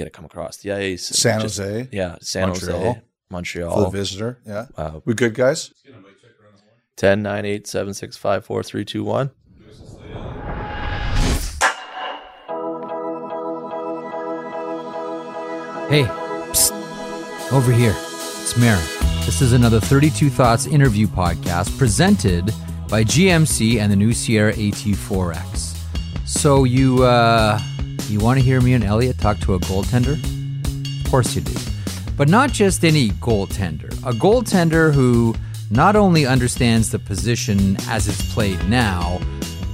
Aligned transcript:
got 0.00 0.04
to 0.06 0.10
come 0.10 0.24
across 0.24 0.56
the 0.58 0.72
ice. 0.72 1.06
San 1.06 1.40
Just- 1.40 1.58
Jose 1.58 1.88
yeah, 1.92 2.16
San 2.20 2.48
Montreal. 2.48 2.78
Jose, 2.78 2.94
for 2.94 3.00
the 3.00 3.04
Montreal. 3.30 3.90
visitor. 3.90 4.38
Yeah, 4.46 4.66
Uh, 4.76 5.00
we 5.04 5.14
good 5.14 5.34
guys. 5.34 5.72
10, 6.96 7.22
9, 7.22 7.44
8, 7.46 7.66
7, 7.66 7.94
6, 7.94 8.16
5, 8.18 8.44
4, 8.44 8.62
3, 8.62 8.84
2, 8.84 9.04
1. 9.04 9.30
Hey, 15.90 16.04
psst, 16.52 17.52
over 17.52 17.72
here. 17.72 17.92
It's 17.96 18.56
Marek. 18.56 18.80
This 19.26 19.42
is 19.42 19.52
another 19.54 19.80
32 19.80 20.30
Thoughts 20.30 20.66
interview 20.66 21.08
podcast 21.08 21.76
presented 21.76 22.54
by 22.88 23.02
GMC 23.02 23.80
and 23.80 23.90
the 23.90 23.96
new 23.96 24.12
Sierra 24.12 24.52
AT4X. 24.52 25.76
So 26.28 26.62
you 26.62 27.02
uh, 27.02 27.60
you 28.10 28.18
want 28.18 28.38
to 28.38 28.44
hear 28.44 28.60
me 28.60 28.74
and 28.74 28.82
Elliotte 28.82 29.18
talk 29.18 29.38
to 29.40 29.54
a 29.54 29.60
goaltender? 29.60 30.18
Of 31.04 31.10
course 31.10 31.34
you 31.34 31.42
do. 31.42 31.54
But 32.16 32.28
not 32.28 32.52
just 32.52 32.84
any 32.84 33.10
goaltender. 33.10 33.92
A 34.04 34.12
goaltender 34.12 34.92
who 34.92 35.34
not 35.70 35.94
only 35.94 36.26
understands 36.26 36.90
the 36.90 36.98
position 36.98 37.76
as 37.88 38.08
it's 38.08 38.34
played 38.34 38.68
now, 38.68 39.20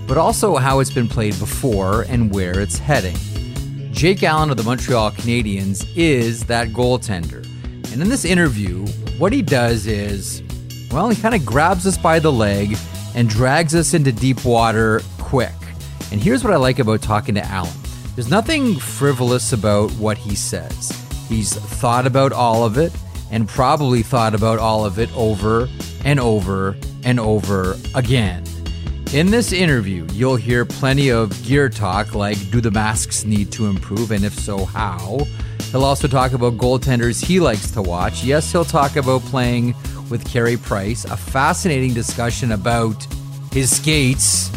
but 0.06 0.18
also 0.18 0.56
how 0.56 0.80
it's 0.80 0.92
been 0.92 1.08
played 1.08 1.38
before 1.38 2.02
and 2.02 2.32
where 2.32 2.60
it's 2.60 2.78
heading. 2.78 3.16
Jake 3.90 4.22
Allen 4.22 4.50
of 4.50 4.58
the 4.58 4.62
Montreal 4.62 5.10
Canadiens 5.12 5.90
is 5.96 6.44
that 6.44 6.68
goaltender. 6.68 7.44
And 7.92 8.02
in 8.02 8.10
this 8.10 8.26
interview, 8.26 8.86
what 9.18 9.32
he 9.32 9.40
does 9.40 9.86
is, 9.86 10.42
well, 10.92 11.08
he 11.08 11.20
kind 11.20 11.34
of 11.34 11.46
grabs 11.46 11.86
us 11.86 11.96
by 11.96 12.18
the 12.18 12.30
leg 12.30 12.76
and 13.14 13.28
drags 13.28 13.74
us 13.74 13.94
into 13.94 14.12
deep 14.12 14.44
water 14.44 15.00
quick. 15.18 15.54
And 16.12 16.20
here's 16.20 16.44
what 16.44 16.52
I 16.52 16.56
like 16.56 16.78
about 16.78 17.00
talking 17.00 17.34
to 17.36 17.44
Allen 17.46 17.72
there's 18.16 18.30
nothing 18.30 18.76
frivolous 18.76 19.52
about 19.52 19.90
what 19.92 20.16
he 20.16 20.34
says. 20.34 20.90
He's 21.28 21.54
thought 21.54 22.06
about 22.06 22.32
all 22.32 22.64
of 22.64 22.78
it 22.78 22.92
and 23.30 23.46
probably 23.46 24.02
thought 24.02 24.34
about 24.34 24.58
all 24.58 24.86
of 24.86 24.98
it 24.98 25.14
over 25.14 25.68
and 26.02 26.18
over 26.18 26.76
and 27.04 27.20
over 27.20 27.76
again. 27.94 28.42
In 29.12 29.30
this 29.30 29.52
interview, 29.52 30.06
you'll 30.12 30.36
hear 30.36 30.64
plenty 30.64 31.10
of 31.10 31.30
gear 31.44 31.68
talk 31.68 32.14
like 32.14 32.38
do 32.50 32.62
the 32.62 32.70
masks 32.70 33.24
need 33.24 33.52
to 33.52 33.66
improve, 33.66 34.10
and 34.10 34.24
if 34.24 34.32
so, 34.34 34.64
how? 34.64 35.20
He'll 35.70 35.84
also 35.84 36.08
talk 36.08 36.32
about 36.32 36.56
goaltenders 36.56 37.22
he 37.22 37.38
likes 37.38 37.70
to 37.72 37.82
watch. 37.82 38.24
Yes, 38.24 38.50
he'll 38.50 38.64
talk 38.64 38.96
about 38.96 39.20
playing 39.22 39.74
with 40.10 40.26
Carey 40.28 40.56
Price, 40.56 41.04
a 41.04 41.16
fascinating 41.16 41.92
discussion 41.92 42.52
about 42.52 43.06
his 43.52 43.76
skates, 43.76 44.50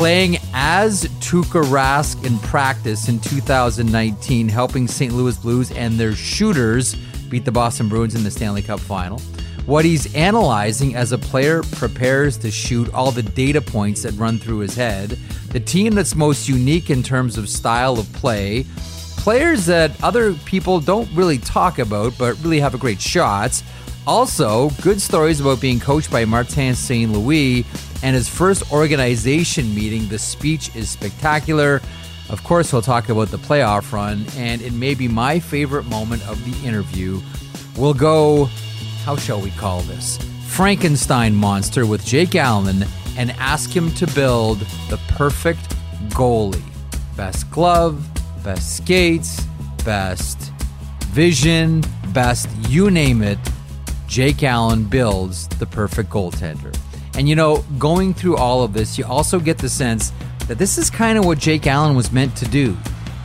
playing 0.00 0.38
as 0.54 1.04
Tuukka 1.20 1.62
Rask 1.64 2.24
in 2.24 2.38
practice 2.38 3.10
in 3.10 3.20
2019, 3.20 4.48
helping 4.48 4.88
St. 4.88 5.12
Louis 5.12 5.36
Blues 5.36 5.70
and 5.72 6.00
their 6.00 6.14
shooters 6.14 6.94
beat 7.28 7.44
the 7.44 7.52
Boston 7.52 7.86
Bruins 7.86 8.14
in 8.14 8.24
the 8.24 8.30
Stanley 8.30 8.62
Cup 8.62 8.80
final. 8.80 9.18
What 9.66 9.84
he's 9.84 10.14
analyzing 10.14 10.96
as 10.96 11.12
a 11.12 11.18
player 11.18 11.62
prepares 11.72 12.38
to 12.38 12.50
shoot 12.50 12.90
all 12.94 13.10
the 13.10 13.22
data 13.22 13.60
points 13.60 14.02
that 14.04 14.12
run 14.12 14.38
through 14.38 14.60
his 14.60 14.74
head, 14.74 15.18
the 15.50 15.60
team 15.60 15.94
that's 15.94 16.14
most 16.14 16.48
unique 16.48 16.88
in 16.88 17.02
terms 17.02 17.36
of 17.36 17.46
style 17.46 17.98
of 17.98 18.10
play, 18.14 18.64
players 19.18 19.66
that 19.66 20.02
other 20.02 20.32
people 20.46 20.80
don't 20.80 21.14
really 21.14 21.36
talk 21.36 21.78
about 21.78 22.16
but 22.16 22.42
really 22.42 22.60
have 22.60 22.74
a 22.74 22.78
great 22.78 23.02
shots. 23.02 23.62
Also, 24.06 24.70
good 24.80 24.98
stories 24.98 25.40
about 25.40 25.60
being 25.60 25.78
coached 25.78 26.10
by 26.10 26.24
Martin 26.24 26.74
St. 26.74 27.12
Louis 27.12 27.66
and 28.02 28.14
his 28.14 28.28
first 28.28 28.70
organization 28.72 29.74
meeting. 29.74 30.08
The 30.08 30.18
speech 30.18 30.74
is 30.74 30.88
spectacular. 30.88 31.80
Of 32.28 32.44
course, 32.44 32.72
we'll 32.72 32.82
talk 32.82 33.08
about 33.08 33.28
the 33.28 33.38
playoff 33.38 33.92
run, 33.92 34.24
and 34.36 34.62
it 34.62 34.72
may 34.72 34.94
be 34.94 35.08
my 35.08 35.40
favorite 35.40 35.84
moment 35.86 36.26
of 36.28 36.42
the 36.44 36.66
interview. 36.66 37.20
We'll 37.76 37.94
go, 37.94 38.46
how 39.04 39.16
shall 39.16 39.40
we 39.40 39.50
call 39.50 39.80
this? 39.82 40.18
Frankenstein 40.46 41.34
monster 41.34 41.86
with 41.86 42.04
Jake 42.04 42.34
Allen 42.34 42.84
and 43.16 43.30
ask 43.32 43.70
him 43.74 43.90
to 43.94 44.06
build 44.08 44.60
the 44.88 44.98
perfect 45.08 45.68
goalie. 46.10 46.62
Best 47.16 47.50
glove, 47.50 48.08
best 48.42 48.76
skates, 48.76 49.40
best 49.84 50.52
vision, 51.08 51.82
best 52.12 52.48
you 52.68 52.90
name 52.90 53.22
it. 53.22 53.38
Jake 54.06 54.42
Allen 54.42 54.84
builds 54.84 55.48
the 55.48 55.66
perfect 55.66 56.10
goaltender. 56.10 56.76
And 57.14 57.28
you 57.28 57.34
know, 57.34 57.64
going 57.78 58.14
through 58.14 58.36
all 58.36 58.62
of 58.62 58.72
this, 58.72 58.98
you 58.98 59.04
also 59.04 59.40
get 59.40 59.58
the 59.58 59.68
sense 59.68 60.12
that 60.48 60.58
this 60.58 60.78
is 60.78 60.90
kind 60.90 61.18
of 61.18 61.24
what 61.24 61.38
Jake 61.38 61.66
Allen 61.66 61.94
was 61.94 62.12
meant 62.12 62.36
to 62.36 62.44
do 62.46 62.76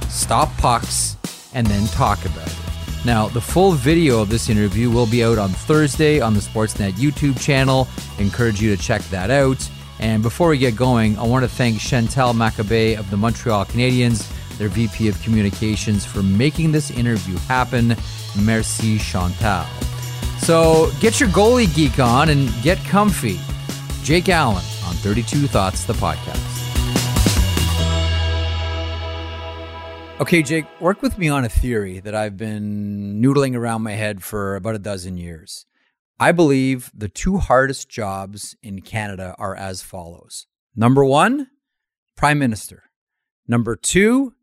stop 0.09 0.55
pucks 0.57 1.17
and 1.53 1.65
then 1.67 1.87
talk 1.87 2.23
about 2.25 2.47
it. 2.47 2.65
Now, 3.05 3.27
the 3.27 3.41
full 3.41 3.73
video 3.73 4.19
of 4.19 4.29
this 4.29 4.49
interview 4.49 4.89
will 4.89 5.05
be 5.05 5.23
out 5.23 5.37
on 5.37 5.49
Thursday 5.49 6.21
on 6.21 6.33
the 6.33 6.39
Sportsnet 6.39 6.93
YouTube 6.93 7.39
channel. 7.39 7.87
encourage 8.17 8.61
you 8.61 8.75
to 8.75 8.81
check 8.81 9.01
that 9.03 9.29
out. 9.29 9.69
And 9.99 10.23
before 10.23 10.49
we 10.49 10.57
get 10.57 10.75
going, 10.75 11.17
I 11.19 11.23
want 11.23 11.43
to 11.43 11.49
thank 11.49 11.79
Chantal 11.79 12.33
Machabée 12.33 12.97
of 12.97 13.09
the 13.11 13.17
Montreal 13.17 13.65
Canadiens, 13.65 14.27
their 14.57 14.69
VP 14.69 15.07
of 15.07 15.21
Communications, 15.21 16.03
for 16.03 16.23
making 16.23 16.71
this 16.71 16.89
interview 16.91 17.37
happen. 17.47 17.95
Merci, 18.41 18.97
Chantal. 18.97 19.65
So 20.39 20.91
get 20.99 21.19
your 21.19 21.29
goalie 21.29 21.73
geek 21.75 21.99
on 21.99 22.29
and 22.29 22.51
get 22.63 22.77
comfy. 22.85 23.39
Jake 24.05 24.29
Allen 24.29 24.63
on 24.85 24.93
32 24.97 25.47
Thoughts, 25.47 25.85
the 25.85 25.93
podcast. 25.93 26.39
Okay, 30.21 30.43
Jake, 30.43 30.65
work 30.79 31.01
with 31.01 31.17
me 31.17 31.27
on 31.27 31.43
a 31.43 31.49
theory 31.49 32.01
that 32.01 32.13
I've 32.13 32.37
been 32.37 33.19
noodling 33.19 33.55
around 33.55 33.81
my 33.81 33.93
head 33.93 34.23
for 34.23 34.57
about 34.57 34.75
a 34.75 34.79
dozen 34.79 35.17
years. 35.17 35.65
I 36.19 36.33
believe 36.33 36.91
the 36.93 37.09
two 37.09 37.39
hardest 37.39 37.89
jobs 37.89 38.55
in 38.61 38.81
Canada 38.81 39.33
are 39.39 39.55
as 39.55 39.81
follows 39.81 40.45
number 40.75 41.03
one, 41.03 41.47
Prime 42.15 42.37
Minister. 42.37 42.83
Number 43.47 43.75
two, 43.75 44.35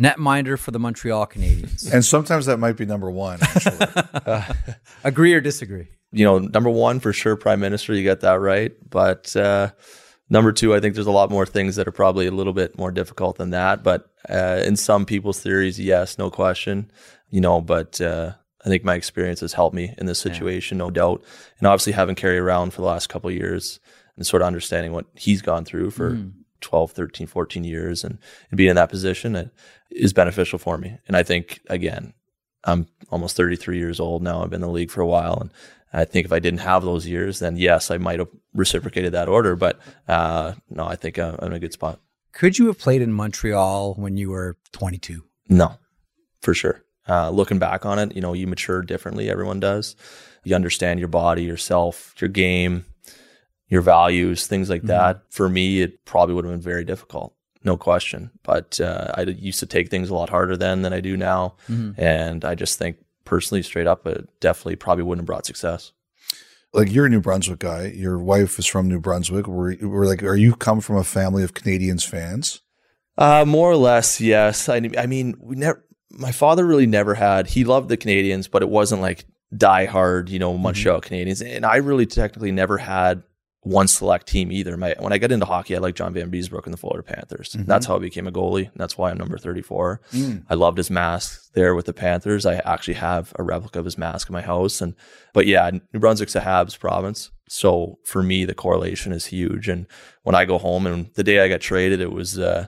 netminder 0.00 0.56
for 0.56 0.70
the 0.70 0.78
Montreal 0.78 1.26
Canadiens. 1.26 1.92
And 1.92 2.04
sometimes 2.04 2.46
that 2.46 2.58
might 2.58 2.76
be 2.76 2.86
number 2.86 3.10
one. 3.10 3.40
Actually. 3.42 4.44
Agree 5.02 5.34
or 5.34 5.40
disagree? 5.40 5.88
You 6.12 6.24
know, 6.24 6.38
number 6.38 6.70
one, 6.70 7.00
for 7.00 7.12
sure, 7.12 7.36
Prime 7.36 7.60
Minister, 7.60 7.94
you 7.94 8.04
got 8.04 8.20
that 8.20 8.40
right. 8.40 8.72
But 8.88 9.34
uh, 9.36 9.70
number 10.28 10.52
two, 10.52 10.74
I 10.74 10.80
think 10.80 10.94
there's 10.94 11.06
a 11.06 11.12
lot 11.12 11.30
more 11.30 11.46
things 11.46 11.76
that 11.76 11.86
are 11.86 11.92
probably 11.92 12.26
a 12.26 12.32
little 12.32 12.52
bit 12.52 12.76
more 12.76 12.90
difficult 12.90 13.36
than 13.36 13.50
that. 13.50 13.82
But 13.82 14.10
uh, 14.28 14.62
in 14.64 14.76
some 14.76 15.06
people's 15.06 15.40
theories, 15.40 15.78
yes, 15.78 16.18
no 16.18 16.30
question. 16.30 16.90
You 17.28 17.40
know, 17.40 17.60
but 17.60 18.00
uh, 18.00 18.32
I 18.64 18.68
think 18.68 18.84
my 18.84 18.94
experience 18.96 19.40
has 19.40 19.52
helped 19.52 19.74
me 19.74 19.94
in 19.98 20.06
this 20.06 20.18
situation, 20.18 20.78
no 20.78 20.90
doubt. 20.90 21.22
And 21.58 21.68
obviously, 21.68 21.92
having 21.92 22.16
Carey 22.16 22.38
around 22.38 22.72
for 22.72 22.80
the 22.80 22.88
last 22.88 23.08
couple 23.08 23.30
of 23.30 23.36
years 23.36 23.78
and 24.16 24.26
sort 24.26 24.42
of 24.42 24.46
understanding 24.46 24.92
what 24.92 25.06
he's 25.14 25.42
gone 25.42 25.64
through 25.64 25.90
for 25.92 26.18
12, 26.60 26.92
13, 26.92 27.26
14 27.26 27.64
years 27.64 28.04
and, 28.04 28.18
and 28.50 28.58
being 28.58 28.70
in 28.70 28.76
that 28.76 28.90
position 28.90 29.34
it 29.36 29.50
is 29.90 30.12
beneficial 30.12 30.58
for 30.58 30.76
me. 30.76 30.98
And 31.08 31.16
I 31.16 31.22
think, 31.22 31.60
again, 31.68 32.12
I'm 32.64 32.86
almost 33.10 33.36
33 33.36 33.78
years 33.78 33.98
old 33.98 34.22
now. 34.22 34.42
I've 34.42 34.50
been 34.50 34.62
in 34.62 34.68
the 34.68 34.72
league 34.72 34.90
for 34.90 35.00
a 35.00 35.06
while. 35.06 35.38
And 35.40 35.50
I 35.92 36.04
think 36.04 36.24
if 36.24 36.32
I 36.32 36.38
didn't 36.38 36.60
have 36.60 36.84
those 36.84 37.06
years, 37.06 37.40
then 37.40 37.56
yes, 37.56 37.90
I 37.90 37.98
might 37.98 38.18
have 38.20 38.28
reciprocated 38.54 39.12
that 39.12 39.28
order. 39.28 39.56
But 39.56 39.80
uh, 40.06 40.54
no, 40.68 40.86
I 40.86 40.96
think 40.96 41.18
I'm 41.18 41.34
in 41.42 41.52
a 41.52 41.58
good 41.58 41.72
spot. 41.72 42.00
Could 42.32 42.58
you 42.58 42.66
have 42.68 42.78
played 42.78 43.02
in 43.02 43.12
Montreal 43.12 43.94
when 43.94 44.16
you 44.16 44.30
were 44.30 44.56
22? 44.72 45.24
No, 45.48 45.74
for 46.40 46.54
sure. 46.54 46.84
Uh, 47.08 47.30
looking 47.30 47.58
back 47.58 47.84
on 47.84 47.98
it, 47.98 48.14
you 48.14 48.20
know, 48.20 48.34
you 48.34 48.46
mature 48.46 48.82
differently. 48.82 49.28
Everyone 49.28 49.58
does. 49.58 49.96
You 50.44 50.54
understand 50.54 51.00
your 51.00 51.08
body, 51.08 51.42
yourself, 51.42 52.14
your 52.18 52.28
game, 52.28 52.84
your 53.68 53.82
values, 53.82 54.46
things 54.46 54.70
like 54.70 54.82
that. 54.82 55.22
For 55.30 55.48
me, 55.48 55.80
it 55.80 56.04
probably 56.04 56.34
would 56.34 56.44
have 56.44 56.54
been 56.54 56.60
very 56.60 56.84
difficult, 56.84 57.34
no 57.64 57.76
question. 57.76 58.30
But 58.44 58.80
uh, 58.80 59.12
I 59.16 59.22
used 59.22 59.60
to 59.60 59.66
take 59.66 59.88
things 59.88 60.08
a 60.08 60.14
lot 60.14 60.30
harder 60.30 60.56
then 60.56 60.82
than 60.82 60.92
I 60.92 61.00
do 61.00 61.16
now, 61.16 61.56
and 61.96 62.44
I 62.44 62.54
just 62.54 62.78
think 62.78 62.98
personally, 63.24 63.62
straight 63.62 63.86
up, 63.86 64.06
it 64.06 64.28
definitely 64.40 64.76
probably 64.76 65.04
wouldn't 65.04 65.22
have 65.22 65.26
brought 65.26 65.46
success. 65.46 65.92
like 66.72 66.90
you're 66.92 67.06
a 67.06 67.10
New 67.10 67.20
Brunswick 67.20 67.58
guy. 67.58 67.86
Your 67.86 68.18
wife 68.18 68.58
is 68.58 68.66
from 68.66 68.88
New 68.88 69.00
Brunswick. 69.00 69.46
We're, 69.46 69.76
we're 69.80 70.06
like, 70.06 70.22
are 70.22 70.36
you 70.36 70.54
come 70.54 70.80
from 70.80 70.96
a 70.96 71.04
family 71.04 71.42
of 71.42 71.54
Canadiens 71.54 72.06
fans? 72.06 72.60
Uh, 73.18 73.44
more 73.44 73.70
or 73.70 73.76
less, 73.76 74.20
yes. 74.20 74.68
I, 74.68 74.88
I 74.96 75.06
mean, 75.06 75.34
we 75.40 75.56
never. 75.56 75.84
My 76.12 76.32
father 76.32 76.66
really 76.66 76.86
never 76.86 77.14
had. 77.14 77.46
He 77.46 77.64
loved 77.64 77.88
the 77.88 77.96
Canadiens, 77.96 78.50
but 78.50 78.62
it 78.62 78.68
wasn't 78.68 79.00
like 79.00 79.26
die 79.56 79.84
hard, 79.84 80.28
you 80.28 80.38
know, 80.38 80.56
Montreal 80.58 81.00
Canadiens. 81.00 81.44
And 81.44 81.64
I 81.64 81.76
really 81.76 82.06
technically 82.06 82.50
never 82.50 82.78
had 82.78 83.22
one 83.62 83.86
select 83.88 84.26
team 84.26 84.50
either. 84.50 84.76
My 84.76 84.94
when 84.98 85.12
I 85.12 85.18
got 85.18 85.32
into 85.32 85.44
hockey, 85.44 85.76
I 85.76 85.80
liked 85.80 85.98
John 85.98 86.14
Vanbiesbrouck 86.14 86.64
and 86.64 86.72
the 86.72 86.78
Florida 86.78 87.02
Panthers. 87.02 87.52
That's 87.66 87.84
how 87.86 87.96
I 87.96 87.98
became 87.98 88.26
a 88.26 88.32
goalie. 88.32 88.68
And 88.70 88.76
that's 88.76 88.96
why 88.96 89.10
I'm 89.10 89.18
number 89.18 89.36
34. 89.36 90.00
I 90.48 90.54
loved 90.54 90.78
his 90.78 90.90
mask 90.90 91.52
there 91.52 91.74
with 91.74 91.84
the 91.86 91.92
Panthers. 91.92 92.46
I 92.46 92.54
actually 92.56 92.94
have 92.94 93.34
a 93.38 93.42
replica 93.42 93.78
of 93.78 93.84
his 93.84 93.98
mask 93.98 94.28
in 94.30 94.32
my 94.32 94.40
house. 94.40 94.80
And 94.80 94.94
but 95.34 95.46
yeah, 95.46 95.70
New 95.92 96.00
Brunswick's 96.00 96.34
a 96.36 96.40
Habs 96.40 96.78
province. 96.78 97.30
So 97.48 97.98
for 98.04 98.22
me, 98.22 98.44
the 98.46 98.54
correlation 98.54 99.12
is 99.12 99.26
huge. 99.26 99.68
And 99.68 99.86
when 100.22 100.34
I 100.34 100.46
go 100.46 100.56
home 100.56 100.86
and 100.86 101.12
the 101.14 101.24
day 101.24 101.40
I 101.40 101.48
got 101.48 101.60
traded, 101.60 102.00
it 102.00 102.12
was 102.12 102.38
uh 102.38 102.66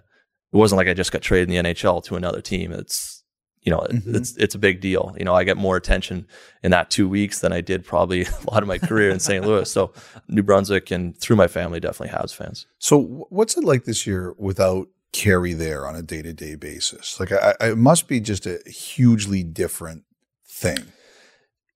it 0.52 0.56
wasn't 0.56 0.76
like 0.76 0.88
I 0.88 0.94
just 0.94 1.12
got 1.12 1.22
traded 1.22 1.50
in 1.50 1.64
the 1.64 1.72
NHL 1.72 2.04
to 2.04 2.16
another 2.16 2.42
team. 2.42 2.70
It's 2.72 3.21
you 3.62 3.70
know, 3.70 3.78
mm-hmm. 3.78 4.16
it's 4.16 4.36
it's 4.36 4.54
a 4.54 4.58
big 4.58 4.80
deal. 4.80 5.14
You 5.16 5.24
know, 5.24 5.34
I 5.34 5.44
get 5.44 5.56
more 5.56 5.76
attention 5.76 6.26
in 6.62 6.72
that 6.72 6.90
two 6.90 7.08
weeks 7.08 7.40
than 7.40 7.52
I 7.52 7.60
did 7.60 7.84
probably 7.84 8.22
a 8.46 8.50
lot 8.50 8.62
of 8.62 8.68
my 8.68 8.78
career 8.78 9.10
in 9.10 9.20
St. 9.20 9.44
Louis. 9.44 9.70
So 9.70 9.92
New 10.28 10.42
Brunswick 10.42 10.90
and 10.90 11.16
through 11.16 11.36
my 11.36 11.46
family 11.46 11.78
definitely 11.78 12.16
has 12.18 12.32
fans. 12.32 12.66
So 12.78 13.26
what's 13.30 13.56
it 13.56 13.64
like 13.64 13.84
this 13.84 14.06
year 14.06 14.34
without 14.36 14.88
Carey 15.12 15.52
there 15.52 15.86
on 15.86 15.94
a 15.94 16.02
day 16.02 16.22
to 16.22 16.32
day 16.32 16.56
basis? 16.56 17.20
Like, 17.20 17.30
I, 17.30 17.54
I, 17.60 17.70
it 17.70 17.78
must 17.78 18.08
be 18.08 18.20
just 18.20 18.46
a 18.46 18.58
hugely 18.66 19.44
different 19.44 20.04
thing. 20.44 20.78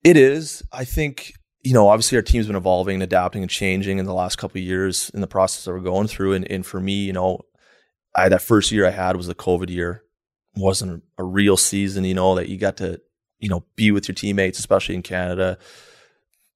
It 0.02 0.16
is. 0.16 0.62
I 0.72 0.84
think 0.84 1.34
you 1.62 1.72
know, 1.72 1.88
obviously 1.88 2.14
our 2.14 2.22
team's 2.22 2.46
been 2.46 2.54
evolving, 2.54 2.94
and 2.94 3.02
adapting, 3.02 3.42
and 3.42 3.50
changing 3.50 3.98
in 3.98 4.06
the 4.06 4.14
last 4.14 4.36
couple 4.36 4.58
of 4.58 4.64
years 4.64 5.10
in 5.10 5.20
the 5.20 5.26
process 5.26 5.64
that 5.64 5.72
we're 5.72 5.80
going 5.80 6.06
through. 6.06 6.34
And, 6.34 6.48
and 6.48 6.64
for 6.64 6.78
me, 6.78 7.04
you 7.04 7.12
know, 7.12 7.40
I 8.14 8.28
that 8.28 8.40
first 8.40 8.70
year 8.70 8.86
I 8.86 8.90
had 8.90 9.16
was 9.16 9.26
the 9.26 9.34
COVID 9.34 9.68
year 9.68 10.04
wasn't 10.56 11.02
a 11.18 11.24
real 11.24 11.56
season, 11.56 12.04
you 12.04 12.14
know, 12.14 12.34
that 12.34 12.48
you 12.48 12.58
got 12.58 12.76
to, 12.78 13.00
you 13.38 13.48
know, 13.48 13.64
be 13.76 13.90
with 13.90 14.08
your 14.08 14.14
teammates, 14.14 14.58
especially 14.58 14.94
in 14.94 15.02
Canada. 15.02 15.58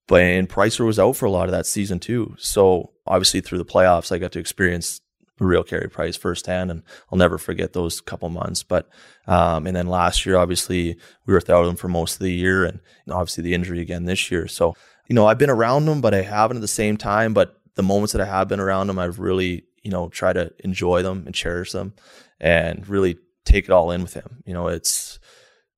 But 0.08 0.22
and 0.22 0.48
Pricer 0.48 0.84
was 0.84 0.98
out 0.98 1.16
for 1.16 1.26
a 1.26 1.30
lot 1.30 1.44
of 1.46 1.52
that 1.52 1.66
season 1.66 2.00
too. 2.00 2.34
So 2.38 2.92
obviously 3.06 3.40
through 3.40 3.58
the 3.58 3.64
playoffs, 3.64 4.10
I 4.10 4.18
got 4.18 4.32
to 4.32 4.38
experience 4.38 5.00
the 5.40 5.46
real 5.46 5.62
Carey 5.62 5.88
Price 5.88 6.16
firsthand, 6.16 6.70
and 6.70 6.82
I'll 7.10 7.18
never 7.18 7.38
forget 7.38 7.72
those 7.72 8.00
couple 8.00 8.28
months. 8.28 8.62
But 8.62 8.88
um, 9.26 9.66
and 9.66 9.74
then 9.74 9.86
last 9.86 10.26
year, 10.26 10.36
obviously, 10.36 10.96
we 11.26 11.32
were 11.32 11.38
without 11.38 11.66
him 11.66 11.76
for 11.76 11.88
most 11.88 12.14
of 12.14 12.20
the 12.20 12.32
year, 12.32 12.64
and 12.64 12.80
obviously 13.10 13.42
the 13.42 13.54
injury 13.54 13.80
again 13.80 14.04
this 14.04 14.30
year. 14.30 14.46
So 14.46 14.74
you 15.08 15.14
know, 15.14 15.26
I've 15.26 15.38
been 15.38 15.50
around 15.50 15.88
him, 15.88 16.00
but 16.00 16.14
I 16.14 16.22
haven't 16.22 16.58
at 16.58 16.60
the 16.60 16.68
same 16.68 16.96
time. 16.96 17.34
But 17.34 17.58
the 17.74 17.82
moments 17.82 18.12
that 18.12 18.20
I 18.20 18.26
have 18.26 18.48
been 18.48 18.60
around 18.60 18.90
him, 18.90 18.98
I've 18.98 19.18
really 19.18 19.64
you 19.82 19.90
know 19.90 20.08
tried 20.08 20.34
to 20.34 20.52
enjoy 20.60 21.02
them 21.02 21.24
and 21.24 21.34
cherish 21.34 21.72
them, 21.72 21.94
and 22.38 22.86
really 22.86 23.18
take 23.50 23.64
it 23.64 23.70
all 23.70 23.90
in 23.90 24.02
with 24.02 24.14
him. 24.14 24.42
You 24.46 24.54
know, 24.54 24.68
it's 24.68 25.18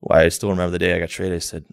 why 0.01 0.25
I 0.25 0.29
still 0.29 0.51
remember 0.51 0.71
the 0.71 0.79
day 0.79 0.95
I 0.95 0.99
got 0.99 1.09
traded. 1.09 1.37
I 1.37 1.41
said, 1.41 1.65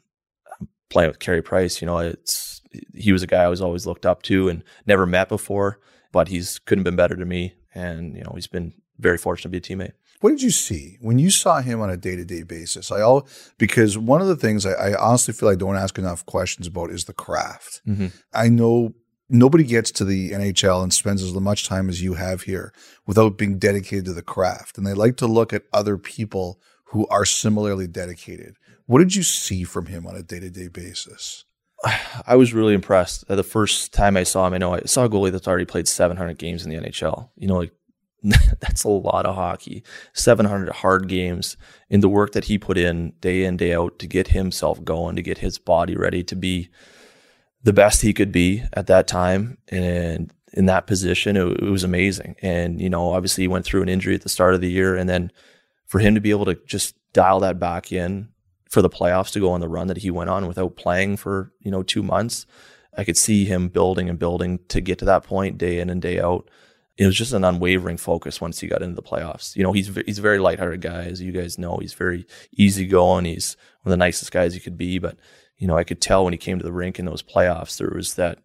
I'm 0.59 0.67
playing 0.89 1.09
with 1.09 1.19
Carey 1.19 1.41
Price. 1.41 1.81
You 1.81 1.87
know, 1.87 1.97
it's 1.99 2.61
he 2.93 3.11
was 3.11 3.23
a 3.23 3.27
guy 3.27 3.43
I 3.43 3.47
was 3.47 3.61
always 3.61 3.85
looked 3.85 4.05
up 4.05 4.21
to 4.23 4.49
and 4.49 4.63
never 4.85 5.05
met 5.05 5.29
before, 5.29 5.79
but 6.11 6.27
he's 6.27 6.59
couldn't 6.59 6.81
have 6.81 6.91
been 6.91 6.95
better 6.95 7.15
to 7.15 7.25
me. 7.25 7.55
And 7.73 8.15
you 8.15 8.23
know, 8.23 8.31
he's 8.35 8.47
been 8.47 8.73
very 8.97 9.17
fortunate 9.17 9.51
to 9.51 9.59
be 9.59 9.73
a 9.73 9.77
teammate. 9.77 9.93
What 10.21 10.31
did 10.31 10.41
you 10.41 10.51
see 10.51 10.97
when 10.99 11.17
you 11.17 11.31
saw 11.31 11.61
him 11.61 11.79
on 11.81 11.89
a 11.89 11.95
day 11.95 12.15
to 12.15 12.25
day 12.25 12.43
basis? 12.43 12.91
I 12.91 13.01
all 13.01 13.27
because 13.57 13.97
one 13.97 14.21
of 14.21 14.27
the 14.27 14.35
things 14.35 14.65
I, 14.65 14.71
I, 14.71 14.99
honestly 14.99 15.33
feel 15.33 15.47
I 15.47 15.55
don't 15.55 15.77
ask 15.77 15.97
enough 15.97 16.25
questions 16.25 16.67
about 16.67 16.89
is 16.89 17.05
the 17.05 17.13
craft. 17.13 17.81
Mm-hmm. 17.87 18.07
I 18.33 18.49
know 18.49 18.93
nobody 19.29 19.63
gets 19.63 19.91
to 19.91 20.05
the 20.05 20.31
NHL 20.31 20.81
and 20.81 20.93
spends 20.93 21.21
as 21.21 21.33
much 21.33 21.67
time 21.67 21.89
as 21.89 22.01
you 22.01 22.15
have 22.15 22.43
here 22.43 22.73
without 23.05 23.37
being 23.37 23.59
dedicated 23.59 24.05
to 24.05 24.13
the 24.13 24.21
craft. 24.21 24.77
And 24.77 24.85
they 24.85 24.93
like 24.93 25.17
to 25.17 25.27
look 25.27 25.53
at 25.53 25.63
other 25.71 25.97
people 25.97 26.59
who 26.85 27.07
are 27.07 27.25
similarly 27.25 27.87
dedicated. 27.87 28.57
What 28.87 28.99
did 28.99 29.15
you 29.15 29.23
see 29.23 29.63
from 29.63 29.85
him 29.85 30.07
on 30.07 30.15
a 30.15 30.23
day 30.23 30.39
to 30.39 30.49
day 30.49 30.67
basis? 30.67 31.45
I 32.27 32.35
was 32.35 32.53
really 32.53 32.73
impressed. 32.73 33.27
The 33.27 33.43
first 33.43 33.93
time 33.93 34.17
I 34.17 34.23
saw 34.23 34.47
him, 34.47 34.53
I 34.53 34.57
know 34.57 34.73
I 34.73 34.81
saw 34.81 35.05
a 35.05 35.09
goalie 35.09 35.31
that's 35.31 35.47
already 35.47 35.65
played 35.65 35.87
700 35.87 36.37
games 36.37 36.65
in 36.65 36.71
the 36.71 36.77
NHL. 36.77 37.29
You 37.35 37.47
know, 37.47 37.57
like 37.57 37.73
that's 38.59 38.83
a 38.83 38.89
lot 38.89 39.25
of 39.25 39.35
hockey. 39.35 39.83
700 40.13 40.69
hard 40.69 41.07
games 41.07 41.55
in 41.89 42.01
the 42.01 42.09
work 42.09 42.31
that 42.33 42.45
he 42.45 42.57
put 42.57 42.77
in 42.77 43.13
day 43.21 43.43
in, 43.43 43.57
day 43.57 43.73
out 43.73 43.99
to 43.99 44.07
get 44.07 44.29
himself 44.29 44.83
going, 44.83 45.15
to 45.15 45.21
get 45.21 45.37
his 45.37 45.57
body 45.57 45.95
ready 45.95 46.23
to 46.23 46.35
be 46.35 46.69
the 47.63 47.73
best 47.73 48.01
he 48.01 48.13
could 48.13 48.31
be 48.31 48.63
at 48.73 48.87
that 48.87 49.07
time. 49.07 49.57
And 49.67 50.33
in 50.53 50.65
that 50.65 50.87
position, 50.87 51.37
it, 51.37 51.45
it, 51.45 51.69
was 51.69 51.83
amazing. 51.83 52.35
And, 52.41 52.81
you 52.81 52.89
know, 52.89 53.11
obviously 53.11 53.43
he 53.43 53.47
went 53.47 53.65
through 53.65 53.81
an 53.81 53.89
injury 53.89 54.15
at 54.15 54.21
the 54.21 54.29
start 54.29 54.53
of 54.53 54.61
the 54.61 54.71
year. 54.71 54.95
And 54.95 55.09
then 55.09 55.31
for 55.85 55.99
him 55.99 56.15
to 56.15 56.21
be 56.21 56.31
able 56.31 56.45
to 56.45 56.55
just 56.65 56.95
dial 57.13 57.39
that 57.41 57.59
back 57.59 57.91
in 57.91 58.29
for 58.69 58.81
the 58.81 58.89
playoffs 58.89 59.31
to 59.31 59.39
go 59.39 59.51
on 59.51 59.61
the 59.61 59.67
run 59.67 59.87
that 59.87 59.97
he 59.97 60.11
went 60.11 60.29
on 60.29 60.47
without 60.47 60.75
playing 60.75 61.17
for, 61.17 61.51
you 61.59 61.71
know, 61.71 61.83
two 61.83 62.03
months, 62.03 62.45
I 62.95 63.03
could 63.03 63.17
see 63.17 63.45
him 63.45 63.67
building 63.69 64.09
and 64.09 64.19
building 64.19 64.59
to 64.69 64.81
get 64.81 64.99
to 64.99 65.05
that 65.05 65.23
point 65.23 65.57
day 65.57 65.79
in 65.79 65.89
and 65.89 66.01
day 66.01 66.19
out. 66.19 66.49
It 66.97 67.05
was 67.05 67.15
just 67.15 67.33
an 67.33 67.45
unwavering 67.45 67.97
focus 67.97 68.41
once 68.41 68.59
he 68.59 68.67
got 68.67 68.81
into 68.81 68.95
the 68.95 69.01
playoffs. 69.01 69.55
You 69.55 69.63
know, 69.63 69.71
he's 69.71 69.87
he's 70.05 70.19
a 70.19 70.23
very 70.23 70.37
lighthearted 70.37 70.81
guy, 70.81 71.05
as 71.05 71.21
you 71.21 71.31
guys 71.31 71.57
know. 71.57 71.77
He's 71.77 71.93
very 71.93 72.25
easygoing. 72.51 73.23
He's 73.23 73.55
one 73.83 73.91
of 73.91 73.97
the 73.97 74.03
nicest 74.03 74.33
guys 74.33 74.53
you 74.53 74.59
could 74.59 74.77
be, 74.77 74.99
but 74.99 75.17
you 75.59 75.67
know, 75.67 75.77
I 75.77 75.83
could 75.83 76.01
tell 76.01 76.23
when 76.23 76.33
he 76.33 76.37
came 76.37 76.57
to 76.57 76.63
the 76.63 76.71
rink 76.71 76.97
in 76.97 77.05
those 77.05 77.21
playoffs, 77.21 77.77
there 77.77 77.91
was 77.93 78.15
that 78.15 78.39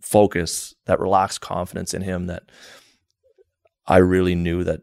focus, 0.00 0.74
that 0.86 1.00
relaxed 1.00 1.40
confidence 1.40 1.92
in 1.92 2.02
him 2.02 2.26
that 2.26 2.44
I 3.86 3.98
really 3.98 4.36
knew 4.36 4.62
that, 4.64 4.82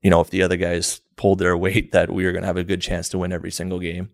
you 0.00 0.10
know, 0.10 0.20
if 0.20 0.30
the 0.30 0.42
other 0.42 0.56
guys 0.56 1.00
pulled 1.16 1.40
their 1.40 1.56
weight, 1.58 1.92
that 1.92 2.10
we 2.10 2.24
were 2.24 2.32
going 2.32 2.42
to 2.42 2.46
have 2.46 2.56
a 2.56 2.64
good 2.64 2.80
chance 2.80 3.08
to 3.10 3.18
win 3.18 3.32
every 3.32 3.50
single 3.50 3.80
game. 3.80 4.10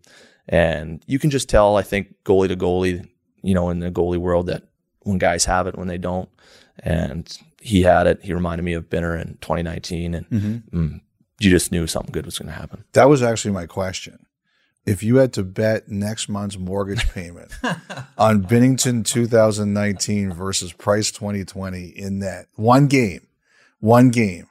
And 0.47 1.03
you 1.05 1.19
can 1.19 1.29
just 1.29 1.47
tell, 1.47 1.77
I 1.77 1.83
think, 1.83 2.15
goalie 2.25 2.47
to 2.47 2.57
goalie, 2.57 3.07
you 3.43 3.53
know, 3.53 3.69
in 3.69 3.79
the 3.79 3.91
goalie 3.91 4.17
world, 4.17 4.47
that 4.47 4.63
when 5.01 5.19
guys 5.19 5.45
have 5.45 5.67
it, 5.67 5.77
when 5.77 5.87
they 5.87 5.99
don't. 5.99 6.29
And 6.79 7.31
he 7.61 7.83
had 7.83 8.07
it. 8.07 8.23
He 8.23 8.33
reminded 8.33 8.63
me 8.63 8.73
of 8.73 8.89
Binner 8.89 9.21
in 9.21 9.37
2019. 9.41 10.15
And 10.15 10.29
mm-hmm. 10.29 10.77
mm, 10.77 11.01
you 11.39 11.51
just 11.51 11.71
knew 11.71 11.85
something 11.85 12.11
good 12.11 12.25
was 12.25 12.39
going 12.39 12.49
to 12.49 12.55
happen. 12.55 12.83
That 12.93 13.09
was 13.09 13.21
actually 13.21 13.51
my 13.51 13.67
question 13.67 14.25
if 14.89 15.03
you 15.03 15.17
had 15.17 15.33
to 15.33 15.43
bet 15.43 15.87
next 15.87 16.29
month's 16.29 16.57
mortgage 16.57 17.07
payment 17.09 17.51
on 18.17 18.43
Binnington 18.43 19.05
2019 19.05 20.33
versus 20.33 20.73
Price 20.73 21.11
2020 21.11 21.85
in 21.85 22.19
that 22.19 22.47
one 22.55 22.87
game, 22.87 23.27
one 23.79 24.09
game, 24.09 24.47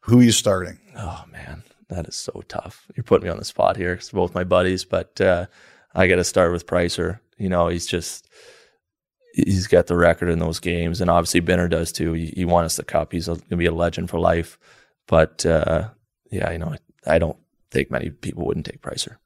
who 0.00 0.20
are 0.20 0.22
you 0.22 0.32
starting? 0.32 0.78
Oh 0.96 1.24
man, 1.30 1.64
that 1.88 2.08
is 2.08 2.16
so 2.16 2.42
tough. 2.48 2.86
You're 2.96 3.04
putting 3.04 3.24
me 3.26 3.30
on 3.30 3.36
the 3.36 3.44
spot 3.44 3.76
here. 3.76 3.92
It's 3.92 4.10
both 4.10 4.34
my 4.34 4.44
buddies, 4.44 4.86
but 4.86 5.20
uh, 5.20 5.46
I 5.94 6.06
got 6.06 6.16
to 6.16 6.24
start 6.24 6.50
with 6.50 6.66
Pricer. 6.66 7.20
You 7.36 7.50
know, 7.50 7.68
he's 7.68 7.86
just 7.86 8.26
he's 9.34 9.66
got 9.66 9.86
the 9.86 9.96
record 9.96 10.30
in 10.30 10.38
those 10.38 10.60
games, 10.60 11.02
and 11.02 11.10
obviously 11.10 11.42
Binner 11.42 11.68
does 11.68 11.92
too. 11.92 12.14
He, 12.14 12.26
he 12.28 12.44
won 12.46 12.64
us 12.64 12.76
the 12.76 12.84
cup. 12.84 13.12
He's 13.12 13.26
going 13.26 13.40
to 13.50 13.56
be 13.56 13.66
a 13.66 13.74
legend 13.74 14.08
for 14.08 14.18
life. 14.18 14.58
But 15.06 15.44
uh, 15.44 15.90
yeah, 16.30 16.50
you 16.52 16.58
know, 16.58 16.74
I 17.06 17.18
don't 17.18 17.36
think 17.70 17.90
many 17.90 18.08
people 18.08 18.46
wouldn't 18.46 18.64
take 18.64 18.80
Pricer. 18.80 19.16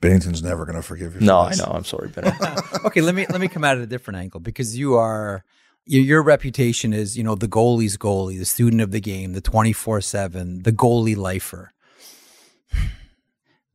Binnington's 0.00 0.42
never 0.42 0.64
going 0.64 0.76
to 0.76 0.82
forgive 0.82 1.14
you. 1.14 1.20
no, 1.20 1.40
I 1.40 1.54
know. 1.54 1.64
I'm 1.64 1.84
sorry, 1.84 2.08
Binnington. 2.08 2.84
okay, 2.84 3.00
let 3.00 3.14
me 3.14 3.26
let 3.28 3.40
me 3.40 3.48
come 3.48 3.64
at 3.64 3.76
it 3.76 3.82
a 3.82 3.86
different 3.86 4.18
angle 4.18 4.40
because 4.40 4.78
you 4.78 4.94
are 4.94 5.44
your, 5.86 6.02
your 6.02 6.22
reputation 6.22 6.92
is 6.92 7.16
you 7.16 7.24
know 7.24 7.34
the 7.34 7.48
goalie's 7.48 7.96
goalie, 7.96 8.38
the 8.38 8.44
student 8.44 8.80
of 8.80 8.92
the 8.92 9.00
game, 9.00 9.32
the 9.32 9.40
24 9.40 10.00
seven, 10.00 10.62
the 10.62 10.72
goalie 10.72 11.16
lifer. 11.16 11.72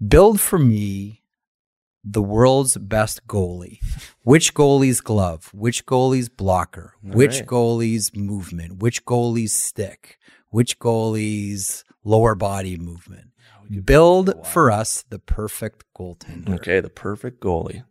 Build 0.06 0.40
for 0.40 0.60
me 0.60 1.24
the 2.04 2.22
world's 2.22 2.78
best 2.78 3.26
goalie. 3.28 3.80
Which 4.24 4.54
goalie's 4.54 5.02
glove? 5.02 5.50
Which 5.54 5.86
goalie's 5.86 6.30
blocker? 6.30 6.96
All 7.04 7.12
which 7.12 7.40
right. 7.40 7.48
goalie's 7.48 8.16
movement? 8.16 8.82
Which 8.82 9.06
goalie's 9.06 9.54
stick? 9.54 10.18
Which 10.50 10.80
goalie's 10.80 11.86
lower 12.04 12.36
body 12.36 12.78
movement? 12.78 13.33
Build 13.84 14.46
for 14.48 14.72
us 14.72 15.04
the 15.10 15.20
perfect 15.20 15.86
goaltender. 15.98 16.56
Okay, 16.56 16.80
the 16.80 16.90
perfect 16.90 17.42
goalie. 17.42 17.84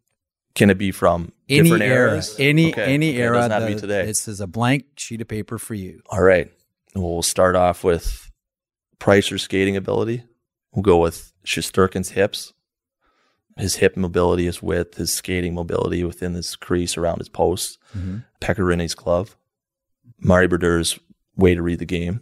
Can 0.54 0.70
it 0.70 0.78
be 0.78 0.90
from 0.90 1.32
any 1.48 1.62
different 1.62 1.82
era? 1.82 2.12
eras? 2.12 2.36
Any 2.38 2.72
okay. 2.72 2.84
any 2.84 3.10
okay, 3.10 3.22
era? 3.22 3.36
Doesn't 3.36 3.50
have 3.52 3.68
to 3.68 3.74
be 3.74 3.80
today. 3.80 4.04
This 4.06 4.28
is 4.28 4.40
a 4.40 4.46
blank 4.46 4.84
sheet 4.96 5.20
of 5.20 5.28
paper 5.28 5.58
for 5.58 5.74
you. 5.74 6.02
All 6.10 6.22
right. 6.22 6.50
We'll 6.94 7.22
start 7.22 7.56
off 7.56 7.84
with 7.84 8.30
Pricer's 8.98 9.42
skating 9.42 9.76
ability. 9.76 10.24
We'll 10.72 10.82
go 10.82 10.98
with 10.98 11.32
Shesterkin's 11.46 12.10
hips, 12.10 12.52
his 13.56 13.76
hip 13.76 13.96
mobility, 13.96 14.44
his 14.44 14.62
width, 14.62 14.96
his 14.96 15.12
skating 15.12 15.54
mobility 15.54 16.04
within 16.04 16.34
this 16.34 16.54
crease 16.54 16.96
around 16.96 17.18
his 17.18 17.28
posts. 17.28 17.78
Mm-hmm. 17.96 18.18
Pekka 18.40 18.66
Rinne's 18.66 18.94
glove, 18.94 19.36
Marty 20.18 20.46
Brodeur's 20.46 20.98
way 21.36 21.54
to 21.54 21.62
read 21.62 21.78
the 21.78 21.86
game, 21.86 22.20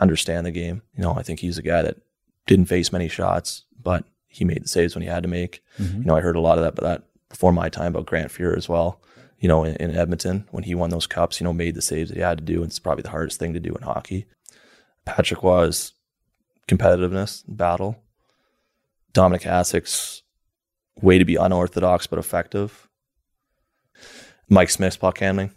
understand 0.00 0.46
the 0.46 0.50
game. 0.50 0.82
You 0.96 1.02
know, 1.02 1.14
I 1.14 1.22
think 1.22 1.40
he's 1.40 1.58
a 1.58 1.62
guy 1.62 1.82
that 1.82 1.96
didn't 2.48 2.66
face 2.66 2.92
many 2.92 3.06
shots, 3.06 3.64
but 3.80 4.04
he 4.26 4.44
made 4.44 4.64
the 4.64 4.68
saves 4.68 4.96
when 4.96 5.02
he 5.02 5.08
had 5.08 5.22
to 5.22 5.28
make. 5.28 5.62
Mm-hmm. 5.78 5.98
You 5.98 6.04
know, 6.04 6.16
I 6.16 6.20
heard 6.20 6.34
a 6.34 6.40
lot 6.40 6.58
of 6.58 6.64
that, 6.64 6.74
but 6.74 6.82
that 6.82 7.02
before 7.28 7.52
my 7.52 7.68
time 7.68 7.94
about 7.94 8.06
Grant 8.06 8.32
Fuhr 8.32 8.56
as 8.56 8.68
well. 8.68 9.00
You 9.38 9.48
know, 9.48 9.62
in, 9.62 9.76
in, 9.76 9.96
Edmonton 9.96 10.48
when 10.50 10.64
he 10.64 10.74
won 10.74 10.90
those 10.90 11.06
cups, 11.06 11.38
you 11.38 11.44
know, 11.44 11.52
made 11.52 11.76
the 11.76 11.82
saves 11.82 12.10
that 12.10 12.16
he 12.16 12.22
had 12.22 12.38
to 12.38 12.44
do. 12.44 12.56
And 12.56 12.64
it's 12.64 12.80
probably 12.80 13.02
the 13.02 13.10
hardest 13.10 13.38
thing 13.38 13.54
to 13.54 13.60
do 13.60 13.72
in 13.72 13.82
hockey. 13.82 14.26
Patrick 15.04 15.44
Roy's 15.44 15.92
competitiveness, 16.66 17.44
battle. 17.46 18.02
Dominik 19.14 19.42
Hasek's 19.42 20.22
way 21.00 21.18
to 21.18 21.24
be 21.24 21.36
unorthodox 21.36 22.08
but 22.08 22.18
effective. 22.18 22.88
Mike 24.48 24.70
Smith's 24.70 24.96
puck 24.96 25.18
handling 25.18 25.52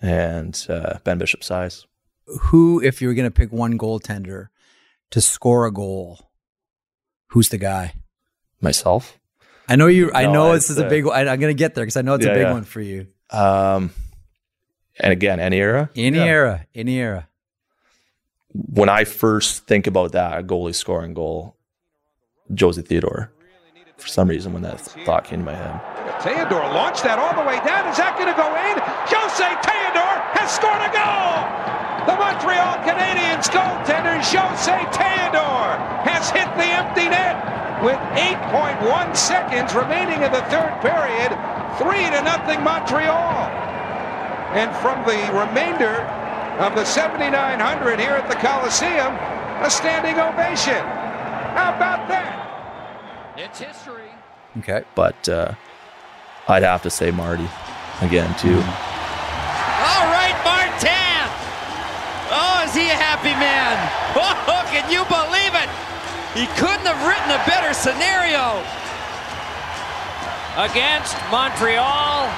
and 0.00 0.64
uh, 0.68 0.98
Ben 1.02 1.18
Bishop's 1.18 1.46
size. 1.46 1.86
Who, 2.26 2.80
if 2.80 3.02
you 3.02 3.08
were 3.08 3.14
going 3.14 3.26
to 3.26 3.32
pick 3.32 3.52
one 3.52 3.76
goaltender 3.76 4.48
to 5.12 5.20
score 5.20 5.66
a 5.66 5.70
goal, 5.70 6.30
who's 7.28 7.50
the 7.50 7.58
guy? 7.58 7.94
Myself. 8.60 9.18
I 9.68 9.76
know 9.76 9.86
you. 9.86 10.10
I 10.12 10.26
know 10.26 10.52
this 10.52 10.70
is 10.70 10.78
a 10.78 10.88
big. 10.88 11.06
one. 11.06 11.16
I, 11.16 11.32
am 11.32 11.40
going 11.40 11.54
to 11.54 11.58
get 11.58 11.74
there 11.74 11.84
because 11.84 11.96
I 11.96 12.02
know 12.02 12.14
it's 12.14 12.26
yeah, 12.26 12.32
a 12.32 12.34
big 12.34 12.42
yeah. 12.42 12.52
one 12.52 12.64
for 12.64 12.80
you. 12.80 13.06
Um, 13.30 13.90
and 14.98 15.12
again, 15.12 15.40
any 15.40 15.58
era, 15.58 15.90
any 15.96 16.18
yeah. 16.18 16.24
era, 16.24 16.66
any 16.74 16.98
era. 16.98 17.28
When 18.52 18.88
I 18.88 19.04
first 19.04 19.66
think 19.66 19.86
about 19.86 20.12
that, 20.12 20.38
a 20.38 20.42
goalie 20.42 20.74
scoring 20.74 21.14
goal, 21.14 21.56
Jose 22.58 22.80
Theodore. 22.82 23.32
for 23.96 24.08
some 24.08 24.28
reason 24.28 24.52
when 24.52 24.62
that 24.62 24.80
thought 24.80 25.24
came 25.24 25.40
to 25.40 25.44
my 25.44 25.54
head. 25.54 25.80
Theodore 26.22 26.60
launched 26.60 27.04
that 27.04 27.18
all 27.18 27.32
the 27.34 27.48
way 27.48 27.56
down. 27.64 27.88
Is 27.88 27.96
that 27.96 28.18
going 28.18 28.28
to 28.28 28.36
go 28.36 28.48
in? 28.52 28.76
Jose 29.08 29.48
Theodore 29.64 30.18
has 30.36 30.52
scored 30.52 30.82
a 30.82 30.92
goal! 30.92 31.91
The 32.42 32.48
Montreal 32.48 32.76
Canadiens 32.82 33.46
goaltender 33.54 34.18
Jose 34.18 34.78
Theodore 34.90 35.78
has 36.02 36.28
hit 36.30 36.50
the 36.58 36.66
empty 36.74 37.08
net 37.08 37.38
with 37.84 37.98
8.1 38.18 39.16
seconds 39.16 39.72
remaining 39.76 40.22
in 40.22 40.32
the 40.32 40.42
third 40.50 40.74
period. 40.82 41.30
3 41.78 42.10
to 42.10 42.22
nothing 42.24 42.60
Montreal. 42.64 43.46
And 44.58 44.74
from 44.78 45.06
the 45.06 45.22
remainder 45.38 46.02
of 46.58 46.74
the 46.74 46.84
7,900 46.84 48.00
here 48.00 48.10
at 48.10 48.28
the 48.28 48.34
Coliseum, 48.34 49.14
a 49.62 49.70
standing 49.70 50.18
ovation. 50.18 50.82
How 51.54 51.76
about 51.76 52.08
that? 52.08 53.34
It's 53.36 53.60
history. 53.60 54.10
Okay. 54.58 54.82
But 54.96 55.28
uh, 55.28 55.54
I'd 56.48 56.64
have 56.64 56.82
to 56.82 56.90
say 56.90 57.12
Marty 57.12 57.48
again 58.00 58.36
too. 58.36 58.56
All 58.58 60.06
right, 60.10 60.34
Martin. 60.44 61.12
Oh, 62.34 62.61
is 62.72 62.80
he 62.80 62.88
a 62.88 62.96
happy 62.96 63.36
man? 63.36 63.76
Oh, 64.52 64.64
can 64.72 64.88
you 64.88 65.04
believe 65.12 65.52
it? 65.52 65.68
He 66.32 66.48
couldn't 66.56 66.88
have 66.88 67.00
written 67.04 67.28
a 67.28 67.40
better 67.44 67.76
scenario. 67.76 68.64
Against 70.56 71.16
Montreal, 71.28 72.32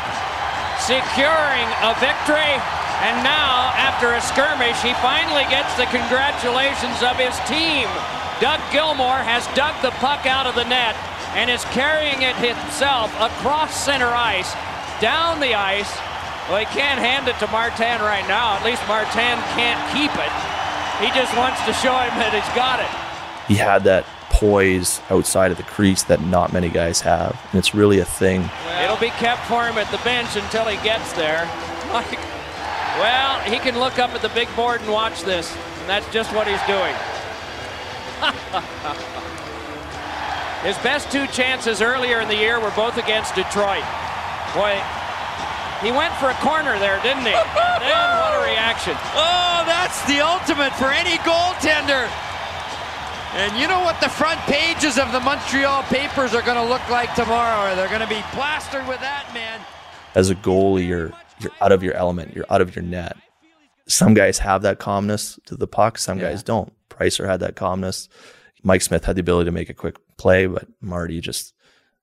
securing 0.82 1.66
a 1.86 1.94
victory. 2.02 2.58
And 3.06 3.22
now, 3.22 3.74
after 3.78 4.14
a 4.14 4.22
skirmish, 4.22 4.78
he 4.82 4.94
finally 4.98 5.46
gets 5.50 5.70
the 5.78 5.86
congratulations 5.94 6.98
of 7.02 7.14
his 7.14 7.34
team. 7.46 7.86
Doug 8.42 8.58
Gilmour 8.74 9.22
has 9.22 9.46
dug 9.54 9.74
the 9.82 9.94
puck 10.02 10.26
out 10.26 10.46
of 10.46 10.58
the 10.58 10.66
net 10.66 10.98
and 11.38 11.46
is 11.50 11.62
carrying 11.70 12.22
it 12.22 12.34
himself 12.42 13.14
across 13.22 13.74
center 13.74 14.10
ice, 14.10 14.50
down 14.98 15.38
the 15.38 15.54
ice. 15.54 15.90
Well, 16.48 16.58
he 16.58 16.66
can't 16.66 17.00
hand 17.00 17.26
it 17.28 17.38
to 17.38 17.46
Martin 17.48 18.00
right 18.02 18.26
now. 18.28 18.56
At 18.56 18.64
least 18.64 18.86
Martin 18.86 19.38
can't 19.56 19.80
keep 19.96 20.12
it. 20.12 20.32
He 21.00 21.08
just 21.18 21.34
wants 21.36 21.64
to 21.64 21.72
show 21.72 21.96
him 21.96 22.12
that 22.20 22.32
he's 22.32 22.54
got 22.54 22.80
it. 22.80 22.90
He 23.48 23.54
had 23.54 23.84
that 23.84 24.04
poise 24.30 25.00
outside 25.10 25.50
of 25.50 25.56
the 25.56 25.62
crease 25.62 26.02
that 26.04 26.20
not 26.20 26.52
many 26.52 26.68
guys 26.68 27.00
have, 27.00 27.40
and 27.50 27.58
it's 27.58 27.74
really 27.74 27.98
a 28.00 28.04
thing. 28.04 28.42
Well, 28.42 28.84
It'll 28.84 29.00
be 29.00 29.10
kept 29.16 29.46
for 29.46 29.64
him 29.66 29.78
at 29.78 29.90
the 29.90 29.96
bench 30.04 30.36
until 30.36 30.66
he 30.66 30.76
gets 30.84 31.12
there. 31.14 31.48
Well, 32.94 33.40
he 33.40 33.58
can 33.58 33.76
look 33.80 33.98
up 33.98 34.10
at 34.14 34.22
the 34.22 34.28
big 34.28 34.46
board 34.54 34.80
and 34.80 34.88
watch 34.88 35.24
this, 35.24 35.52
and 35.80 35.88
that's 35.88 36.06
just 36.12 36.32
what 36.32 36.46
he's 36.46 36.62
doing. 36.62 36.94
His 40.62 40.78
best 40.78 41.10
two 41.10 41.26
chances 41.26 41.82
earlier 41.82 42.20
in 42.20 42.28
the 42.28 42.36
year 42.36 42.60
were 42.60 42.70
both 42.76 42.96
against 42.96 43.34
Detroit. 43.34 43.82
Boy, 44.54 44.78
he 45.84 45.92
went 45.92 46.14
for 46.16 46.30
a 46.30 46.34
corner 46.40 46.78
there, 46.78 47.00
didn't 47.02 47.24
he? 47.24 47.32
then 47.34 48.08
what 48.18 48.32
a 48.34 48.42
reaction. 48.48 48.94
Oh, 49.14 49.62
that's 49.66 50.02
the 50.06 50.20
ultimate 50.20 50.72
for 50.74 50.90
any 50.90 51.16
goaltender. 51.22 52.08
And 53.34 53.56
you 53.60 53.66
know 53.66 53.80
what 53.80 54.00
the 54.00 54.08
front 54.08 54.38
pages 54.42 54.96
of 54.96 55.10
the 55.10 55.18
Montreal 55.20 55.82
papers 55.84 56.34
are 56.34 56.42
going 56.42 56.56
to 56.56 56.64
look 56.64 56.88
like 56.88 57.14
tomorrow? 57.16 57.74
They're 57.74 57.88
going 57.88 58.00
to 58.00 58.06
be 58.06 58.22
plastered 58.30 58.86
with 58.86 59.00
that, 59.00 59.28
man. 59.34 59.60
As 60.14 60.30
a 60.30 60.36
goalie, 60.36 60.86
you're 60.86 61.12
you're 61.40 61.50
out 61.60 61.72
of 61.72 61.82
your 61.82 61.94
element. 61.94 62.34
You're 62.34 62.46
out 62.48 62.60
of 62.60 62.76
your 62.76 62.84
net. 62.84 63.16
Some 63.88 64.14
guys 64.14 64.38
have 64.38 64.62
that 64.62 64.78
calmness 64.78 65.38
to 65.46 65.56
the 65.56 65.66
puck. 65.66 65.98
Some 65.98 66.18
Yeah. 66.18 66.30
guys 66.30 66.44
don't. 66.44 66.72
Pricer 66.88 67.26
had 67.26 67.40
that 67.40 67.56
calmness. 67.56 68.08
Mike 68.62 68.82
Smith 68.82 69.04
had 69.04 69.16
the 69.16 69.20
ability 69.20 69.46
to 69.48 69.52
make 69.52 69.68
a 69.68 69.74
quick 69.74 69.96
play, 70.16 70.46
but 70.46 70.68
Marty 70.80 71.20
just 71.20 71.52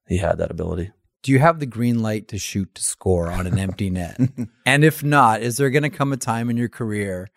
he 0.07 0.17
had 0.17 0.37
that 0.39 0.51
ability. 0.51 0.91
Do 1.23 1.31
you 1.31 1.39
have 1.39 1.59
the 1.59 1.65
green 1.65 2.01
light 2.01 2.27
to 2.29 2.39
shoot 2.39 2.73
to 2.75 2.83
score 2.83 3.31
on 3.31 3.45
an 3.45 3.59
empty 3.59 3.89
net? 3.89 4.19
and 4.65 4.83
if 4.83 5.03
not, 5.03 5.41
is 5.41 5.57
there 5.57 5.69
going 5.69 5.83
to 5.83 5.89
come 5.89 6.11
a 6.13 6.17
time 6.17 6.49
in 6.49 6.57
your 6.57 6.69
career 6.69 7.29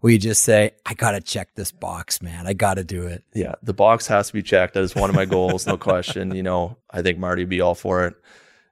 where 0.00 0.12
you 0.12 0.18
just 0.18 0.42
say, 0.42 0.72
I 0.84 0.94
got 0.94 1.12
to 1.12 1.20
check 1.20 1.54
this 1.54 1.72
box, 1.72 2.20
man. 2.20 2.46
I 2.46 2.52
got 2.52 2.74
to 2.74 2.84
do 2.84 3.06
it? 3.06 3.24
Yeah, 3.34 3.54
the 3.62 3.72
box 3.72 4.06
has 4.08 4.28
to 4.28 4.32
be 4.32 4.42
checked. 4.42 4.74
That 4.74 4.82
is 4.82 4.94
one 4.94 5.10
of 5.10 5.16
my 5.16 5.24
goals, 5.24 5.66
no 5.66 5.76
question. 5.76 6.34
You 6.34 6.42
know, 6.42 6.76
I 6.90 7.02
think 7.02 7.18
Marty 7.18 7.42
would 7.42 7.50
be 7.50 7.60
all 7.60 7.74
for 7.74 8.06
it. 8.06 8.14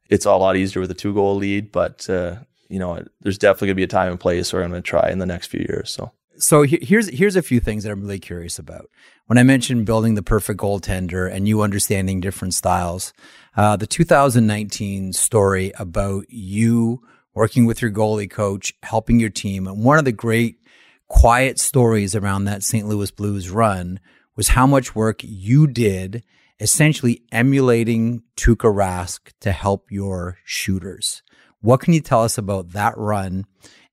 It's 0.08 0.24
a 0.26 0.32
lot 0.32 0.56
easier 0.56 0.80
with 0.80 0.90
a 0.90 0.94
two 0.94 1.14
goal 1.14 1.36
lead, 1.36 1.70
but 1.70 2.08
uh, 2.08 2.36
you 2.68 2.78
know, 2.78 3.02
there's 3.20 3.38
definitely 3.38 3.68
gonna 3.68 3.74
be 3.76 3.82
a 3.84 3.88
time 3.88 4.10
and 4.10 4.20
place 4.20 4.52
where 4.52 4.62
I'm 4.62 4.70
gonna 4.70 4.82
try 4.82 5.10
in 5.10 5.18
the 5.18 5.26
next 5.26 5.48
few 5.48 5.64
years. 5.68 5.90
So 5.90 6.12
So 6.38 6.62
here's 6.62 7.08
here's 7.08 7.36
a 7.36 7.42
few 7.42 7.60
things 7.60 7.84
that 7.84 7.90
I'm 7.90 8.00
really 8.00 8.18
curious 8.18 8.58
about. 8.58 8.88
When 9.26 9.36
I 9.36 9.42
mentioned 9.42 9.84
building 9.84 10.14
the 10.14 10.22
perfect 10.22 10.60
goaltender 10.60 11.30
and 11.30 11.46
you 11.46 11.60
understanding 11.60 12.20
different 12.20 12.54
styles, 12.54 13.12
uh, 13.58 13.74
the 13.76 13.88
2019 13.88 15.12
story 15.12 15.72
about 15.80 16.24
you 16.28 17.02
working 17.34 17.66
with 17.66 17.82
your 17.82 17.90
goalie 17.90 18.30
coach, 18.30 18.72
helping 18.84 19.18
your 19.18 19.30
team, 19.30 19.66
and 19.66 19.82
one 19.82 19.98
of 19.98 20.04
the 20.04 20.12
great 20.12 20.60
quiet 21.08 21.58
stories 21.58 22.14
around 22.14 22.44
that 22.44 22.62
St. 22.62 22.86
Louis 22.86 23.10
Blues 23.10 23.50
run 23.50 23.98
was 24.36 24.48
how 24.48 24.64
much 24.64 24.94
work 24.94 25.22
you 25.24 25.66
did 25.66 26.22
essentially 26.60 27.22
emulating 27.32 28.22
Tuukka 28.36 28.72
Rask 28.72 29.32
to 29.40 29.50
help 29.50 29.90
your 29.90 30.38
shooters. 30.44 31.24
What 31.60 31.80
can 31.80 31.94
you 31.94 32.00
tell 32.00 32.22
us 32.22 32.38
about 32.38 32.70
that 32.70 32.96
run? 32.96 33.44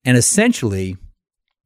And 0.03 0.15
essentially, 0.15 0.95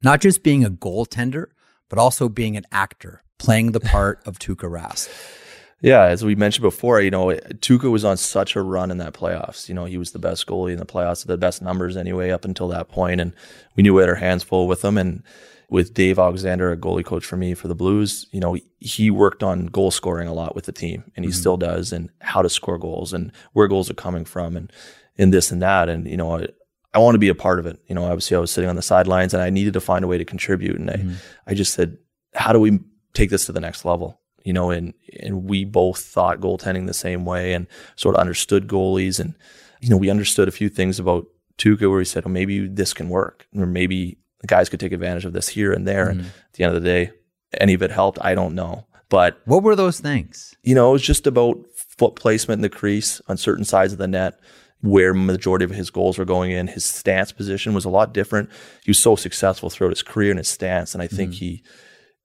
not 0.02 0.22
just 0.22 0.42
being 0.42 0.64
a 0.64 0.70
goaltender, 0.70 1.48
but 1.90 1.98
also 1.98 2.30
being 2.30 2.56
an 2.56 2.64
actor, 2.72 3.24
playing 3.38 3.72
the 3.72 3.80
part 3.92 4.22
of 4.26 4.38
Tuukka 4.38 4.70
Rask. 4.70 5.39
Yeah, 5.82 6.04
as 6.04 6.24
we 6.24 6.34
mentioned 6.34 6.62
before, 6.62 7.00
you 7.00 7.10
know, 7.10 7.28
Tuukka 7.28 7.90
was 7.90 8.04
on 8.04 8.18
such 8.18 8.54
a 8.54 8.62
run 8.62 8.90
in 8.90 8.98
that 8.98 9.14
playoffs. 9.14 9.68
You 9.68 9.74
know, 9.74 9.86
he 9.86 9.96
was 9.96 10.12
the 10.12 10.18
best 10.18 10.46
goalie 10.46 10.72
in 10.72 10.78
the 10.78 10.86
playoffs, 10.86 11.24
the 11.24 11.38
best 11.38 11.62
numbers 11.62 11.96
anyway 11.96 12.30
up 12.30 12.44
until 12.44 12.68
that 12.68 12.88
point. 12.88 13.00
point, 13.00 13.20
and 13.20 13.34
we 13.76 13.82
knew 13.82 13.94
we 13.94 14.02
had 14.02 14.10
our 14.10 14.14
hands 14.16 14.42
full 14.42 14.68
with 14.68 14.84
him. 14.84 14.98
And 14.98 15.22
with 15.70 15.94
Dave 15.94 16.18
Alexander, 16.18 16.70
a 16.70 16.76
goalie 16.76 17.04
coach 17.04 17.24
for 17.24 17.36
me 17.36 17.54
for 17.54 17.68
the 17.68 17.74
Blues, 17.74 18.26
you 18.30 18.40
know, 18.40 18.58
he 18.78 19.10
worked 19.10 19.42
on 19.42 19.66
goal 19.66 19.90
scoring 19.90 20.28
a 20.28 20.34
lot 20.34 20.54
with 20.54 20.66
the 20.66 20.72
team, 20.72 21.04
and 21.16 21.24
he 21.24 21.30
mm-hmm. 21.30 21.40
still 21.40 21.56
does, 21.56 21.92
and 21.92 22.10
how 22.20 22.42
to 22.42 22.50
score 22.50 22.76
goals 22.76 23.14
and 23.14 23.32
where 23.54 23.68
goals 23.68 23.90
are 23.90 23.94
coming 23.94 24.26
from, 24.26 24.56
and 24.56 24.70
and 25.16 25.32
this 25.32 25.50
and 25.50 25.62
that, 25.62 25.88
and 25.88 26.06
you 26.06 26.16
know. 26.16 26.36
I, 26.36 26.48
I 26.92 26.98
want 26.98 27.14
to 27.14 27.20
be 27.20 27.28
a 27.28 27.36
part 27.36 27.60
of 27.60 27.66
it. 27.66 27.80
You 27.86 27.94
know, 27.94 28.04
obviously 28.04 28.36
I 28.36 28.40
was 28.40 28.50
sitting 28.50 28.68
on 28.68 28.74
the 28.74 28.82
sidelines 28.82 29.32
and 29.32 29.40
I 29.40 29.48
needed 29.48 29.74
to 29.74 29.80
find 29.80 30.04
a 30.04 30.08
way 30.08 30.18
to 30.18 30.24
contribute. 30.24 30.76
And 30.76 30.90
I, 30.90 30.94
mm-hmm. 30.94 31.14
I 31.46 31.54
just 31.54 31.72
said, 31.72 31.98
how 32.34 32.52
do 32.52 32.58
we 32.58 32.80
take 33.14 33.30
this 33.30 33.46
to 33.46 33.52
the 33.52 33.60
next 33.60 33.84
level? 33.84 34.19
You 34.44 34.52
know, 34.52 34.70
and, 34.70 34.94
and 35.20 35.44
we 35.44 35.64
both 35.64 36.00
thought 36.00 36.40
goaltending 36.40 36.86
the 36.86 36.94
same 36.94 37.24
way 37.24 37.52
and 37.52 37.66
sort 37.96 38.14
of 38.14 38.20
understood 38.20 38.68
goalies. 38.68 39.20
And, 39.20 39.34
you 39.80 39.90
know, 39.90 39.96
we 39.96 40.10
understood 40.10 40.48
a 40.48 40.52
few 40.52 40.68
things 40.68 40.98
about 40.98 41.26
Tuukka 41.58 41.82
where 41.82 41.98
we 41.98 42.04
said, 42.04 42.24
well, 42.24 42.32
maybe 42.32 42.66
this 42.66 42.94
can 42.94 43.08
work 43.08 43.46
or 43.56 43.66
maybe 43.66 44.18
the 44.40 44.46
guys 44.46 44.68
could 44.68 44.80
take 44.80 44.92
advantage 44.92 45.24
of 45.24 45.34
this 45.34 45.48
here 45.48 45.72
and 45.72 45.86
there. 45.86 46.08
And 46.08 46.22
at 46.22 46.52
the 46.54 46.64
end 46.64 46.74
of 46.74 46.82
the 46.82 46.88
day, 46.88 47.12
any 47.58 47.74
of 47.74 47.82
it 47.82 47.90
helped. 47.90 48.18
I 48.22 48.34
don't 48.34 48.54
know. 48.54 48.86
But 49.10 49.40
What 49.44 49.62
were 49.62 49.76
those 49.76 50.00
things? 50.00 50.54
you 50.62 50.74
know, 50.74 50.90
it 50.90 50.92
was 50.92 51.02
just 51.02 51.26
about 51.26 51.58
foot 51.74 52.16
placement 52.16 52.58
in 52.58 52.62
the 52.62 52.68
crease 52.68 53.20
on 53.28 53.36
certain 53.36 53.64
sides 53.64 53.92
of 53.92 53.98
the 53.98 54.08
net 54.08 54.40
where 54.82 55.12
majority 55.12 55.64
of 55.64 55.70
his 55.70 55.90
goals 55.90 56.16
were 56.16 56.24
going 56.24 56.52
in. 56.52 56.66
His 56.66 56.84
stance 56.84 57.32
position 57.32 57.74
was 57.74 57.84
a 57.84 57.90
lot 57.90 58.14
different. 58.14 58.48
He 58.82 58.90
was 58.90 59.02
so 59.02 59.16
successful 59.16 59.68
throughout 59.68 59.90
his 59.90 60.02
career 60.02 60.30
in 60.30 60.38
his 60.38 60.48
stance. 60.48 60.94
And 60.94 61.02
I 61.02 61.06
think 61.06 61.32
mm-hmm. 61.32 61.44
he 61.44 61.62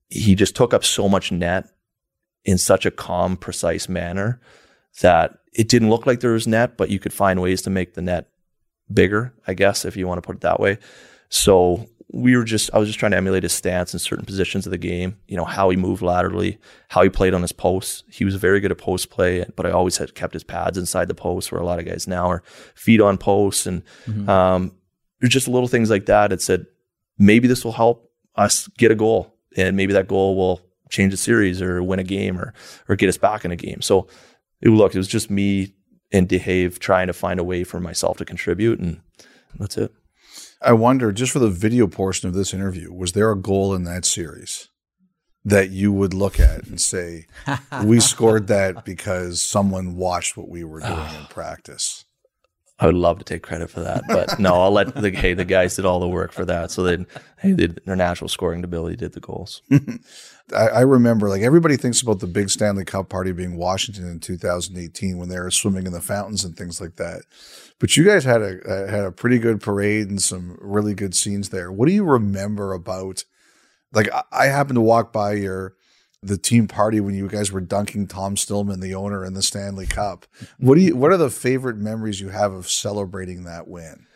he 0.07 0.35
just 0.35 0.55
took 0.55 0.73
up 0.73 0.85
so 0.85 1.09
much 1.09 1.31
net 1.31 1.67
in 2.45 2.57
such 2.57 2.85
a 2.85 2.91
calm, 2.91 3.35
precise 3.35 3.89
manner 3.89 4.39
that 5.01 5.39
it 5.53 5.67
didn't 5.67 5.89
look 5.89 6.05
like 6.05 6.19
there 6.19 6.31
was 6.31 6.47
net, 6.47 6.77
but 6.77 6.89
you 6.89 6.99
could 6.99 7.13
find 7.13 7.41
ways 7.41 7.61
to 7.63 7.69
make 7.69 7.95
the 7.95 8.01
net 8.01 8.29
bigger, 8.93 9.33
I 9.47 9.53
guess, 9.53 9.83
if 9.83 9.97
you 9.97 10.07
want 10.07 10.19
to 10.19 10.25
put 10.25 10.37
it 10.37 10.41
that 10.41 10.59
way. 10.59 10.77
So 11.29 11.87
we 12.13 12.37
were 12.37 12.43
just 12.43 12.69
I 12.73 12.77
was 12.77 12.87
just 12.87 12.99
trying 12.99 13.11
to 13.11 13.17
emulate 13.17 13.43
his 13.43 13.51
stance 13.51 13.93
in 13.93 13.99
certain 13.99 14.25
positions 14.25 14.65
of 14.65 14.71
the 14.71 14.77
game, 14.77 15.17
you 15.27 15.35
know, 15.35 15.43
how 15.43 15.69
he 15.69 15.75
moved 15.75 16.01
laterally, 16.01 16.59
how 16.89 17.01
he 17.01 17.09
played 17.09 17.33
on 17.33 17.41
his 17.41 17.51
posts. 17.51 18.03
He 18.09 18.23
was 18.23 18.35
very 18.35 18.59
good 18.59 18.71
at 18.71 18.77
post 18.77 19.09
play, 19.09 19.45
but 19.55 19.65
I 19.65 19.71
always 19.71 19.97
had 19.97 20.15
kept 20.15 20.33
his 20.33 20.43
pads 20.43 20.77
inside 20.77 21.07
the 21.07 21.15
post 21.15 21.51
where 21.51 21.59
a 21.59 21.65
lot 21.65 21.79
of 21.79 21.85
guys 21.85 22.07
now 22.07 22.29
are 22.29 22.43
feet 22.75 23.01
on 23.01 23.17
posts 23.17 23.65
and 23.65 23.83
um 24.29 24.71
there's 25.19 25.33
just 25.33 25.47
little 25.47 25.67
things 25.67 25.89
like 25.89 26.05
that. 26.05 26.31
It 26.31 26.41
said 26.41 26.67
maybe 27.17 27.47
this 27.47 27.65
will 27.65 27.71
help 27.71 28.11
us 28.35 28.67
get 28.77 28.91
a 28.91 28.95
goal 28.95 29.33
and 29.57 29.75
maybe 29.75 29.93
that 29.93 30.07
goal 30.07 30.35
will 30.35 30.61
change 30.95 31.13
a 31.13 31.17
series 31.17 31.61
or 31.61 31.83
win 31.83 31.99
a 31.99 32.03
game 32.03 32.39
or 32.39 32.53
or 32.87 32.95
get 32.95 33.09
us 33.09 33.17
back 33.17 33.45
in 33.45 33.51
a 33.51 33.55
game. 33.55 33.81
So 33.81 34.07
it, 34.61 34.69
look, 34.69 34.95
it 34.95 34.97
was 34.97 35.07
just 35.07 35.29
me 35.29 35.73
and 36.11 36.27
Dave 36.27 36.79
trying 36.79 37.07
to 37.07 37.13
find 37.13 37.39
a 37.39 37.43
way 37.43 37.63
for 37.63 37.79
myself 37.79 38.17
to 38.17 38.25
contribute 38.25 38.79
and 38.79 39.01
that's 39.57 39.77
it. 39.77 39.91
I 40.61 40.73
wonder, 40.73 41.11
just 41.11 41.31
for 41.31 41.39
the 41.39 41.49
video 41.49 41.87
portion 41.87 42.27
of 42.27 42.33
this 42.33 42.53
interview, 42.53 42.91
was 42.91 43.11
there 43.11 43.31
a 43.31 43.37
goal 43.37 43.75
in 43.75 43.83
that 43.83 44.05
series 44.05 44.69
that 45.43 45.69
you 45.69 45.91
would 45.91 46.13
look 46.13 46.39
at 46.39 46.65
and 46.65 46.81
say, 46.81 47.27
we 47.83 47.99
scored 47.99 48.47
that 48.47 48.83
because 48.83 49.41
someone 49.41 49.95
watched 49.95 50.35
what 50.35 50.49
we 50.49 50.63
were 50.63 50.79
doing 50.79 51.15
in 51.19 51.25
practice? 51.29 52.04
I 52.77 52.87
would 52.87 52.95
love 52.95 53.19
to 53.19 53.23
take 53.23 53.41
credit 53.41 53.69
for 53.69 53.79
that, 53.81 54.03
but 54.07 54.37
no, 54.37 54.61
I'll 54.61 54.71
let 54.71 54.93
the 54.95 55.09
hey 55.11 55.33
the 55.33 55.45
guys 55.45 55.77
did 55.77 55.85
all 55.85 56.01
the 56.01 56.09
work 56.09 56.33
for 56.33 56.43
that. 56.43 56.71
So 56.71 56.83
then 56.83 57.07
hey, 57.39 57.53
they, 57.53 57.67
their 57.67 57.95
natural 57.95 58.27
scoring 58.27 58.65
ability 58.65 58.97
did 58.97 59.13
the 59.13 59.21
goals. 59.21 59.61
I, 60.53 60.67
I 60.67 60.81
remember 60.81 61.29
like 61.29 61.41
everybody 61.41 61.77
thinks 61.77 62.01
about 62.01 62.19
the 62.19 62.27
big 62.27 62.49
Stanley 62.49 62.83
Cup 62.83 63.07
party 63.07 63.31
being 63.31 63.55
Washington 63.55 64.09
in 64.09 64.19
2018 64.19 65.17
when 65.17 65.29
they 65.29 65.39
were 65.39 65.51
swimming 65.51 65.85
in 65.85 65.93
the 65.93 66.01
fountains 66.01 66.43
and 66.43 66.57
things 66.57 66.81
like 66.81 66.97
that. 66.97 67.21
But 67.79 67.95
you 67.95 68.03
guys 68.03 68.25
had 68.25 68.41
a 68.41 68.59
uh, 68.63 68.91
had 68.91 69.05
a 69.05 69.11
pretty 69.11 69.39
good 69.39 69.61
parade 69.61 70.09
and 70.09 70.21
some 70.21 70.57
really 70.59 70.93
good 70.93 71.15
scenes 71.15 71.49
there. 71.49 71.71
What 71.71 71.87
do 71.87 71.93
you 71.93 72.03
remember 72.03 72.73
about? 72.73 73.23
Like 73.93 74.09
I, 74.11 74.23
I 74.33 74.45
happened 74.47 74.75
to 74.75 74.81
walk 74.81 75.13
by 75.13 75.33
your 75.33 75.75
the 76.25 76.37
team 76.37 76.67
party 76.67 76.99
when 76.99 77.15
you 77.15 77.27
guys 77.27 77.51
were 77.51 77.61
dunking 77.61 78.07
Tom 78.07 78.35
Stillman, 78.35 78.79
the 78.79 78.95
owner, 78.95 79.23
in 79.23 79.33
the 79.33 79.41
Stanley 79.41 79.85
Cup. 79.85 80.25
What 80.57 80.75
do 80.75 80.81
you? 80.81 80.95
What 80.95 81.11
are 81.11 81.17
the 81.17 81.29
favorite 81.29 81.77
memories 81.77 82.19
you 82.19 82.29
have 82.29 82.53
of 82.53 82.69
celebrating 82.69 83.43
that 83.43 83.67
win? 83.67 84.07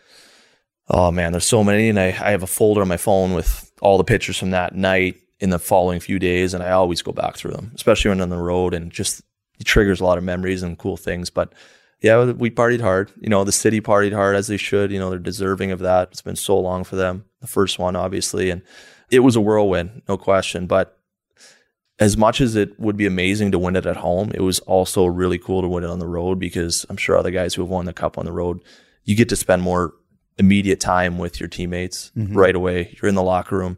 Oh 0.89 1.11
man, 1.11 1.31
there's 1.31 1.45
so 1.45 1.63
many, 1.63 1.89
and 1.89 1.99
I, 1.99 2.07
I 2.07 2.31
have 2.31 2.43
a 2.43 2.47
folder 2.47 2.81
on 2.81 2.87
my 2.87 2.97
phone 2.97 3.33
with 3.33 3.71
all 3.81 3.97
the 3.97 4.03
pictures 4.03 4.37
from 4.37 4.51
that 4.51 4.75
night 4.75 5.17
in 5.39 5.51
the 5.51 5.59
following 5.59 5.99
few 5.99 6.19
days, 6.19 6.53
and 6.53 6.63
I 6.63 6.71
always 6.71 7.01
go 7.01 7.11
back 7.11 7.37
through 7.37 7.51
them, 7.51 7.71
especially 7.75 8.09
when 8.09 8.21
on 8.21 8.29
the 8.29 8.37
road, 8.37 8.73
and 8.73 8.91
just 8.91 9.21
it 9.59 9.65
triggers 9.65 10.01
a 10.01 10.05
lot 10.05 10.17
of 10.17 10.23
memories 10.23 10.63
and 10.63 10.77
cool 10.77 10.97
things. 10.97 11.29
But 11.29 11.53
yeah, 12.01 12.31
we 12.31 12.49
partied 12.49 12.81
hard. 12.81 13.11
You 13.19 13.29
know, 13.29 13.43
the 13.43 13.51
city 13.51 13.81
partied 13.81 14.13
hard 14.13 14.35
as 14.35 14.47
they 14.47 14.57
should. 14.57 14.91
You 14.91 14.99
know, 14.99 15.09
they're 15.09 15.19
deserving 15.19 15.71
of 15.71 15.79
that. 15.79 16.09
It's 16.11 16.21
been 16.21 16.35
so 16.35 16.57
long 16.57 16.83
for 16.83 16.95
them. 16.95 17.25
The 17.41 17.47
first 17.47 17.77
one, 17.77 17.95
obviously, 17.95 18.49
and 18.49 18.61
it 19.11 19.19
was 19.19 19.35
a 19.35 19.41
whirlwind, 19.41 20.01
no 20.07 20.17
question. 20.17 20.65
But 20.65 20.98
as 21.99 22.15
much 22.15 22.39
as 22.39 22.55
it 22.55 22.79
would 22.79 22.95
be 22.95 23.05
amazing 23.05 23.51
to 23.51 23.59
win 23.59 23.75
it 23.75 23.85
at 23.85 23.97
home, 23.97 24.31
it 24.33 24.41
was 24.41 24.59
also 24.61 25.05
really 25.05 25.37
cool 25.37 25.61
to 25.61 25.67
win 25.67 25.83
it 25.83 25.89
on 25.89 25.99
the 25.99 26.07
road 26.07 26.39
because 26.39 26.85
I'm 26.89 26.97
sure 26.97 27.17
other 27.17 27.31
guys 27.31 27.53
who 27.53 27.61
have 27.61 27.69
won 27.69 27.85
the 27.85 27.93
cup 27.93 28.17
on 28.17 28.25
the 28.25 28.31
road, 28.31 28.61
you 29.03 29.15
get 29.15 29.29
to 29.29 29.35
spend 29.35 29.61
more 29.61 29.93
immediate 30.37 30.79
time 30.79 31.17
with 31.17 31.39
your 31.39 31.49
teammates 31.49 32.11
mm-hmm. 32.17 32.37
right 32.37 32.55
away. 32.55 32.95
You're 33.01 33.09
in 33.09 33.15
the 33.15 33.23
locker 33.23 33.57
room, 33.57 33.77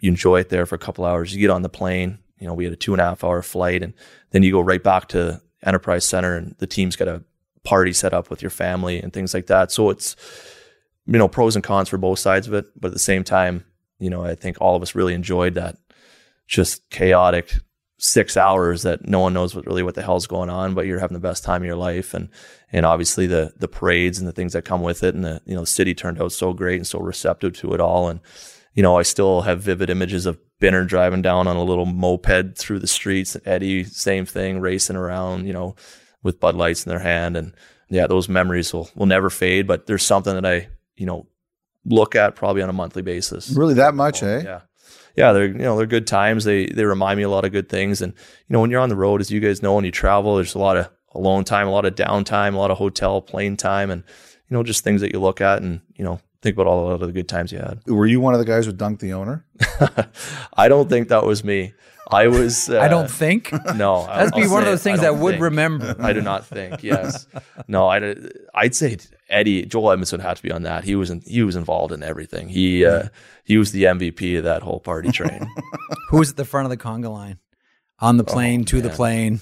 you 0.00 0.10
enjoy 0.10 0.40
it 0.40 0.48
there 0.48 0.64
for 0.64 0.76
a 0.76 0.78
couple 0.78 1.04
hours. 1.04 1.34
You 1.34 1.40
get 1.40 1.50
on 1.50 1.62
the 1.62 1.68
plane. 1.68 2.18
You 2.38 2.46
know, 2.46 2.54
we 2.54 2.64
had 2.64 2.72
a 2.72 2.76
two 2.76 2.94
and 2.94 3.00
a 3.00 3.04
half 3.04 3.24
hour 3.24 3.42
flight, 3.42 3.82
and 3.82 3.92
then 4.30 4.42
you 4.42 4.52
go 4.52 4.60
right 4.60 4.82
back 4.82 5.08
to 5.08 5.42
Enterprise 5.64 6.04
Center, 6.04 6.36
and 6.36 6.54
the 6.58 6.68
team's 6.68 6.94
got 6.94 7.08
a 7.08 7.24
party 7.64 7.92
set 7.92 8.14
up 8.14 8.30
with 8.30 8.40
your 8.40 8.50
family 8.50 9.02
and 9.02 9.12
things 9.12 9.34
like 9.34 9.48
that. 9.48 9.72
So 9.72 9.90
it's 9.90 10.14
you 11.04 11.18
know 11.18 11.26
pros 11.26 11.56
and 11.56 11.64
cons 11.64 11.88
for 11.88 11.98
both 11.98 12.20
sides 12.20 12.46
of 12.46 12.54
it, 12.54 12.66
but 12.80 12.88
at 12.88 12.92
the 12.94 13.00
same 13.00 13.24
time, 13.24 13.64
you 13.98 14.08
know, 14.08 14.24
I 14.24 14.36
think 14.36 14.58
all 14.60 14.76
of 14.76 14.82
us 14.82 14.94
really 14.94 15.14
enjoyed 15.14 15.54
that 15.54 15.78
just 16.48 16.88
chaotic 16.90 17.52
six 17.98 18.36
hours 18.36 18.82
that 18.82 19.06
no 19.06 19.20
one 19.20 19.34
knows 19.34 19.54
what 19.54 19.66
really 19.66 19.82
what 19.82 19.94
the 19.94 20.02
hell's 20.02 20.26
going 20.26 20.48
on, 20.48 20.74
but 20.74 20.86
you're 20.86 21.00
having 21.00 21.14
the 21.14 21.20
best 21.20 21.44
time 21.44 21.62
of 21.62 21.66
your 21.66 21.76
life. 21.76 22.14
And, 22.14 22.28
and 22.72 22.86
obviously 22.86 23.26
the, 23.26 23.52
the 23.58 23.68
parades 23.68 24.18
and 24.18 24.26
the 24.26 24.32
things 24.32 24.52
that 24.52 24.64
come 24.64 24.82
with 24.82 25.02
it. 25.02 25.14
And 25.14 25.24
the, 25.24 25.42
you 25.44 25.54
know, 25.54 25.62
the 25.62 25.66
city 25.66 25.94
turned 25.94 26.20
out 26.20 26.32
so 26.32 26.52
great 26.52 26.76
and 26.76 26.86
so 26.86 27.00
receptive 27.00 27.54
to 27.58 27.74
it 27.74 27.80
all. 27.80 28.08
And, 28.08 28.20
you 28.72 28.82
know, 28.82 28.96
I 28.96 29.02
still 29.02 29.42
have 29.42 29.60
vivid 29.60 29.90
images 29.90 30.26
of 30.26 30.38
Binner 30.60 30.86
driving 30.86 31.22
down 31.22 31.48
on 31.48 31.56
a 31.56 31.64
little 31.64 31.86
moped 31.86 32.56
through 32.56 32.78
the 32.78 32.86
streets. 32.86 33.36
Eddie, 33.44 33.84
same 33.84 34.24
thing, 34.24 34.60
racing 34.60 34.96
around, 34.96 35.46
you 35.46 35.52
know, 35.52 35.74
with 36.22 36.40
Bud 36.40 36.54
Lights 36.54 36.86
in 36.86 36.90
their 36.90 37.00
hand. 37.00 37.36
And 37.36 37.52
yeah, 37.90 38.06
those 38.06 38.28
memories 38.28 38.72
will, 38.72 38.88
will 38.94 39.06
never 39.06 39.28
fade, 39.28 39.66
but 39.66 39.86
there's 39.86 40.06
something 40.06 40.34
that 40.34 40.46
I, 40.46 40.68
you 40.96 41.06
know, 41.06 41.26
look 41.84 42.14
at 42.14 42.36
probably 42.36 42.62
on 42.62 42.70
a 42.70 42.72
monthly 42.72 43.02
basis. 43.02 43.50
Really 43.50 43.74
that 43.74 43.94
much, 43.94 44.22
eh? 44.22 44.42
Yeah 44.44 44.60
yeah, 45.18 45.32
they're 45.32 45.46
you 45.46 45.54
know 45.54 45.76
they're 45.76 45.86
good 45.86 46.06
times. 46.06 46.44
They 46.44 46.66
they 46.66 46.84
remind 46.84 47.16
me 47.16 47.24
a 47.24 47.28
lot 47.28 47.44
of 47.44 47.50
good 47.50 47.68
things. 47.68 48.00
And 48.00 48.12
you 48.12 48.52
know 48.52 48.60
when 48.60 48.70
you're 48.70 48.80
on 48.80 48.88
the 48.88 48.94
road, 48.94 49.20
as 49.20 49.32
you 49.32 49.40
guys 49.40 49.62
know, 49.62 49.74
when 49.74 49.84
you 49.84 49.90
travel, 49.90 50.36
there's 50.36 50.54
a 50.54 50.60
lot 50.60 50.76
of 50.76 50.88
alone 51.12 51.42
time, 51.42 51.66
a 51.66 51.72
lot 51.72 51.84
of 51.84 51.96
downtime, 51.96 52.54
a 52.54 52.56
lot 52.56 52.70
of 52.70 52.78
hotel 52.78 53.20
plane 53.20 53.56
time, 53.56 53.90
and 53.90 54.04
you 54.48 54.56
know 54.56 54.62
just 54.62 54.84
things 54.84 55.00
that 55.00 55.12
you 55.12 55.18
look 55.18 55.40
at 55.40 55.60
and 55.60 55.80
you 55.96 56.04
know 56.04 56.20
think 56.40 56.54
about 56.54 56.68
all 56.68 56.88
of 56.88 57.00
the 57.00 57.10
good 57.10 57.28
times 57.28 57.50
you 57.50 57.58
had. 57.58 57.80
Were 57.88 58.06
you 58.06 58.20
one 58.20 58.32
of 58.32 58.38
the 58.38 58.46
guys 58.46 58.64
who 58.64 58.72
dunked 58.72 59.00
the 59.00 59.12
owner? 59.12 59.44
I 60.56 60.68
don't 60.68 60.88
think 60.88 61.08
that 61.08 61.24
was 61.24 61.42
me. 61.42 61.74
I 62.10 62.28
was. 62.28 62.70
Uh, 62.70 62.80
I 62.80 62.88
don't 62.88 63.10
think. 63.10 63.52
No, 63.74 64.06
that'd 64.06 64.32
be 64.34 64.46
one 64.46 64.62
of 64.62 64.68
those 64.68 64.82
things 64.82 65.00
I, 65.00 65.10
would 65.10 65.32
think. 65.32 65.42
remember. 65.42 65.94
I 66.00 66.14
do 66.14 66.22
not 66.22 66.46
think. 66.46 66.82
Yes. 66.82 67.26
No, 67.68 67.86
I. 67.86 68.16
I'd 68.54 68.74
say 68.74 68.96
Eddie 69.28 69.66
Joel 69.66 69.96
Edmundson 69.96 70.20
had 70.20 70.38
to 70.38 70.42
be 70.42 70.50
on 70.50 70.62
that. 70.62 70.84
He 70.84 70.94
was 70.94 71.10
in, 71.10 71.20
he 71.20 71.42
was 71.42 71.54
involved 71.54 71.92
in 71.92 72.02
everything. 72.02 72.48
He 72.48 72.84
uh, 72.84 73.08
he 73.44 73.58
was 73.58 73.72
the 73.72 73.84
MVP 73.84 74.38
of 74.38 74.44
that 74.44 74.62
whole 74.62 74.80
party 74.80 75.12
train. 75.12 75.46
Who 76.08 76.18
was 76.18 76.30
at 76.30 76.36
the 76.36 76.46
front 76.46 76.64
of 76.64 76.70
the 76.70 76.76
conga 76.78 77.12
line? 77.12 77.38
On 78.00 78.16
the 78.16 78.24
plane, 78.24 78.62
oh, 78.62 78.64
to 78.64 78.76
man. 78.76 78.82
the 78.84 78.90
plane. 78.90 79.40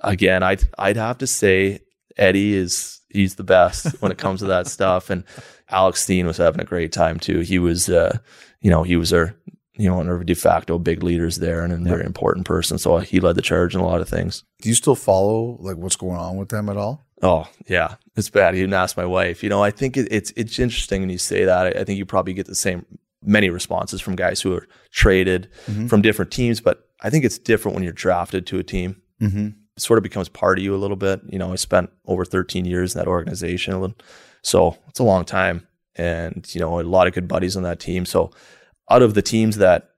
Again, 0.00 0.42
I'd 0.42 0.62
I'd 0.76 0.96
have 0.96 1.18
to 1.18 1.26
say 1.28 1.80
Eddie 2.16 2.54
is 2.54 3.00
he's 3.10 3.36
the 3.36 3.44
best 3.44 4.00
when 4.02 4.10
it 4.10 4.18
comes 4.18 4.40
to 4.40 4.46
that 4.46 4.66
stuff. 4.66 5.08
And 5.08 5.24
Alex 5.68 6.02
Steen 6.02 6.26
was 6.26 6.38
having 6.38 6.60
a 6.60 6.64
great 6.64 6.92
time 6.92 7.20
too. 7.20 7.40
He 7.40 7.60
was 7.60 7.88
uh, 7.88 8.18
you 8.60 8.70
know, 8.70 8.82
he 8.82 8.96
was 8.96 9.12
our 9.12 9.34
you 9.74 9.88
know, 9.88 10.00
and 10.00 10.10
our 10.10 10.22
de 10.22 10.34
facto 10.34 10.78
big 10.78 11.02
leaders 11.02 11.36
there 11.36 11.62
and 11.62 11.72
a 11.72 11.88
very 11.88 12.04
important 12.04 12.46
person. 12.46 12.78
So 12.78 12.98
he 12.98 13.20
led 13.20 13.36
the 13.36 13.42
charge 13.42 13.74
in 13.74 13.80
a 13.80 13.86
lot 13.86 14.00
of 14.00 14.08
things. 14.08 14.44
Do 14.60 14.68
you 14.68 14.74
still 14.74 14.94
follow 14.94 15.56
like 15.60 15.76
what's 15.76 15.96
going 15.96 16.16
on 16.16 16.36
with 16.36 16.50
them 16.50 16.68
at 16.68 16.76
all? 16.76 17.06
Oh 17.22 17.48
yeah, 17.68 17.94
it's 18.16 18.28
bad. 18.28 18.54
You 18.54 18.62
didn't 18.62 18.74
ask 18.74 18.96
my 18.96 19.06
wife. 19.06 19.42
You 19.42 19.48
know, 19.48 19.62
I 19.62 19.70
think 19.70 19.96
it, 19.96 20.08
it's 20.10 20.32
it's 20.36 20.58
interesting 20.58 21.02
when 21.02 21.10
you 21.10 21.18
say 21.18 21.44
that. 21.44 21.66
I, 21.66 21.80
I, 21.80 21.84
think 21.84 21.98
you 21.98 22.04
probably 22.04 22.34
get 22.34 22.46
the 22.46 22.54
same 22.54 22.84
many 23.22 23.48
responses 23.48 24.00
from 24.00 24.16
guys 24.16 24.40
who 24.42 24.54
are 24.54 24.66
traded 24.90 25.48
mm-hmm. 25.66 25.86
from 25.86 26.02
different 26.02 26.32
teams, 26.32 26.60
but 26.60 26.88
I 27.00 27.10
think 27.10 27.24
it's 27.24 27.38
different 27.38 27.76
when 27.76 27.84
you're 27.84 27.92
drafted 27.92 28.46
to 28.48 28.58
a 28.58 28.64
team. 28.64 29.00
Mm-hmm. 29.20 29.46
It 29.76 29.80
sort 29.80 29.98
of 29.98 30.02
becomes 30.02 30.28
part 30.28 30.58
of 30.58 30.64
you 30.64 30.74
a 30.74 30.76
little 30.76 30.96
bit. 30.96 31.20
You 31.28 31.38
know, 31.38 31.52
I 31.52 31.56
spent 31.56 31.90
over 32.06 32.24
13 32.24 32.64
years 32.64 32.94
in 32.94 32.98
that 32.98 33.08
organization, 33.08 33.94
so 34.42 34.76
it's 34.88 34.98
a 34.98 35.04
long 35.04 35.24
time, 35.24 35.66
and 35.94 36.44
you 36.52 36.60
know, 36.60 36.80
a 36.80 36.82
lot 36.82 37.06
of 37.06 37.14
good 37.14 37.28
buddies 37.28 37.56
on 37.56 37.62
that 37.62 37.80
team. 37.80 38.04
So 38.04 38.32
out 38.92 39.02
of 39.02 39.14
the 39.14 39.22
teams 39.22 39.56
that 39.56 39.90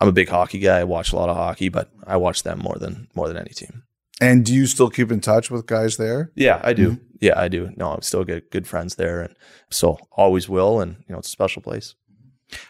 I'm 0.00 0.08
a 0.08 0.12
big 0.12 0.28
hockey 0.28 0.58
guy, 0.58 0.80
I 0.80 0.84
watch 0.84 1.12
a 1.12 1.16
lot 1.16 1.28
of 1.28 1.36
hockey, 1.36 1.68
but 1.68 1.90
I 2.06 2.16
watch 2.16 2.42
them 2.42 2.58
more 2.58 2.76
than 2.76 3.08
more 3.14 3.28
than 3.28 3.36
any 3.36 3.50
team. 3.50 3.84
And 4.20 4.44
do 4.44 4.52
you 4.52 4.66
still 4.66 4.90
keep 4.90 5.12
in 5.12 5.20
touch 5.20 5.50
with 5.50 5.66
guys 5.66 5.96
there? 5.96 6.32
Yeah, 6.34 6.60
I 6.64 6.72
do. 6.72 6.90
Mm-hmm. 6.90 7.04
Yeah, 7.20 7.38
I 7.40 7.48
do. 7.48 7.70
No, 7.76 7.92
I'm 7.92 8.02
still 8.02 8.24
get 8.24 8.50
good 8.50 8.66
friends 8.66 8.96
there, 8.96 9.22
and 9.22 9.34
so 9.70 9.98
always 10.12 10.48
will. 10.48 10.80
And 10.80 10.96
you 11.08 11.12
know, 11.12 11.18
it's 11.18 11.28
a 11.28 11.32
special 11.32 11.62
place. 11.62 11.94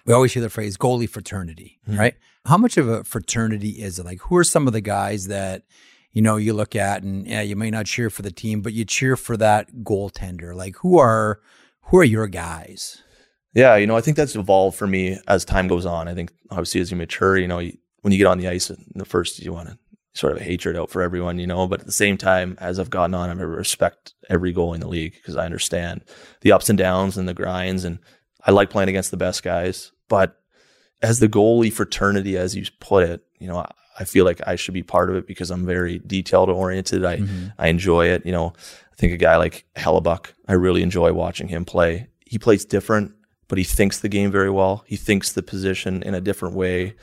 We 0.04 0.12
always 0.12 0.34
hear 0.34 0.42
the 0.42 0.50
phrase 0.50 0.76
"goalie 0.76 1.08
fraternity," 1.08 1.80
mm-hmm. 1.88 1.98
right? 1.98 2.14
How 2.44 2.58
much 2.58 2.76
of 2.76 2.88
a 2.88 3.04
fraternity 3.04 3.70
is 3.70 3.98
it? 3.98 4.04
Like, 4.04 4.20
who 4.22 4.36
are 4.36 4.44
some 4.44 4.66
of 4.66 4.72
the 4.72 4.80
guys 4.82 5.28
that 5.28 5.64
you 6.12 6.20
know 6.22 6.36
you 6.36 6.52
look 6.52 6.76
at, 6.76 7.02
and 7.02 7.26
yeah, 7.26 7.42
you 7.42 7.56
may 7.56 7.70
not 7.70 7.86
cheer 7.86 8.10
for 8.10 8.22
the 8.22 8.30
team, 8.30 8.60
but 8.60 8.74
you 8.74 8.84
cheer 8.84 9.16
for 9.16 9.36
that 9.38 9.68
goaltender? 9.82 10.54
Like, 10.54 10.76
who 10.76 10.98
are 10.98 11.40
who 11.84 11.98
are 11.98 12.04
your 12.04 12.26
guys? 12.26 13.02
Yeah, 13.54 13.76
you 13.76 13.86
know, 13.86 13.96
I 13.96 14.00
think 14.00 14.16
that's 14.16 14.36
evolved 14.36 14.76
for 14.76 14.86
me 14.86 15.18
as 15.26 15.44
time 15.44 15.68
goes 15.68 15.86
on. 15.86 16.08
I 16.08 16.14
think 16.14 16.32
obviously 16.50 16.80
as 16.80 16.90
you 16.90 16.96
mature, 16.96 17.38
you 17.38 17.48
know, 17.48 17.58
you, 17.58 17.76
when 18.02 18.12
you 18.12 18.18
get 18.18 18.26
on 18.26 18.38
the 18.38 18.48
ice, 18.48 18.70
in 18.70 18.84
the 18.94 19.04
first 19.04 19.38
you 19.40 19.52
want 19.52 19.68
to 19.68 19.78
sort 20.14 20.32
of 20.32 20.40
a 20.40 20.44
hatred 20.44 20.76
out 20.76 20.90
for 20.90 21.02
everyone, 21.02 21.38
you 21.38 21.46
know. 21.46 21.66
But 21.66 21.80
at 21.80 21.86
the 21.86 21.92
same 21.92 22.18
time, 22.18 22.56
as 22.60 22.78
I've 22.78 22.90
gotten 22.90 23.14
on, 23.14 23.30
I 23.30 23.42
respect 23.42 24.14
every 24.28 24.52
goal 24.52 24.74
in 24.74 24.80
the 24.80 24.88
league 24.88 25.14
because 25.14 25.36
I 25.36 25.44
understand 25.44 26.04
the 26.40 26.52
ups 26.52 26.68
and 26.68 26.78
downs 26.78 27.16
and 27.16 27.28
the 27.28 27.34
grinds, 27.34 27.84
and 27.84 27.98
I 28.44 28.50
like 28.50 28.70
playing 28.70 28.88
against 28.88 29.10
the 29.10 29.16
best 29.16 29.42
guys. 29.42 29.92
But 30.08 30.36
as 31.02 31.20
the 31.20 31.28
goalie 31.28 31.72
fraternity, 31.72 32.36
as 32.36 32.56
you 32.56 32.64
put 32.80 33.08
it, 33.08 33.22
you 33.38 33.46
know, 33.46 33.58
I, 33.58 33.70
I 34.00 34.04
feel 34.04 34.24
like 34.24 34.40
I 34.46 34.56
should 34.56 34.74
be 34.74 34.82
part 34.82 35.10
of 35.10 35.16
it 35.16 35.26
because 35.26 35.50
I'm 35.50 35.66
very 35.66 36.00
detailed 36.00 36.50
oriented. 36.50 37.04
I 37.04 37.18
mm-hmm. 37.18 37.48
I 37.58 37.68
enjoy 37.68 38.06
it. 38.06 38.26
You 38.26 38.32
know, 38.32 38.52
I 38.56 38.96
think 38.96 39.12
a 39.12 39.16
guy 39.18 39.36
like 39.36 39.64
Hellebuyck, 39.76 40.32
I 40.46 40.54
really 40.54 40.82
enjoy 40.82 41.12
watching 41.12 41.48
him 41.48 41.64
play. 41.64 42.08
He 42.26 42.38
plays 42.38 42.64
different, 42.64 43.12
but 43.48 43.58
he 43.58 43.64
thinks 43.64 43.98
the 43.98 44.08
game 44.08 44.30
very 44.30 44.50
well. 44.50 44.84
He 44.86 44.96
thinks 44.96 45.32
the 45.32 45.42
position 45.42 46.02
in 46.02 46.14
a 46.14 46.20
different 46.20 46.54
way 46.54 46.94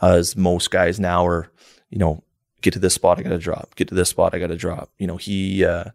as 0.00 0.36
most 0.36 0.70
guys 0.70 0.98
now 0.98 1.24
are, 1.26 1.50
you 1.90 1.98
know, 1.98 2.24
get 2.60 2.72
to 2.72 2.78
this 2.78 2.94
spot, 2.94 3.18
I 3.18 3.22
got 3.22 3.30
to 3.30 3.38
drop. 3.38 3.74
Get 3.76 3.88
to 3.88 3.94
this 3.94 4.08
spot, 4.08 4.34
I 4.34 4.38
got 4.38 4.48
to 4.48 4.56
drop. 4.56 4.90
You 4.98 5.06
know, 5.06 5.16
he 5.16 5.64
uh, 5.64 5.90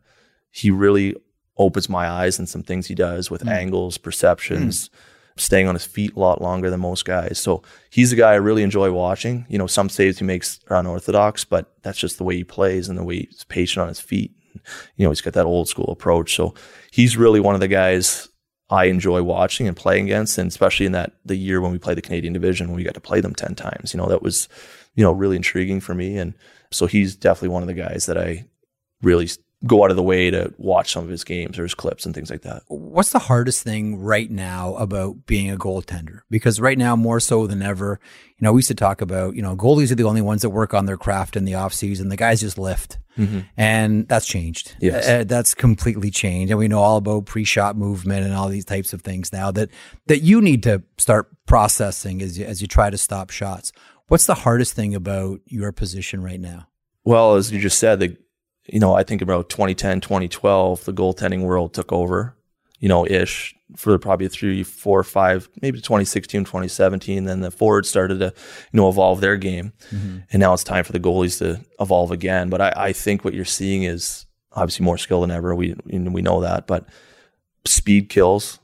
he 0.51 0.71
really 0.71 1.15
opens 1.57 1.89
my 1.89 2.07
eyes 2.07 2.38
and 2.39 2.47
some 2.47 2.63
things 2.63 2.88
he 2.88 2.95
does 2.95 3.31
with 3.31 3.43
mm. 3.43 3.51
angles, 3.51 3.97
perceptions, 3.97 4.89
mm. 4.89 4.91
staying 5.38 5.67
on 5.67 5.75
his 5.75 5.86
feet 5.86 6.15
a 6.15 6.19
lot 6.19 6.41
longer 6.41 6.69
than 6.69 6.79
most 6.79 7.03
guys. 7.03 7.39
So 7.39 7.63
he's 7.89 8.12
a 8.12 8.15
guy 8.15 8.31
I 8.33 8.36
really 8.36 8.63
enjoy 8.63 8.91
watching. 8.91 9.45
You 9.49 9.57
know, 9.57 9.67
some 9.67 9.89
saves 9.89 10.19
he 10.19 10.25
makes 10.25 10.60
are 10.69 10.77
unorthodox, 10.77 11.43
but 11.43 11.73
that's 11.81 11.97
just 11.97 12.17
the 12.17 12.23
way 12.23 12.36
he 12.36 12.43
plays 12.43 12.89
and 12.89 12.97
the 12.97 13.03
way 13.03 13.21
he's 13.21 13.43
patient 13.45 13.81
on 13.81 13.88
his 13.88 13.99
feet. 13.99 14.31
You 14.95 15.05
know, 15.05 15.10
he's 15.12 15.21
got 15.21 15.33
that 15.33 15.45
old 15.45 15.67
school 15.67 15.91
approach. 15.91 16.36
So 16.36 16.53
he's 16.91 17.17
really 17.17 17.39
one 17.39 17.55
of 17.55 17.62
the 17.62 17.67
guys 17.67 18.29
I 18.69 18.86
enjoy 18.86 19.23
watching 19.23 19.67
and 19.67 19.77
playing 19.77 20.06
against, 20.06 20.38
and 20.38 20.49
especially 20.49 20.86
in 20.86 20.91
that 20.91 21.13
the 21.25 21.36
year 21.36 21.62
when 21.62 21.71
we 21.71 21.77
played 21.77 21.97
the 21.97 22.01
Canadian 22.01 22.34
division 22.34 22.67
when 22.67 22.75
we 22.75 22.84
got 22.84 22.95
to 22.95 22.99
play 22.99 23.21
them 23.21 23.34
ten 23.34 23.56
times. 23.56 23.93
You 23.93 23.97
know, 23.97 24.08
that 24.08 24.21
was, 24.21 24.49
you 24.95 25.03
know, 25.03 25.12
really 25.12 25.38
intriguing 25.38 25.80
for 25.80 25.93
me. 25.93 26.17
And 26.17 26.34
so 26.71 26.86
he's 26.86 27.15
definitely 27.15 27.49
one 27.49 27.63
of 27.63 27.67
the 27.67 27.73
guys 27.73 28.06
that 28.08 28.17
I 28.17 28.45
really 29.01 29.30
go 29.65 29.83
out 29.83 29.89
of 29.89 29.97
the 29.97 30.03
way 30.03 30.29
to 30.29 30.53
watch 30.57 30.93
some 30.93 31.03
of 31.03 31.09
his 31.09 31.23
games 31.23 31.57
or 31.57 31.63
his 31.63 31.73
clips 31.73 32.05
and 32.05 32.13
things 32.13 32.29
like 32.29 32.43
that. 32.43 32.61
What's 32.67 33.11
the 33.11 33.19
hardest 33.19 33.63
thing 33.63 33.97
right 33.99 34.29
now 34.29 34.75
about 34.75 35.25
being 35.25 35.49
a 35.49 35.57
goaltender? 35.57 36.19
Because 36.29 36.59
right 36.59 36.77
now, 36.77 36.95
more 36.95 37.19
so 37.19 37.47
than 37.47 37.63
ever, 37.63 37.99
you 38.37 38.45
know, 38.45 38.53
we 38.53 38.59
used 38.59 38.67
to 38.67 38.75
talk 38.75 39.01
about, 39.01 39.35
you 39.35 39.41
know, 39.41 39.55
goalies 39.55 39.91
are 39.91 39.95
the 39.95 40.03
only 40.03 40.21
ones 40.21 40.43
that 40.43 40.51
work 40.51 40.75
on 40.75 40.85
their 40.85 40.97
craft 40.97 41.35
in 41.35 41.45
the 41.45 41.53
offseason. 41.53 42.09
The 42.09 42.17
guys 42.17 42.41
just 42.41 42.59
lift. 42.59 42.99
Mm-hmm. 43.17 43.39
And 43.57 44.07
that's 44.07 44.27
changed. 44.27 44.75
Yes. 44.79 45.07
Uh, 45.07 45.23
that's 45.23 45.55
completely 45.55 46.11
changed. 46.11 46.51
And 46.51 46.59
we 46.59 46.67
know 46.67 46.81
all 46.81 46.97
about 46.97 47.25
pre-shot 47.25 47.75
movement 47.75 48.25
and 48.25 48.35
all 48.35 48.49
these 48.49 48.65
types 48.65 48.93
of 48.93 49.01
things 49.01 49.33
now 49.33 49.49
that 49.51 49.71
that 50.05 50.19
you 50.19 50.39
need 50.39 50.61
to 50.63 50.83
start 50.99 51.27
processing 51.47 52.21
as 52.21 52.37
you, 52.37 52.45
as 52.45 52.61
you 52.61 52.67
try 52.67 52.91
to 52.91 52.97
stop 52.97 53.31
shots. 53.31 53.71
What's 54.07 54.27
the 54.27 54.35
hardest 54.35 54.73
thing 54.73 54.93
about 54.93 55.39
your 55.47 55.71
position 55.71 56.21
right 56.21 56.39
now? 56.39 56.67
Well, 57.03 57.35
as 57.35 57.51
you 57.51 57.59
just 57.59 57.79
said, 57.79 57.99
the 57.99 58.17
you 58.67 58.80
know, 58.80 58.93
I 58.93 59.03
think 59.03 59.21
about 59.21 59.49
2010, 59.49 60.01
2012, 60.01 60.86
the 60.86 60.93
goaltending 60.93 61.41
world 61.41 61.73
took 61.73 61.91
over, 61.91 62.36
you 62.80 62.89
know, 62.89 63.06
ish 63.06 63.56
for 63.75 63.97
probably 63.97 64.27
three, 64.27 64.63
four, 64.63 65.03
five, 65.03 65.49
maybe 65.62 65.80
2016, 65.80 66.45
2017. 66.45 67.25
Then 67.25 67.41
the 67.41 67.51
forwards 67.51 67.89
started 67.89 68.19
to, 68.19 68.25
you 68.25 68.77
know, 68.77 68.89
evolve 68.89 69.21
their 69.21 69.38
game. 69.38 69.73
Mm-hmm. 69.91 70.19
And 70.32 70.39
now 70.39 70.53
it's 70.53 70.63
time 70.63 70.84
for 70.84 70.93
the 70.93 70.99
goalies 70.99 71.39
to 71.39 71.63
evolve 71.80 72.12
again. 72.12 72.49
But 72.49 72.62
I, 72.62 72.73
I 72.75 72.93
think 72.93 73.23
what 73.23 73.34
you're 73.34 73.45
seeing 73.45 73.84
is 73.84 74.25
obviously 74.53 74.86
more 74.86 74.97
skill 74.97 75.21
than 75.21 75.32
ever. 75.32 75.53
We, 75.53 75.75
we 75.86 76.21
know 76.21 76.41
that, 76.41 76.67
but 76.67 76.88
speed 77.65 78.10
kills. 78.10 78.60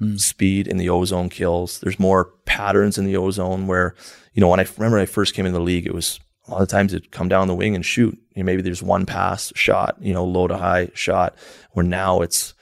Mm. 0.00 0.20
Speed 0.20 0.68
in 0.68 0.76
the 0.76 0.90
ozone 0.90 1.28
kills. 1.28 1.80
There's 1.80 1.98
more 1.98 2.26
patterns 2.44 2.98
in 2.98 3.04
the 3.04 3.16
ozone 3.16 3.66
where, 3.66 3.96
you 4.32 4.40
know, 4.40 4.48
when 4.48 4.60
I 4.60 4.66
remember 4.76 4.98
I 4.98 5.06
first 5.06 5.34
came 5.34 5.44
in 5.44 5.52
the 5.52 5.60
league, 5.60 5.86
it 5.86 5.94
was 5.94 6.20
a 6.48 6.52
lot 6.52 6.62
of 6.62 6.68
times 6.68 6.94
it'd 6.94 7.10
come 7.10 7.28
down 7.28 7.46
the 7.46 7.54
wing 7.54 7.74
and 7.74 7.84
shoot. 7.84 8.18
You 8.34 8.42
know, 8.42 8.46
maybe 8.46 8.62
there's 8.62 8.82
one 8.82 9.06
pass 9.06 9.52
shot, 9.54 9.96
you 10.00 10.14
know, 10.14 10.24
low 10.24 10.48
to 10.48 10.56
high 10.56 10.90
shot, 10.94 11.36
where 11.72 11.84
now 11.84 12.22
it's 12.22 12.54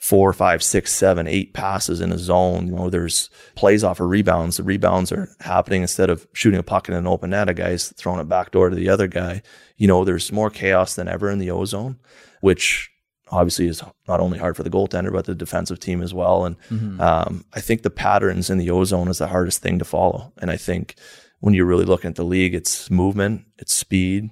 four, 0.00 0.32
five, 0.32 0.62
six, 0.62 0.92
seven, 0.92 1.26
eight 1.26 1.52
passes 1.52 2.00
in 2.00 2.12
a 2.12 2.18
zone. 2.18 2.68
You 2.68 2.74
know, 2.74 2.90
there's 2.90 3.30
plays 3.54 3.84
off 3.84 4.00
of 4.00 4.08
rebounds. 4.08 4.56
The 4.56 4.62
rebounds 4.62 5.12
are 5.12 5.28
happening 5.40 5.82
instead 5.82 6.08
of 6.08 6.26
shooting 6.32 6.58
a 6.58 6.62
puck 6.62 6.88
in 6.88 6.94
an 6.94 7.06
open 7.06 7.30
net, 7.30 7.48
a 7.48 7.54
guy's 7.54 7.92
throwing 7.92 8.20
it 8.20 8.28
back 8.28 8.52
door 8.52 8.70
to 8.70 8.76
the 8.76 8.88
other 8.88 9.08
guy. 9.08 9.42
You 9.76 9.88
know, 9.88 10.04
there's 10.04 10.32
more 10.32 10.50
chaos 10.50 10.94
than 10.94 11.08
ever 11.08 11.30
in 11.30 11.38
the 11.38 11.50
ozone, 11.50 11.98
which 12.40 12.90
obviously 13.30 13.66
is 13.66 13.82
not 14.06 14.20
only 14.20 14.38
hard 14.38 14.56
for 14.56 14.62
the 14.62 14.70
goaltender, 14.70 15.12
but 15.12 15.26
the 15.26 15.34
defensive 15.34 15.80
team 15.80 16.02
as 16.02 16.14
well. 16.14 16.44
And 16.44 16.56
mm-hmm. 16.70 17.00
um, 17.00 17.44
I 17.52 17.60
think 17.60 17.82
the 17.82 17.90
patterns 17.90 18.50
in 18.50 18.58
the 18.58 18.70
ozone 18.70 19.08
is 19.08 19.18
the 19.18 19.26
hardest 19.26 19.60
thing 19.60 19.78
to 19.78 19.84
follow. 19.84 20.32
And 20.38 20.50
I 20.50 20.56
think 20.56 20.94
when 21.40 21.54
you're 21.54 21.66
really 21.66 21.84
looking 21.84 22.08
at 22.08 22.16
the 22.16 22.24
league, 22.24 22.54
it's 22.54 22.90
movement, 22.90 23.44
it's 23.58 23.72
speed, 23.72 24.30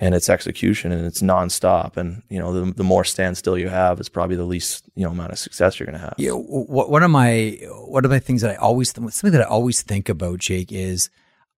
and 0.00 0.14
it's 0.14 0.28
execution, 0.28 0.92
and 0.92 1.06
it's 1.06 1.22
nonstop. 1.22 1.96
And 1.96 2.22
you 2.28 2.38
know, 2.38 2.52
the, 2.52 2.72
the 2.72 2.84
more 2.84 3.04
standstill 3.04 3.58
you 3.58 3.68
have, 3.68 4.00
it's 4.00 4.08
probably 4.08 4.36
the 4.36 4.44
least 4.44 4.88
you 4.94 5.04
know 5.04 5.10
amount 5.10 5.32
of 5.32 5.38
success 5.38 5.78
you're 5.78 5.86
going 5.86 5.98
to 5.98 6.04
have. 6.04 6.14
Yeah. 6.18 6.32
One 6.32 7.02
of 7.02 7.10
my 7.10 7.58
one 7.70 8.04
of 8.04 8.10
my 8.10 8.18
things 8.18 8.42
that 8.42 8.52
I 8.52 8.56
always 8.56 8.92
something 8.92 9.32
that 9.32 9.42
I 9.42 9.44
always 9.44 9.82
think 9.82 10.08
about, 10.08 10.38
Jake, 10.38 10.72
is 10.72 11.10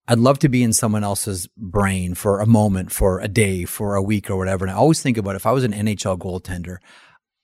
I'd 0.08 0.18
love 0.18 0.38
to 0.40 0.48
be 0.48 0.62
in 0.62 0.72
someone 0.72 1.04
else's 1.04 1.48
brain 1.56 2.14
for 2.14 2.40
a 2.40 2.46
moment, 2.46 2.92
for 2.92 3.20
a 3.20 3.28
day, 3.28 3.64
for 3.64 3.94
a 3.94 4.02
week, 4.02 4.28
or 4.30 4.36
whatever. 4.36 4.64
And 4.64 4.72
I 4.72 4.76
always 4.76 5.02
think 5.02 5.16
about 5.16 5.36
if 5.36 5.46
I 5.46 5.52
was 5.52 5.64
an 5.64 5.72
NHL 5.72 6.18
goaltender, 6.18 6.78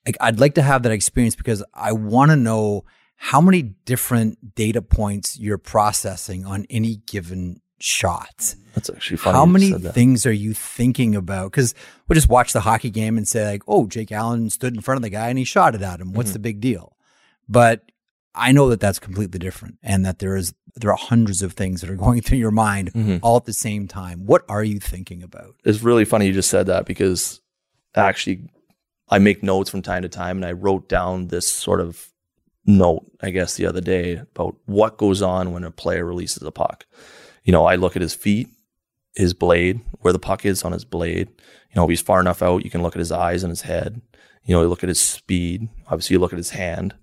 like 0.04 0.16
I'd 0.20 0.40
like 0.40 0.54
to 0.54 0.62
have 0.62 0.82
that 0.82 0.92
experience 0.92 1.36
because 1.36 1.64
I 1.72 1.92
want 1.92 2.30
to 2.30 2.36
know 2.36 2.84
how 3.16 3.40
many 3.40 3.62
different 3.62 4.54
data 4.54 4.82
points 4.82 5.38
you're 5.38 5.58
processing 5.58 6.44
on 6.44 6.66
any 6.70 6.96
given 7.06 7.60
shot. 7.78 8.54
That's 8.74 8.90
actually 8.90 9.18
funny. 9.18 9.36
How 9.36 9.46
many 9.46 9.72
things 9.72 10.26
are 10.26 10.32
you 10.32 10.54
thinking 10.54 11.14
about? 11.14 11.50
Because 11.50 11.74
we'll 12.06 12.14
just 12.14 12.28
watch 12.28 12.52
the 12.52 12.60
hockey 12.60 12.90
game 12.90 13.16
and 13.16 13.26
say 13.26 13.46
like, 13.46 13.62
"Oh, 13.66 13.86
Jake 13.86 14.12
Allen 14.12 14.50
stood 14.50 14.74
in 14.74 14.80
front 14.80 14.96
of 14.96 15.02
the 15.02 15.10
guy 15.10 15.28
and 15.28 15.38
he 15.38 15.44
shot 15.44 15.74
it 15.74 15.82
at 15.82 16.00
him. 16.00 16.12
What's 16.12 16.28
mm-hmm. 16.28 16.34
the 16.34 16.38
big 16.40 16.60
deal?" 16.60 16.96
But 17.48 17.90
I 18.34 18.52
know 18.52 18.68
that 18.68 18.80
that's 18.80 18.98
completely 18.98 19.38
different, 19.38 19.78
and 19.82 20.04
that 20.04 20.18
there 20.18 20.36
is 20.36 20.54
there 20.74 20.90
are 20.90 20.96
hundreds 20.96 21.42
of 21.42 21.54
things 21.54 21.80
that 21.80 21.90
are 21.90 21.96
going 22.06 22.20
through 22.20 22.38
your 22.38 22.50
mind 22.50 22.92
mm-hmm. 22.92 23.18
all 23.22 23.36
at 23.36 23.44
the 23.44 23.52
same 23.52 23.88
time. 23.88 24.26
What 24.26 24.44
are 24.48 24.64
you 24.64 24.78
thinking 24.78 25.22
about? 25.22 25.54
It's 25.64 25.82
really 25.82 26.04
funny 26.04 26.26
you 26.26 26.32
just 26.32 26.50
said 26.50 26.66
that 26.66 26.86
because 26.86 27.40
actually, 27.94 28.48
I 29.08 29.18
make 29.18 29.42
notes 29.42 29.70
from 29.70 29.82
time 29.82 30.02
to 30.02 30.08
time, 30.08 30.36
and 30.36 30.46
I 30.46 30.52
wrote 30.52 30.88
down 30.88 31.28
this 31.28 31.50
sort 31.50 31.80
of 31.80 32.12
note, 32.66 33.06
I 33.20 33.30
guess, 33.30 33.54
the 33.54 33.66
other 33.66 33.80
day 33.80 34.14
about 34.16 34.56
what 34.66 34.98
goes 34.98 35.22
on 35.22 35.52
when 35.52 35.64
a 35.64 35.70
player 35.70 36.04
releases 36.04 36.42
a 36.42 36.50
puck. 36.50 36.84
You 37.44 37.52
know, 37.52 37.64
I 37.64 37.76
look 37.76 37.96
at 37.96 38.02
his 38.02 38.14
feet, 38.14 38.48
his 39.14 39.32
blade, 39.32 39.80
where 40.00 40.12
the 40.12 40.18
puck 40.18 40.44
is 40.44 40.64
on 40.64 40.72
his 40.72 40.84
blade. 40.84 41.28
You 41.28 41.76
know, 41.76 41.84
if 41.84 41.90
he's 41.90 42.00
far 42.00 42.20
enough 42.20 42.42
out, 42.42 42.64
you 42.64 42.70
can 42.70 42.82
look 42.82 42.96
at 42.96 43.00
his 43.00 43.12
eyes 43.12 43.42
and 43.44 43.50
his 43.50 43.62
head. 43.62 44.00
You 44.44 44.54
know, 44.54 44.62
you 44.62 44.68
look 44.68 44.82
at 44.82 44.88
his 44.88 45.00
speed. 45.00 45.68
Obviously, 45.86 46.14
you 46.14 46.20
look 46.20 46.32
at 46.32 46.38
his 46.38 46.50
hand. 46.50 46.94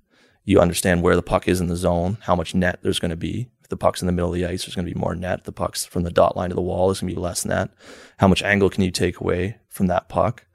You 0.45 0.59
understand 0.59 1.01
where 1.01 1.15
the 1.15 1.21
puck 1.21 1.47
is 1.47 1.61
in 1.61 1.67
the 1.67 1.75
zone, 1.75 2.17
how 2.21 2.35
much 2.35 2.53
net 2.53 2.79
there's 2.81 2.99
going 2.99 3.11
to 3.11 3.17
be. 3.17 3.49
If 3.61 3.69
the 3.69 3.77
puck's 3.77 4.01
in 4.01 4.07
the 4.07 4.11
middle 4.11 4.33
of 4.33 4.35
the 4.35 4.45
ice, 4.45 4.65
there's 4.65 4.75
going 4.75 4.85
to 4.85 4.93
be 4.93 4.99
more 4.99 5.15
net. 5.15 5.39
If 5.39 5.45
the 5.45 5.53
puck's 5.53 5.85
from 5.85 6.03
the 6.03 6.11
dot 6.11 6.35
line 6.35 6.49
to 6.49 6.55
the 6.55 6.61
wall, 6.61 6.87
there's 6.87 6.99
going 6.99 7.09
to 7.09 7.15
be 7.15 7.21
less 7.21 7.45
net. 7.45 7.69
How 8.17 8.27
much 8.27 8.43
angle 8.43 8.69
can 8.69 8.83
you 8.83 8.91
take 8.91 9.21
away 9.21 9.57
from 9.69 9.87
that 9.87 10.09
puck? 10.09 10.45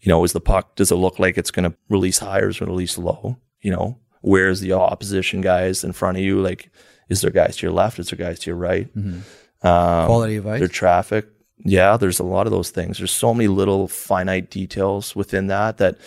You 0.00 0.10
know, 0.10 0.22
is 0.22 0.32
the 0.32 0.40
puck, 0.40 0.76
does 0.76 0.92
it 0.92 0.96
look 0.96 1.18
like 1.18 1.38
it's 1.38 1.50
going 1.50 1.70
to 1.70 1.76
release 1.88 2.18
high 2.18 2.40
or 2.40 2.50
is 2.50 2.60
it 2.60 2.66
release 2.66 2.98
low? 2.98 3.38
You 3.60 3.72
know, 3.72 3.98
where's 4.20 4.60
the 4.60 4.72
opposition 4.72 5.40
guys 5.40 5.84
in 5.84 5.92
front 5.92 6.18
of 6.18 6.22
you? 6.22 6.40
Like, 6.40 6.70
is 7.08 7.20
there 7.20 7.30
guys 7.30 7.56
to 7.56 7.66
your 7.66 7.72
left? 7.72 7.98
Is 7.98 8.10
there 8.10 8.18
guys 8.18 8.38
to 8.40 8.50
your 8.50 8.56
right? 8.56 8.94
Mm-hmm. 8.94 9.66
Um, 9.66 10.06
Quality 10.06 10.36
of 10.36 10.46
ice. 10.46 10.60
Their 10.60 10.68
traffic. 10.68 11.26
Yeah, 11.64 11.96
there's 11.96 12.20
a 12.20 12.24
lot 12.24 12.46
of 12.46 12.52
those 12.52 12.70
things. 12.70 12.98
There's 12.98 13.10
so 13.10 13.34
many 13.34 13.48
little 13.48 13.88
finite 13.88 14.50
details 14.50 15.16
within 15.16 15.48
that 15.48 15.78
that 15.78 15.98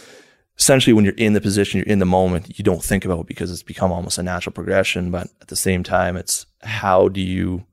essentially 0.57 0.93
when 0.93 1.03
you're 1.03 1.13
in 1.15 1.33
the 1.33 1.41
position, 1.41 1.79
you're 1.79 1.87
in 1.87 1.99
the 1.99 2.05
moment, 2.05 2.57
you 2.57 2.63
don't 2.63 2.83
think 2.83 3.03
about 3.03 3.21
it 3.21 3.27
because 3.27 3.51
it's 3.51 3.63
become 3.63 3.91
almost 3.91 4.17
a 4.17 4.23
natural 4.23 4.53
progression. 4.53 5.11
But 5.11 5.27
at 5.41 5.49
the 5.49 5.55
same 5.55 5.83
time, 5.83 6.15
it's 6.15 6.45
how 6.61 7.09
do 7.09 7.19
you 7.19 7.65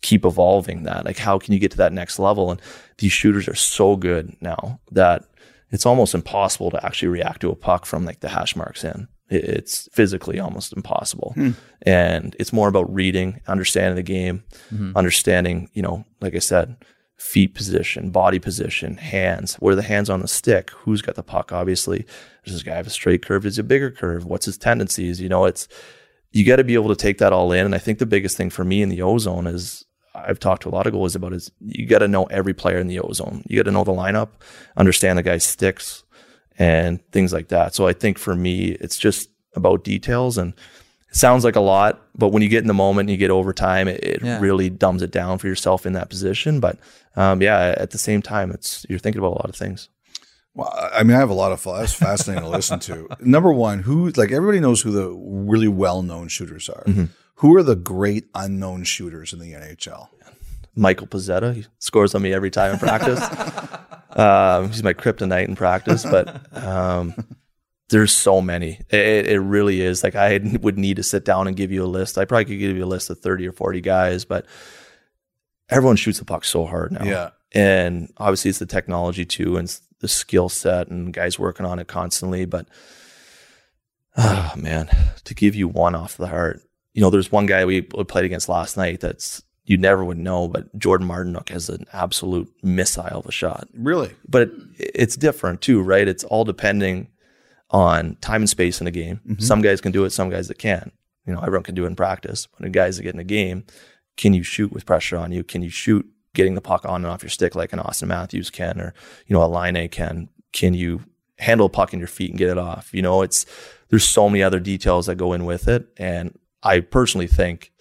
keep 0.00 0.24
evolving 0.24 0.84
that? 0.84 1.04
Like, 1.04 1.18
how 1.18 1.38
can 1.38 1.52
you 1.52 1.58
get 1.58 1.72
to 1.72 1.76
that 1.78 1.92
next 1.92 2.18
level? 2.20 2.52
And 2.52 2.60
these 2.98 3.12
shooters 3.12 3.48
are 3.48 3.54
so 3.54 3.96
good 3.96 4.36
now 4.40 4.78
that 4.92 5.24
it's 5.70 5.86
almost 5.86 6.14
impossible 6.14 6.70
to 6.70 6.84
actually 6.84 7.08
react 7.08 7.40
to 7.40 7.50
a 7.50 7.56
puck 7.56 7.84
from 7.84 8.04
like 8.04 8.20
the 8.20 8.28
hash 8.28 8.54
marks 8.54 8.84
in 8.84 9.08
it's 9.28 9.88
physically 9.92 10.38
almost 10.40 10.72
impossible. 10.72 11.32
Hmm. 11.34 11.50
And 11.82 12.36
it's 12.38 12.52
more 12.52 12.68
about 12.68 12.92
reading, 12.92 13.40
understanding 13.46 13.96
the 13.96 14.02
game, 14.02 14.44
mm-hmm. 14.72 14.92
understanding, 14.96 15.70
you 15.74 15.82
know, 15.82 16.04
like 16.20 16.34
I 16.34 16.38
said, 16.38 16.76
feet 17.16 17.54
position, 17.54 18.10
body 18.10 18.38
position, 18.38 18.96
hands, 18.96 19.54
where 19.56 19.74
the 19.74 19.82
hands 19.82 20.08
on 20.08 20.20
the 20.20 20.28
stick, 20.28 20.70
who's 20.70 21.02
got 21.02 21.16
the 21.16 21.22
puck, 21.22 21.52
obviously. 21.52 22.06
Does 22.44 22.54
this 22.54 22.62
guy 22.62 22.76
have 22.76 22.86
a 22.86 22.90
straight 22.90 23.22
curve? 23.22 23.44
Is 23.44 23.58
a 23.58 23.62
bigger 23.62 23.90
curve? 23.90 24.24
What's 24.24 24.46
his 24.46 24.56
tendencies? 24.56 25.20
You 25.20 25.28
know, 25.28 25.44
it's, 25.44 25.68
you 26.32 26.44
got 26.44 26.56
to 26.56 26.64
be 26.64 26.74
able 26.74 26.88
to 26.88 26.96
take 26.96 27.18
that 27.18 27.32
all 27.32 27.52
in. 27.52 27.66
And 27.66 27.74
I 27.74 27.78
think 27.78 27.98
the 27.98 28.06
biggest 28.06 28.36
thing 28.36 28.50
for 28.50 28.64
me 28.64 28.82
in 28.82 28.88
the 28.88 29.02
ozone 29.02 29.46
is 29.46 29.84
I've 30.14 30.40
talked 30.40 30.62
to 30.62 30.68
a 30.68 30.70
lot 30.70 30.86
of 30.86 30.94
goalies 30.94 31.16
about 31.16 31.32
is 31.32 31.50
you 31.60 31.86
got 31.86 31.98
to 31.98 32.08
know 32.08 32.24
every 32.24 32.54
player 32.54 32.78
in 32.78 32.86
the 32.86 33.00
ozone. 33.00 33.42
You 33.46 33.56
got 33.56 33.64
to 33.64 33.72
know 33.72 33.84
the 33.84 33.92
lineup, 33.92 34.28
understand 34.76 35.18
the 35.18 35.22
guy's 35.22 35.44
sticks, 35.44 36.04
and 36.58 37.00
things 37.12 37.32
like 37.32 37.48
that. 37.48 37.74
So 37.74 37.86
I 37.86 37.92
think 37.92 38.18
for 38.18 38.34
me, 38.34 38.72
it's 38.72 38.98
just 38.98 39.30
about 39.54 39.84
details 39.84 40.36
and 40.36 40.52
it 41.08 41.16
sounds 41.16 41.44
like 41.44 41.56
a 41.56 41.60
lot, 41.60 42.02
but 42.14 42.28
when 42.28 42.42
you 42.42 42.48
get 42.48 42.62
in 42.62 42.66
the 42.66 42.74
moment 42.74 43.08
and 43.08 43.10
you 43.10 43.16
get 43.16 43.30
overtime, 43.30 43.88
it, 43.88 44.04
it 44.04 44.22
yeah. 44.22 44.38
really 44.40 44.68
dumbs 44.68 45.00
it 45.00 45.10
down 45.10 45.38
for 45.38 45.46
yourself 45.46 45.86
in 45.86 45.94
that 45.94 46.10
position. 46.10 46.60
But 46.60 46.78
um, 47.16 47.40
yeah, 47.40 47.74
at 47.78 47.90
the 47.92 47.98
same 47.98 48.20
time, 48.20 48.50
it's 48.50 48.84
you're 48.88 48.98
thinking 48.98 49.20
about 49.20 49.32
a 49.32 49.40
lot 49.40 49.48
of 49.48 49.56
things. 49.56 49.88
Well, 50.54 50.72
I 50.92 51.04
mean, 51.04 51.16
I 51.16 51.20
have 51.20 51.30
a 51.30 51.34
lot 51.34 51.52
of 51.52 51.62
That's 51.62 51.94
fascinating 51.94 52.42
to 52.42 52.50
listen 52.50 52.80
to. 52.80 53.08
Number 53.20 53.52
one, 53.52 53.80
who 53.80 54.10
like 54.10 54.32
everybody 54.32 54.60
knows 54.60 54.82
who 54.82 54.90
the 54.90 55.08
really 55.08 55.68
well 55.68 56.02
known 56.02 56.28
shooters 56.28 56.68
are. 56.68 56.82
Mm-hmm. 56.84 57.04
Who 57.36 57.56
are 57.56 57.62
the 57.62 57.76
great 57.76 58.26
unknown 58.34 58.82
shooters 58.82 59.32
in 59.32 59.38
the 59.38 59.52
NHL? 59.52 60.08
Michael 60.78 61.08
Pezzetta. 61.08 61.54
He 61.54 61.66
scores 61.78 62.14
on 62.14 62.22
me 62.22 62.32
every 62.32 62.50
time 62.50 62.72
in 62.72 62.78
practice. 62.78 63.20
um, 64.16 64.68
he's 64.68 64.82
my 64.82 64.94
kryptonite 64.94 65.48
in 65.48 65.56
practice, 65.56 66.04
but 66.04 66.56
um, 66.56 67.14
there's 67.90 68.14
so 68.14 68.40
many. 68.40 68.80
It, 68.88 69.26
it, 69.26 69.40
really 69.40 69.80
is. 69.80 70.04
Like 70.04 70.14
I 70.14 70.38
would 70.60 70.78
need 70.78 70.96
to 70.96 71.02
sit 71.02 71.24
down 71.24 71.48
and 71.48 71.56
give 71.56 71.72
you 71.72 71.84
a 71.84 71.86
list. 71.86 72.16
I 72.16 72.24
probably 72.24 72.44
could 72.46 72.58
give 72.58 72.76
you 72.76 72.84
a 72.84 72.86
list 72.86 73.10
of 73.10 73.18
30 73.18 73.48
or 73.48 73.52
40 73.52 73.80
guys, 73.80 74.24
but 74.24 74.46
everyone 75.68 75.96
shoots 75.96 76.20
the 76.20 76.24
puck 76.24 76.44
so 76.44 76.64
hard 76.64 76.92
now. 76.92 77.04
Yeah. 77.04 77.30
And 77.52 78.12
obviously 78.16 78.50
it's 78.50 78.58
the 78.58 78.66
technology 78.66 79.24
too, 79.24 79.56
and 79.56 79.74
the 80.00 80.08
skill 80.08 80.48
set 80.48 80.88
and 80.88 81.12
guys 81.12 81.38
working 81.38 81.66
on 81.66 81.78
it 81.78 81.88
constantly. 81.88 82.44
But 82.44 82.68
oh 84.16 84.52
man, 84.56 84.88
to 85.24 85.34
give 85.34 85.54
you 85.54 85.66
one 85.66 85.94
off 85.94 86.16
the 86.16 86.28
heart, 86.28 86.62
you 86.92 87.02
know, 87.02 87.10
there's 87.10 87.32
one 87.32 87.46
guy 87.46 87.64
we 87.64 87.82
played 87.82 88.26
against 88.26 88.48
last 88.48 88.76
night 88.76 89.00
that's 89.00 89.42
you 89.68 89.76
never 89.76 90.04
would 90.04 90.18
know, 90.18 90.48
but 90.48 90.76
Jordan 90.78 91.06
Martinook 91.06 91.50
has 91.50 91.68
an 91.68 91.86
absolute 91.92 92.52
missile 92.62 93.18
of 93.18 93.26
a 93.26 93.32
shot. 93.32 93.68
Really? 93.74 94.10
But 94.28 94.50
it's 94.78 95.16
different 95.16 95.60
too, 95.60 95.80
right? 95.82 96.08
It's 96.08 96.24
all 96.24 96.44
depending 96.44 97.08
on 97.70 98.16
time 98.16 98.42
and 98.42 98.50
space 98.50 98.80
in 98.80 98.86
a 98.86 98.90
game. 98.90 99.20
Mm-hmm. 99.28 99.42
Some 99.42 99.62
guys 99.62 99.80
can 99.80 99.92
do 99.92 100.04
it, 100.04 100.10
some 100.10 100.30
guys 100.30 100.48
that 100.48 100.58
can. 100.58 100.90
You 101.26 101.34
know, 101.34 101.40
everyone 101.40 101.64
can 101.64 101.74
do 101.74 101.84
it 101.84 101.88
in 101.88 101.96
practice. 101.96 102.46
But 102.46 102.62
the 102.62 102.70
guys 102.70 102.96
that 102.96 103.02
get 103.02 103.14
in 103.14 103.20
a 103.20 103.24
game, 103.24 103.64
can 104.16 104.32
you 104.32 104.42
shoot 104.42 104.72
with 104.72 104.86
pressure 104.86 105.18
on 105.18 105.32
you? 105.32 105.44
Can 105.44 105.62
you 105.62 105.68
shoot 105.68 106.06
getting 106.34 106.54
the 106.54 106.60
puck 106.62 106.86
on 106.86 107.04
and 107.04 107.12
off 107.12 107.22
your 107.22 107.30
stick 107.30 107.54
like 107.54 107.72
an 107.72 107.78
Auston 107.78 108.08
Matthews 108.08 108.48
can 108.48 108.80
or, 108.80 108.94
you 109.26 109.34
know, 109.34 109.42
a 109.42 109.46
Laine 109.46 109.88
can? 109.88 110.30
can 110.52 110.74
you 110.74 111.02
handle 111.38 111.66
a 111.66 111.70
puck 111.70 111.92
in 111.92 111.98
your 111.98 112.08
feet 112.08 112.30
and 112.30 112.38
get 112.38 112.50
it 112.50 112.58
off? 112.58 112.92
You 112.92 113.02
know, 113.02 113.22
it's 113.22 113.46
there's 113.88 114.06
so 114.06 114.28
many 114.28 114.42
other 114.42 114.60
details 114.60 115.06
that 115.06 115.16
go 115.16 115.32
in 115.32 115.44
with 115.44 115.68
it. 115.68 115.86
And 115.96 116.38
I 116.62 116.80
personally 116.80 117.26
think, 117.26 117.72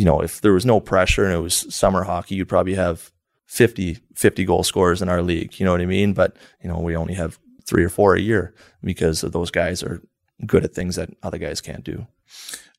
you 0.00 0.06
know, 0.06 0.22
if 0.22 0.40
there 0.40 0.54
was 0.54 0.64
no 0.64 0.80
pressure 0.80 1.26
and 1.26 1.34
it 1.34 1.40
was 1.40 1.66
summer 1.74 2.04
hockey, 2.04 2.34
you'd 2.34 2.48
probably 2.48 2.74
have 2.74 3.12
50, 3.48 3.98
50 4.14 4.44
goal 4.46 4.62
scorers 4.62 5.02
in 5.02 5.10
our 5.10 5.20
league. 5.20 5.60
You 5.60 5.66
know 5.66 5.72
what 5.72 5.82
I 5.82 5.84
mean? 5.84 6.14
But, 6.14 6.38
you 6.62 6.70
know, 6.70 6.78
we 6.78 6.96
only 6.96 7.12
have 7.12 7.38
three 7.66 7.84
or 7.84 7.90
four 7.90 8.14
a 8.14 8.20
year 8.20 8.54
because 8.82 9.20
those 9.20 9.50
guys 9.50 9.82
are 9.82 10.00
good 10.46 10.64
at 10.64 10.74
things 10.74 10.96
that 10.96 11.10
other 11.22 11.36
guys 11.36 11.60
can't 11.60 11.84
do. 11.84 12.06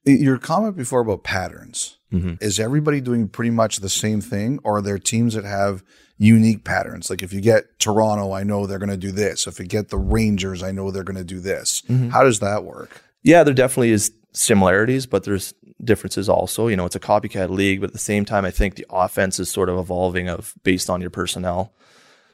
Your 0.03 0.39
comment 0.39 0.75
before 0.75 1.01
about 1.01 1.23
patterns 1.23 1.99
mm-hmm. 2.11 2.43
is 2.43 2.59
everybody 2.59 3.01
doing 3.01 3.27
pretty 3.27 3.51
much 3.51 3.77
the 3.77 3.89
same 3.89 4.19
thing, 4.19 4.59
or 4.63 4.77
are 4.77 4.81
there 4.81 4.97
teams 4.97 5.35
that 5.35 5.45
have 5.45 5.83
unique 6.17 6.63
patterns? 6.63 7.11
Like 7.11 7.21
if 7.21 7.31
you 7.31 7.39
get 7.39 7.77
Toronto, 7.77 8.31
I 8.31 8.41
know 8.41 8.65
they're 8.65 8.79
going 8.79 8.89
to 8.89 8.97
do 8.97 9.11
this. 9.11 9.45
If 9.45 9.59
you 9.59 9.67
get 9.67 9.89
the 9.89 9.99
Rangers, 9.99 10.63
I 10.63 10.71
know 10.71 10.89
they're 10.89 11.03
going 11.03 11.17
to 11.17 11.23
do 11.23 11.39
this. 11.39 11.83
Mm-hmm. 11.87 12.09
How 12.09 12.23
does 12.23 12.39
that 12.39 12.63
work? 12.63 13.03
Yeah, 13.21 13.43
there 13.43 13.53
definitely 13.53 13.91
is 13.91 14.11
similarities, 14.33 15.05
but 15.05 15.23
there's 15.23 15.53
differences 15.83 16.29
also. 16.29 16.67
You 16.67 16.75
know, 16.75 16.85
it's 16.85 16.95
a 16.95 16.99
copycat 16.99 17.49
league, 17.49 17.81
but 17.81 17.87
at 17.87 17.93
the 17.93 17.99
same 17.99 18.25
time, 18.25 18.45
I 18.45 18.51
think 18.51 18.75
the 18.75 18.85
offense 18.89 19.39
is 19.39 19.49
sort 19.49 19.69
of 19.69 19.77
evolving 19.77 20.29
of 20.29 20.53
based 20.63 20.89
on 20.89 21.01
your 21.01 21.09
personnel. 21.09 21.73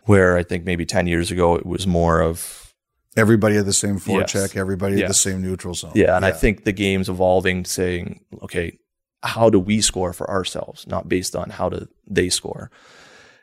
Where 0.03 0.37
I 0.37 0.43
think 0.43 0.63
maybe 0.63 0.85
ten 0.85 1.05
years 1.05 1.31
ago 1.31 1.55
it 1.55 1.65
was 1.65 1.85
more 1.85 2.21
of 2.21 2.73
Everybody 3.17 3.55
had 3.55 3.65
the 3.65 3.73
same 3.73 3.99
forecheck. 3.99 4.53
Yes. 4.53 4.55
Everybody 4.55 5.01
had 5.01 5.09
the 5.09 5.15
same 5.15 5.41
neutral 5.41 5.73
zone. 5.73 5.91
yeah, 5.95 6.15
and 6.15 6.23
I 6.23 6.31
think 6.31 6.65
the 6.65 6.71
game's 6.71 7.09
evolving, 7.09 7.65
saying, 7.65 8.23
okay, 8.43 8.77
how 9.23 9.49
do 9.49 9.59
we 9.59 9.81
score 9.81 10.13
for 10.13 10.29
ourselves, 10.29 10.85
not 10.87 11.09
based 11.09 11.35
on 11.35 11.49
how 11.49 11.69
do 11.69 11.87
they 12.05 12.29
score. 12.29 12.69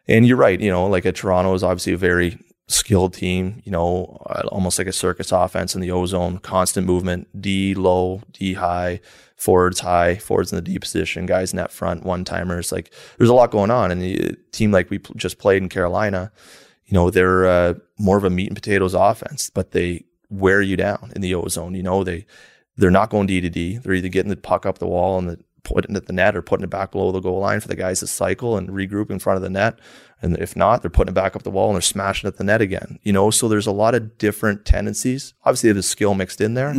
And 0.06 0.26
you're 0.26 0.36
right, 0.36 0.60
you 0.60 0.70
know, 0.70 0.86
like 0.86 1.04
a 1.04 1.12
Toronto 1.12 1.54
is 1.54 1.64
obviously 1.64 1.94
a 1.94 1.98
very 1.98 2.38
skilled 2.66 3.14
team, 3.14 3.60
you 3.64 3.72
know, 3.72 4.22
uh, 4.26 4.42
almost 4.48 4.78
like 4.78 4.86
a 4.86 4.92
circus 4.92 5.32
offense 5.32 5.74
in 5.74 5.80
the 5.80 5.90
ozone, 5.90 6.38
constant 6.38 6.86
movement, 6.86 7.28
D 7.40 7.74
low, 7.74 8.22
D 8.32 8.54
high, 8.54 9.00
forwards 9.36 9.80
high, 9.80 10.16
forwards 10.16 10.52
in 10.52 10.56
the 10.56 10.62
D 10.62 10.78
position, 10.78 11.26
guys 11.26 11.52
net 11.52 11.70
front, 11.70 12.04
one 12.04 12.24
timers. 12.24 12.72
Like 12.72 12.92
there's 13.18 13.30
a 13.30 13.34
lot 13.34 13.50
going 13.50 13.70
on. 13.70 13.90
And 13.90 14.00
the 14.00 14.36
team 14.52 14.72
like 14.72 14.90
we 14.90 15.00
just 15.16 15.38
played 15.38 15.62
in 15.62 15.68
Carolina, 15.68 16.32
you 16.86 16.94
know, 16.94 17.10
they're 17.10 17.46
uh, 17.46 17.74
more 17.98 18.16
of 18.16 18.24
a 18.24 18.30
meat 18.30 18.48
and 18.48 18.56
potatoes 18.56 18.94
offense, 18.94 19.50
but 19.50 19.72
they 19.72 20.04
wear 20.30 20.62
you 20.62 20.76
down 20.76 21.12
in 21.14 21.22
the 21.22 21.34
ozone. 21.34 21.74
You 21.74 21.82
know, 21.82 22.04
they 22.04 22.26
they're 22.76 22.90
not 22.90 23.10
going 23.10 23.26
D 23.26 23.40
to 23.40 23.50
D. 23.50 23.78
They're 23.78 23.94
either 23.94 24.08
getting 24.08 24.30
the 24.30 24.36
puck 24.36 24.66
up 24.66 24.78
the 24.78 24.86
wall 24.86 25.18
and 25.18 25.28
the, 25.28 25.38
putting 25.64 25.96
it 25.96 25.98
at 25.98 26.06
the 26.06 26.12
net 26.12 26.36
or 26.36 26.42
putting 26.42 26.64
it 26.64 26.70
back 26.70 26.92
below 26.92 27.10
the 27.10 27.20
goal 27.20 27.40
line 27.40 27.60
for 27.60 27.68
the 27.68 27.76
guys 27.76 28.00
to 28.00 28.06
cycle 28.06 28.56
and 28.56 28.68
regroup 28.68 29.10
in 29.10 29.18
front 29.18 29.36
of 29.36 29.42
the 29.42 29.50
net. 29.50 29.78
And 30.22 30.38
if 30.38 30.56
not, 30.56 30.80
they're 30.80 30.90
putting 30.90 31.12
it 31.12 31.14
back 31.14 31.34
up 31.34 31.42
the 31.42 31.50
wall 31.50 31.68
and 31.68 31.74
they're 31.76 31.82
smashing 31.82 32.28
at 32.28 32.36
the 32.36 32.44
net 32.44 32.60
again. 32.60 32.98
You 33.02 33.12
know, 33.12 33.30
so 33.30 33.48
there's 33.48 33.66
a 33.66 33.72
lot 33.72 33.94
of 33.94 34.16
different 34.18 34.64
tendencies. 34.64 35.34
Obviously, 35.44 35.72
there's 35.72 35.86
skill 35.86 36.14
mixed 36.14 36.40
in 36.40 36.54
there, 36.54 36.74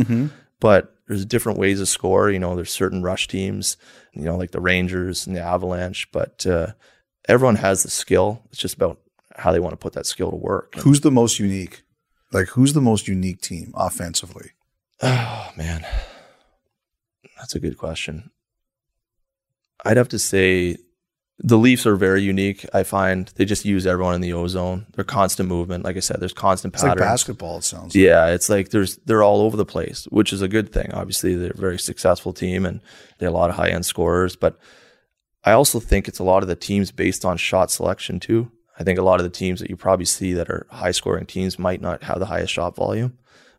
but 0.60 0.94
there's 1.06 1.24
different 1.24 1.58
ways 1.58 1.78
to 1.78 1.86
score. 1.86 2.30
You 2.30 2.38
know, 2.38 2.56
there's 2.56 2.72
certain 2.72 3.02
rush 3.02 3.28
teams, 3.28 3.76
you 4.12 4.22
know, 4.22 4.36
like 4.36 4.50
the 4.52 4.60
Rangers 4.60 5.26
and 5.26 5.36
the 5.36 5.40
Avalanche, 5.42 6.10
but 6.10 6.46
uh, 6.46 6.68
everyone 7.28 7.56
has 7.56 7.82
the 7.82 7.90
skill. 7.90 8.42
It's 8.50 8.58
just 8.58 8.74
about 8.74 9.00
how 9.36 9.52
they 9.52 9.60
want 9.60 9.72
to 9.72 9.76
put 9.76 9.92
that 9.92 10.06
skill 10.06 10.30
to 10.30 10.36
work. 10.36 10.74
Who's 10.76 11.02
the 11.02 11.10
most 11.10 11.38
unique? 11.38 11.82
Like 12.32 12.48
who's 12.48 12.72
the 12.72 12.80
most 12.80 13.06
unique 13.06 13.40
team 13.40 13.72
offensively? 13.76 14.50
Oh 15.02 15.50
man, 15.56 15.86
that's 17.38 17.54
a 17.54 17.60
good 17.60 17.78
question. 17.78 18.30
I'd 19.86 19.96
have 19.96 20.08
to 20.10 20.18
say 20.18 20.76
the 21.38 21.58
Leafs 21.58 21.86
are 21.86 21.96
very 21.96 22.22
unique. 22.22 22.64
I 22.72 22.82
find 22.82 23.28
they 23.36 23.44
just 23.44 23.64
use 23.64 23.86
everyone 23.86 24.14
in 24.14 24.20
the 24.22 24.32
ozone. 24.32 24.86
They're 24.94 25.04
constant 25.04 25.48
movement. 25.48 25.84
Like 25.84 25.96
I 25.96 26.00
said, 26.00 26.18
there's 26.20 26.32
constant 26.32 26.74
It's 26.74 26.82
like 26.82 26.92
patterns. 26.92 27.06
basketball. 27.06 27.58
It 27.58 27.64
sounds. 27.64 27.94
like. 27.94 28.02
Yeah, 28.02 28.28
it's 28.28 28.48
like 28.48 28.70
there's 28.70 28.96
they're 29.04 29.22
all 29.22 29.40
over 29.42 29.56
the 29.56 29.66
place, 29.66 30.04
which 30.10 30.32
is 30.32 30.40
a 30.42 30.48
good 30.48 30.72
thing. 30.72 30.90
Obviously, 30.92 31.34
they're 31.34 31.50
a 31.50 31.56
very 31.56 31.78
successful 31.78 32.32
team 32.32 32.64
and 32.64 32.80
they 33.18 33.26
have 33.26 33.34
a 33.34 33.36
lot 33.36 33.50
of 33.50 33.56
high 33.56 33.68
end 33.68 33.84
scorers. 33.84 34.34
But 34.36 34.58
I 35.44 35.52
also 35.52 35.78
think 35.78 36.08
it's 36.08 36.18
a 36.18 36.24
lot 36.24 36.42
of 36.42 36.48
the 36.48 36.56
teams 36.56 36.90
based 36.90 37.24
on 37.24 37.36
shot 37.36 37.70
selection 37.70 38.18
too. 38.18 38.50
I 38.78 38.84
think 38.84 38.98
a 38.98 39.02
lot 39.02 39.20
of 39.20 39.24
the 39.24 39.30
teams 39.30 39.60
that 39.60 39.70
you 39.70 39.76
probably 39.76 40.04
see 40.06 40.32
that 40.34 40.50
are 40.50 40.66
high 40.70 40.90
scoring 40.90 41.24
teams 41.26 41.58
might 41.58 41.80
not 41.80 42.02
have 42.02 42.18
the 42.18 42.26
highest 42.26 42.52
shot 42.52 42.76
volume, 42.76 43.16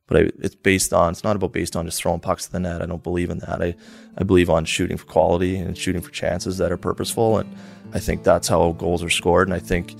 but 0.08 0.17
I, 0.17 0.30
it's 0.39 0.56
based 0.56 0.93
on 0.93 1.12
it's 1.12 1.24
not 1.24 1.36
about 1.36 1.52
based 1.52 1.76
on 1.76 1.86
just 1.86 2.02
throwing 2.02 2.20
pucks 2.20 2.46
to 2.48 2.52
the 2.52 2.60
net. 2.60 2.82
I 2.82 2.86
don't 2.86 3.04
believe 3.04 3.30
in 3.30 3.39
that. 3.39 3.62
I 3.62 3.76
I 4.17 4.24
believe 4.24 4.50
on 4.50 4.65
shooting 4.65 4.98
for 4.98 5.06
quality 5.06 5.58
and 5.58 5.78
shooting 5.78 6.02
for 6.02 6.12
chances 6.12 6.58
that 6.58 6.72
are 6.72 6.78
purposeful, 6.78 7.38
and 7.38 7.56
I 7.93 8.00
think 8.00 8.24
that's 8.24 8.48
how 8.48 8.72
goals 8.74 9.04
are 9.04 9.10
scored. 9.10 9.48
And 9.48 9.56
I 9.56 9.60
think 9.60 9.96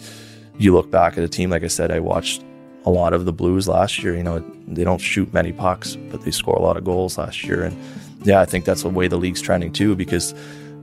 you 0.58 0.74
look 0.74 0.90
back 0.90 1.18
at 1.18 1.24
a 1.24 1.30
team 1.30 1.50
like 1.50 1.64
I 1.64 1.68
said, 1.68 1.92
I 1.92 2.00
watched 2.00 2.44
a 2.86 2.90
lot 2.90 3.14
of 3.14 3.26
the 3.26 3.34
Blues 3.34 3.68
last 3.68 4.02
year. 4.02 4.16
You 4.16 4.24
know, 4.24 4.40
they 4.68 4.84
don't 4.84 5.00
shoot 5.00 5.34
many 5.34 5.52
pucks, 5.52 5.96
but 5.96 6.22
they 6.22 6.32
score 6.32 6.56
a 6.56 6.62
lot 6.62 6.78
of 6.78 6.84
goals 6.84 7.18
last 7.18 7.44
year. 7.44 7.64
And 7.64 7.78
yeah, 8.24 8.40
I 8.40 8.46
think 8.46 8.66
that's 8.66 8.84
the 8.84 8.90
way 8.90 9.08
the 9.08 9.18
league's 9.18 9.42
trending 9.42 9.72
too, 9.72 9.96
because 9.96 10.34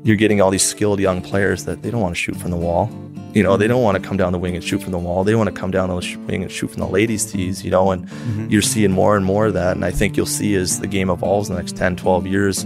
you're 0.05 0.17
getting 0.17 0.41
all 0.41 0.51
these 0.51 0.65
skilled 0.65 1.01
young 1.01 1.23
players 1.23 1.65
that 1.65 1.83
they 1.83 1.91
don't 1.91 2.03
want 2.03 2.15
to 2.15 2.21
shoot 2.21 2.37
from 2.37 2.51
the 2.51 2.59
wall. 2.59 2.91
You 3.35 3.43
know, 3.43 3.57
they 3.57 3.65
mm-hmm. 3.65 3.73
don't 3.73 3.83
want 3.83 4.01
to 4.01 4.09
come 4.09 4.17
down 4.17 4.33
the 4.33 4.39
wing 4.39 4.55
and 4.55 4.65
shoot 4.65 4.81
from 4.81 4.93
the 4.93 4.99
wall. 4.99 5.25
They 5.25 5.35
want 5.35 5.53
to 5.53 5.61
come 5.61 5.73
down 5.73 5.89
the 5.89 6.19
wing 6.27 6.43
and 6.43 6.51
shoot 6.51 6.69
from 6.69 6.81
the 6.81 6.89
ladies' 6.89 7.31
tees, 7.31 7.65
you 7.65 7.71
know, 7.71 7.91
and 7.91 8.07
mm-hmm. 8.07 8.49
you're 8.49 8.63
seeing 8.63 8.93
more 8.93 9.17
and 9.17 9.27
more 9.27 9.47
of 9.47 9.55
that. 9.55 9.75
And 9.75 9.85
I 9.85 9.91
think 9.91 10.17
you'll 10.17 10.27
see 10.27 10.55
as 10.55 10.79
the 10.79 10.87
game 10.87 11.11
evolves 11.11 11.49
in 11.49 11.57
the 11.57 11.61
next 11.61 11.77
10, 11.77 11.97
12 11.97 12.27
years, 12.29 12.65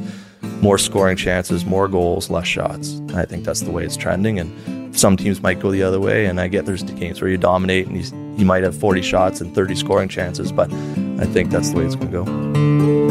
more 0.61 0.76
scoring 0.76 1.16
chances, 1.16 1.64
more 1.64 1.88
goals, 1.88 2.28
less 2.28 2.46
shots. 2.46 2.92
And 2.92 3.16
I 3.16 3.24
think 3.24 3.44
that's 3.44 3.62
the 3.62 3.70
way 3.70 3.85
it's 3.85 3.96
trending. 3.96 4.38
And 4.38 4.94
some 4.96 5.16
teams 5.16 5.40
might 5.40 5.59
go 5.59 5.70
the 5.70 5.83
other 5.83 6.00
way. 6.00 6.26
And 6.26 6.38
I 6.38 6.48
get 6.48 6.66
there's 6.66 6.83
games 6.83 7.20
where 7.22 7.31
you 7.31 7.38
dominate 7.38 7.87
and 7.87 7.96
you, 7.96 8.37
you 8.37 8.44
might 8.44 8.62
have 8.62 8.76
40 8.76 9.00
shots 9.00 9.40
and 9.40 9.54
30 9.54 9.74
scoring 9.74 10.09
chances, 10.09 10.52
but 10.52 10.70
I 11.18 11.24
think 11.24 11.50
that's 11.50 11.70
the 11.70 11.78
way 11.78 11.87
it's 11.87 11.94
going 11.94 12.12
to 12.12 12.24
go. 12.24 13.08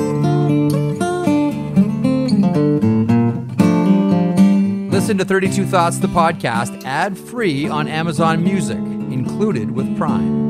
Listen 5.07 5.19
to 5.19 5.23
32 5.23 5.65
Thoughts, 5.67 5.99
the 5.99 6.07
podcast, 6.07 6.83
ad 6.83 7.17
free 7.17 7.65
on 7.69 7.87
Amazon 7.87 8.43
Music, 8.43 8.75
included 8.75 9.71
with 9.71 9.97
Prime. 9.97 10.45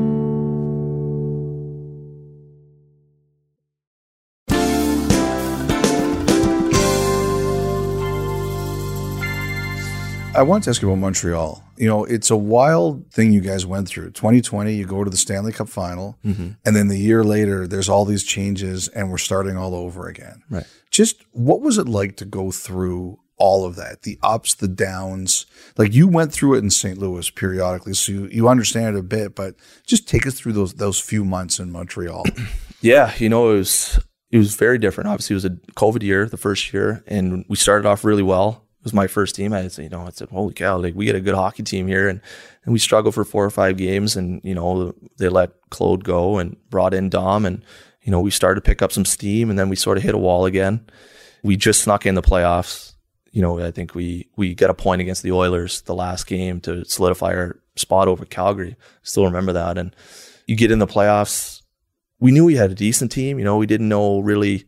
I 10.34 10.42
want 10.42 10.64
to 10.64 10.70
ask 10.70 10.82
you 10.82 10.88
about 10.88 10.98
Montreal. 10.98 11.62
You 11.76 11.86
know, 11.86 12.04
it's 12.04 12.32
a 12.32 12.36
wild 12.36 13.08
thing 13.12 13.32
you 13.32 13.40
guys 13.40 13.64
went 13.64 13.86
through. 13.86 14.10
2020, 14.10 14.74
you 14.74 14.84
go 14.84 15.04
to 15.04 15.10
the 15.10 15.16
Stanley 15.16 15.52
Cup 15.52 15.68
final, 15.68 16.18
mm-hmm. 16.24 16.50
and 16.64 16.74
then 16.74 16.88
the 16.88 16.98
year 16.98 17.22
later, 17.22 17.68
there's 17.68 17.88
all 17.88 18.04
these 18.04 18.24
changes, 18.24 18.88
and 18.88 19.08
we're 19.08 19.18
starting 19.18 19.56
all 19.56 19.76
over 19.76 20.08
again. 20.08 20.42
Right. 20.50 20.66
Just 20.90 21.22
what 21.30 21.60
was 21.60 21.78
it 21.78 21.86
like 21.86 22.16
to 22.16 22.24
go 22.24 22.50
through 22.50 23.20
all 23.38 23.64
of 23.64 23.76
that? 23.76 24.02
The 24.02 24.18
ups, 24.22 24.54
the 24.54 24.68
downs. 24.68 25.46
Like 25.76 25.94
you 25.94 26.08
went 26.08 26.32
through 26.32 26.54
it 26.54 26.58
in 26.58 26.70
St. 26.70 26.98
Louis 26.98 27.30
periodically, 27.30 27.94
so 27.94 28.12
you, 28.12 28.26
you 28.26 28.48
understand 28.48 28.96
it 28.96 28.98
a 28.98 29.02
bit. 29.02 29.34
But 29.34 29.54
just 29.86 30.08
take 30.08 30.26
us 30.26 30.34
through 30.34 30.52
those 30.52 30.74
those 30.74 31.00
few 31.00 31.24
months 31.24 31.58
in 31.58 31.72
Montreal. 31.72 32.24
Yeah, 32.80 33.12
you 33.18 33.28
know, 33.28 33.50
it 33.50 33.54
was 33.54 33.98
it 34.30 34.38
was 34.38 34.54
very 34.54 34.78
different. 34.78 35.08
Obviously, 35.08 35.34
it 35.34 35.38
was 35.38 35.44
a 35.44 35.50
COVID 35.50 36.02
year, 36.02 36.26
the 36.26 36.36
first 36.36 36.72
year, 36.72 37.02
and 37.06 37.44
we 37.48 37.56
started 37.56 37.88
off 37.88 38.04
really 38.04 38.22
well. 38.22 38.64
It 38.80 38.84
was 38.84 38.92
my 38.92 39.06
first 39.06 39.34
team. 39.34 39.52
I 39.52 39.66
said, 39.68 39.82
you 39.82 39.88
know, 39.88 40.06
I 40.06 40.10
said, 40.10 40.28
holy 40.28 40.54
cow, 40.54 40.78
like 40.78 40.94
we 40.94 41.06
get 41.06 41.16
a 41.16 41.20
good 41.20 41.34
hockey 41.34 41.62
team 41.62 41.88
here, 41.88 42.08
and 42.08 42.20
and 42.64 42.72
we 42.72 42.78
struggled 42.78 43.14
for 43.14 43.24
four 43.24 43.44
or 43.44 43.50
five 43.50 43.76
games, 43.76 44.16
and 44.16 44.40
you 44.44 44.54
know, 44.54 44.94
they 45.16 45.28
let 45.28 45.50
Claude 45.70 46.04
go 46.04 46.38
and 46.38 46.56
brought 46.70 46.94
in 46.94 47.08
Dom, 47.08 47.44
and 47.44 47.64
you 48.02 48.12
know, 48.12 48.20
we 48.20 48.30
started 48.30 48.60
to 48.62 48.66
pick 48.66 48.80
up 48.80 48.92
some 48.92 49.04
steam, 49.04 49.50
and 49.50 49.58
then 49.58 49.68
we 49.68 49.76
sort 49.76 49.98
of 49.98 50.04
hit 50.04 50.14
a 50.14 50.18
wall 50.18 50.46
again. 50.46 50.86
We 51.42 51.56
just 51.56 51.82
snuck 51.82 52.06
in 52.06 52.14
the 52.14 52.22
playoffs. 52.22 52.87
You 53.30 53.42
know, 53.42 53.60
I 53.60 53.70
think 53.70 53.94
we 53.94 54.28
we 54.36 54.54
got 54.54 54.70
a 54.70 54.74
point 54.74 55.00
against 55.00 55.22
the 55.22 55.32
Oilers 55.32 55.82
the 55.82 55.94
last 55.94 56.26
game 56.26 56.60
to 56.62 56.84
solidify 56.84 57.34
our 57.34 57.60
spot 57.76 58.08
over 58.08 58.24
Calgary. 58.24 58.76
Still 59.02 59.24
remember 59.24 59.52
that, 59.52 59.78
and 59.78 59.94
you 60.46 60.56
get 60.56 60.70
in 60.70 60.78
the 60.78 60.86
playoffs 60.86 61.58
we 62.20 62.32
knew 62.32 62.44
we 62.44 62.56
had 62.56 62.70
a 62.70 62.74
decent 62.74 63.12
team. 63.12 63.38
You 63.38 63.44
know, 63.44 63.56
we 63.56 63.66
didn't 63.66 63.88
know 63.88 64.20
really 64.20 64.64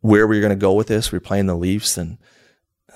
where 0.00 0.26
we 0.26 0.36
were 0.36 0.40
going 0.40 0.58
to 0.58 0.60
go 0.60 0.72
with 0.72 0.86
this. 0.86 1.12
We 1.12 1.16
were 1.16 1.20
playing 1.20 1.46
the 1.46 1.56
Leafs, 1.56 1.96
and 1.96 2.18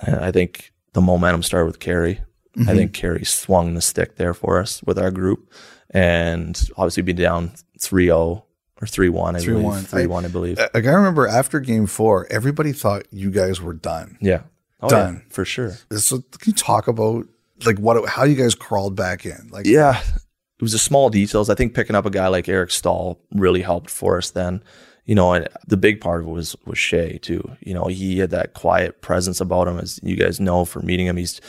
I 0.01 0.31
think 0.31 0.73
the 0.93 1.01
momentum 1.01 1.43
started 1.43 1.67
with 1.67 1.79
Carey. 1.79 2.21
I 2.55 2.59
mm-hmm. 2.59 2.75
think 2.75 2.93
Carey 2.93 3.23
swung 3.23 3.75
the 3.75 3.81
stick 3.81 4.15
there 4.15 4.33
for 4.33 4.59
us 4.59 4.81
with 4.83 4.97
our 4.97 5.11
group, 5.11 5.51
and 5.91 6.59
obviously 6.75 7.03
be 7.03 7.13
down 7.13 7.51
3-0 7.77 8.09
or 8.09 8.43
3-1, 8.81 9.35
I 9.35 9.39
3-1. 9.39 9.45
believe. 9.45 10.09
3-1, 10.09 10.25
I 10.25 10.27
believe. 10.27 10.57
like 10.57 10.85
I 10.85 10.91
remember 10.91 11.27
after 11.27 11.59
Game 11.59 11.85
Four, 11.85 12.27
everybody 12.31 12.73
thought 12.73 13.05
you 13.11 13.29
guys 13.31 13.61
were 13.61 13.73
done. 13.73 14.17
yeah. 14.21 14.41
Oh, 14.81 14.89
Done. 14.89 15.15
yeah, 15.15 15.33
for 15.33 15.45
sure. 15.45 15.77
So 15.91 16.19
can 16.19 16.51
you 16.51 16.53
talk 16.53 16.87
about 16.87 17.27
like 17.65 17.79
what 17.79 18.07
how 18.07 18.23
you 18.23 18.35
guys 18.35 18.55
crawled 18.55 18.95
back 18.95 19.25
in? 19.25 19.49
Like 19.51 19.65
Yeah, 19.65 19.99
it 19.99 20.61
was 20.61 20.73
the 20.73 20.79
small 20.79 21.09
details. 21.09 21.49
I 21.49 21.55
think 21.55 21.73
picking 21.73 21.95
up 21.95 22.05
a 22.05 22.11
guy 22.11 22.27
like 22.27 22.47
Eric 22.47 22.71
Staal 22.71 23.19
really 23.31 23.61
helped 23.61 23.89
for 23.89 24.17
us 24.17 24.31
then. 24.31 24.63
You 25.05 25.15
know, 25.15 25.31
and 25.33 25.47
the 25.65 25.77
big 25.77 26.01
part 26.01 26.21
of 26.21 26.27
it 26.27 26.31
was 26.31 26.55
was 26.65 26.77
Shea 26.77 27.17
too. 27.17 27.55
You 27.61 27.73
know, 27.73 27.85
he 27.85 28.19
had 28.19 28.31
that 28.31 28.53
quiet 28.53 29.01
presence 29.01 29.39
about 29.39 29.67
him, 29.67 29.79
as 29.79 29.99
you 30.03 30.15
guys 30.17 30.39
know 30.39 30.65
from 30.65 30.85
meeting 30.85 31.07
him. 31.07 31.17
He's 31.17 31.39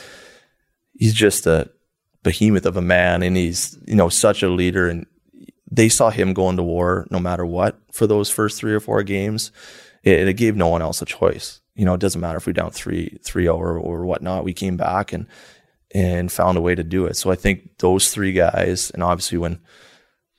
he's 0.93 1.13
just 1.13 1.45
a 1.45 1.69
behemoth 2.23 2.65
of 2.65 2.77
a 2.77 2.81
man, 2.81 3.21
and 3.21 3.35
he's 3.35 3.77
you 3.85 3.95
know 3.95 4.09
such 4.09 4.41
a 4.43 4.49
leader. 4.49 4.87
And 4.87 5.05
they 5.69 5.89
saw 5.89 6.09
him 6.09 6.33
going 6.33 6.55
to 6.55 6.63
war 6.63 7.05
no 7.11 7.19
matter 7.19 7.45
what 7.45 7.79
for 7.91 8.07
those 8.07 8.29
first 8.29 8.57
three 8.57 8.73
or 8.73 8.79
four 8.79 9.03
games. 9.03 9.51
It, 10.03 10.27
it 10.27 10.33
gave 10.35 10.55
no 10.55 10.69
one 10.69 10.81
else 10.81 11.01
a 11.01 11.05
choice. 11.05 11.58
You 11.79 11.85
know, 11.85 11.93
it 11.93 12.01
doesn't 12.01 12.19
matter 12.19 12.37
if 12.37 12.45
we 12.45 12.51
down 12.51 12.71
three, 12.71 13.17
three 13.23 13.47
oh 13.47 13.55
or, 13.55 13.77
or 13.77 14.03
whatnot. 14.03 14.43
We 14.43 14.53
came 14.53 14.75
back 14.75 15.13
and 15.13 15.25
and 15.91 16.29
found 16.29 16.57
a 16.57 16.61
way 16.61 16.75
to 16.75 16.83
do 16.83 17.05
it. 17.05 17.15
So 17.15 17.31
I 17.31 17.35
think 17.35 17.77
those 17.77 18.11
three 18.11 18.33
guys, 18.33 18.91
and 18.91 19.01
obviously 19.01 19.37
when 19.37 19.59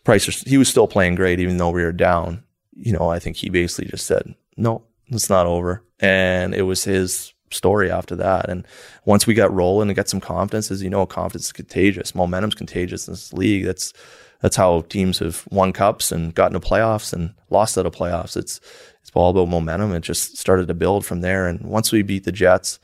Price, 0.05 0.27
he 0.43 0.59
was 0.59 0.69
still 0.69 0.87
playing 0.87 1.15
great 1.15 1.41
even 1.41 1.57
though 1.57 1.71
we 1.71 1.83
were 1.83 1.93
down. 1.93 2.45
You 2.75 2.93
know, 2.93 3.09
I 3.09 3.19
think 3.19 3.37
he 3.37 3.49
basically 3.49 3.91
just 3.91 4.07
said, 4.07 4.35
"No, 4.59 4.85
it's 5.09 5.31
not 5.31 5.47
over," 5.47 5.83
and 5.99 6.55
it 6.55 6.63
was 6.63 6.85
his 6.85 7.33
story 7.51 7.91
after 7.91 8.17
that. 8.17 8.51
And 8.51 8.67
once 9.07 9.27
we 9.27 9.33
got 9.33 9.53
rolling 9.53 9.89
and 9.89 9.97
got 9.97 10.11
some 10.11 10.21
confidence, 10.21 10.71
as 10.71 10.83
you 10.83 10.91
know, 10.91 11.07
confidence 11.07 11.47
is 11.47 11.53
contagious, 11.53 12.15
momentum's 12.15 12.55
contagious 12.55 13.09
in 13.09 13.15
this 13.15 13.33
league. 13.33 13.65
That's 13.65 13.95
that's 14.41 14.57
how 14.57 14.83
teams 14.83 15.19
have 15.19 15.47
won 15.51 15.73
cups 15.73 16.13
and 16.13 16.35
gotten 16.35 16.59
to 16.59 16.67
playoffs 16.67 17.13
and 17.13 17.35
lost 17.51 17.77
out 17.77 17.87
of 17.87 17.95
playoffs. 17.95 18.37
It's 18.37 18.61
it's 19.03 19.11
all 19.15 19.31
about 19.31 19.49
momentum. 19.49 19.95
It 19.95 20.01
just 20.01 20.37
started 20.37 20.69
to 20.69 20.75
build 20.75 21.05
from 21.05 21.21
there. 21.21 21.47
And 21.47 21.61
once 21.63 21.93
we 21.93 22.03
beat 22.03 22.25
the 22.25 22.33
Jets, 22.33 22.79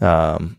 um, 0.00 0.56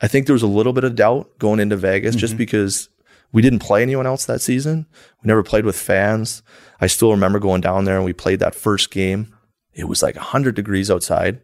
I 0.00 0.08
think 0.08 0.26
there 0.26 0.34
was 0.34 0.42
a 0.42 0.48
little 0.48 0.72
bit 0.72 0.84
of 0.84 0.94
doubt 0.94 1.38
going 1.38 1.60
into 1.60 1.76
Vegas 1.76 2.14
mm-hmm. 2.14 2.20
just 2.20 2.36
because 2.36 2.88
we 3.32 3.42
didn't 3.42 3.60
play 3.60 3.82
anyone 3.82 4.06
else 4.06 4.26
that 4.26 4.40
season. 4.40 4.86
We 5.22 5.28
never 5.28 5.42
played 5.42 5.64
with 5.64 5.76
fans. 5.76 6.42
I 6.80 6.86
still 6.86 7.10
remember 7.10 7.38
going 7.38 7.60
down 7.60 7.84
there 7.84 7.96
and 7.96 8.04
we 8.04 8.12
played 8.12 8.40
that 8.40 8.54
first 8.54 8.90
game. 8.90 9.34
It 9.72 9.84
was 9.84 10.02
like 10.02 10.16
100 10.16 10.54
degrees 10.54 10.90
outside. 10.90 11.36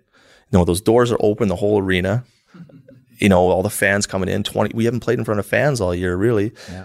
You 0.50 0.58
know, 0.58 0.64
those 0.64 0.80
doors 0.80 1.10
are 1.10 1.18
open, 1.20 1.48
the 1.48 1.56
whole 1.56 1.78
arena. 1.78 2.24
You 3.18 3.28
know, 3.28 3.40
all 3.40 3.62
the 3.62 3.70
fans 3.70 4.06
coming 4.06 4.28
in. 4.28 4.42
20. 4.42 4.74
We 4.74 4.84
haven't 4.84 5.00
played 5.00 5.18
in 5.18 5.24
front 5.24 5.40
of 5.40 5.46
fans 5.46 5.80
all 5.80 5.94
year, 5.94 6.16
really. 6.16 6.52
Yeah. 6.70 6.84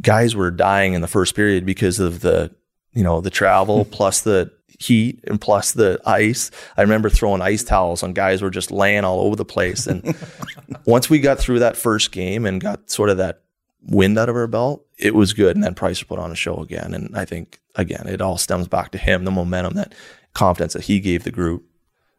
Guys 0.00 0.34
were 0.34 0.50
dying 0.50 0.94
in 0.94 1.00
the 1.00 1.08
first 1.08 1.34
period 1.34 1.66
because 1.66 2.00
of 2.00 2.20
the, 2.20 2.54
you 2.92 3.04
know, 3.04 3.20
the 3.20 3.30
travel 3.30 3.84
hmm. 3.84 3.90
plus 3.90 4.22
the 4.22 4.50
heat 4.78 5.20
and 5.24 5.40
plus 5.40 5.72
the 5.72 6.00
ice. 6.04 6.50
I 6.76 6.82
remember 6.82 7.08
throwing 7.08 7.40
ice 7.40 7.62
towels 7.62 8.02
on 8.02 8.12
guys 8.12 8.42
were 8.42 8.50
just 8.50 8.70
laying 8.70 9.04
all 9.04 9.20
over 9.20 9.36
the 9.36 9.44
place. 9.44 9.86
And 9.86 10.16
once 10.84 11.08
we 11.08 11.20
got 11.20 11.38
through 11.38 11.60
that 11.60 11.76
first 11.76 12.12
game 12.12 12.46
and 12.46 12.60
got 12.60 12.90
sort 12.90 13.10
of 13.10 13.18
that 13.18 13.42
wind 13.86 14.18
out 14.18 14.28
of 14.28 14.36
our 14.36 14.46
belt, 14.46 14.84
it 14.98 15.14
was 15.14 15.32
good. 15.32 15.56
And 15.56 15.64
then 15.64 15.74
Price 15.74 16.02
put 16.02 16.18
on 16.18 16.32
a 16.32 16.36
show 16.36 16.56
again. 16.56 16.94
And 16.94 17.16
I 17.16 17.24
think 17.24 17.60
again, 17.74 18.06
it 18.06 18.20
all 18.20 18.38
stems 18.38 18.68
back 18.68 18.92
to 18.92 18.98
him, 18.98 19.24
the 19.24 19.30
momentum, 19.30 19.74
that 19.74 19.94
confidence 20.34 20.72
that 20.72 20.84
he 20.84 21.00
gave 21.00 21.24
the 21.24 21.30
group 21.30 21.64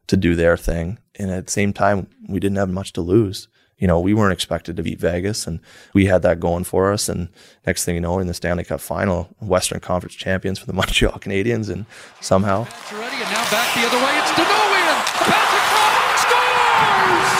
to 0.08 0.18
do 0.18 0.36
their 0.36 0.58
thing. 0.58 1.00
And 1.16 1.32
at 1.32 1.46
the 1.46 1.52
same 1.52 1.74
time, 1.74 2.08
we 2.28 2.40
didn't 2.40 2.58
have 2.58 2.70
much 2.70 2.94
to 2.94 3.02
lose. 3.02 3.48
You 3.78 3.88
know, 3.88 4.00
we 4.00 4.14
weren't 4.14 4.34
expected 4.34 4.78
to 4.78 4.84
beat 4.84 5.00
Vegas, 5.00 5.46
and 5.48 5.60
we 5.94 6.06
had 6.06 6.22
that 6.22 6.40
going 6.40 6.64
for 6.64 6.94
us. 6.94 7.10
And 7.10 7.28
next 7.66 7.84
thing 7.86 7.96
you 7.96 8.02
know, 8.02 8.20
in 8.20 8.28
the 8.28 8.34
Stanley 8.34 8.64
Cup 8.64 8.80
final, 8.80 9.30
Western 9.40 9.80
Conference 9.80 10.16
champions 10.16 10.60
for 10.60 10.66
the 10.68 10.74
Montreal 10.80 11.20
Canadiens, 11.20 11.70
and 11.70 11.86
somehow. 12.22 12.66
And 12.92 13.00
now 13.00 13.50
back 13.52 13.74
the 13.76 13.86
other 13.88 13.98
way. 13.98 14.14
It's 14.20 14.32
Denovian. 14.32 14.98
Pass 15.26 15.52
across, 15.58 16.22
scores! 16.24 17.32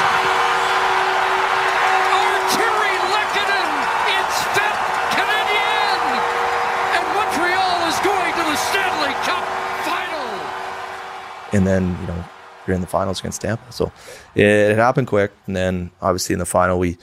Artturi 2.18 2.96
Lehkonen, 3.14 3.70
it's 4.18 4.38
fifth 4.58 4.84
Canadian, 5.16 6.00
and 6.98 7.06
Montreal 7.14 7.78
is 7.88 7.98
going 8.04 8.34
to 8.34 8.44
the 8.52 8.58
Stanley 8.58 9.14
Cup 9.28 9.46
final. 9.86 10.28
And 11.54 11.66
then 11.68 11.96
you 12.02 12.08
know 12.08 12.24
you're 12.66 12.76
in 12.76 12.82
the 12.82 12.88
finals 12.88 13.20
against 13.20 13.42
Tampa. 13.42 13.72
So 13.72 13.92
it, 14.36 14.46
it, 14.46 14.78
happened 14.78 15.08
quick, 15.08 15.32
and 15.48 15.56
then 15.56 15.92
obviously 16.02 16.34
in 16.34 16.40
the 16.40 16.46
final 16.46 16.80
we 16.80 16.98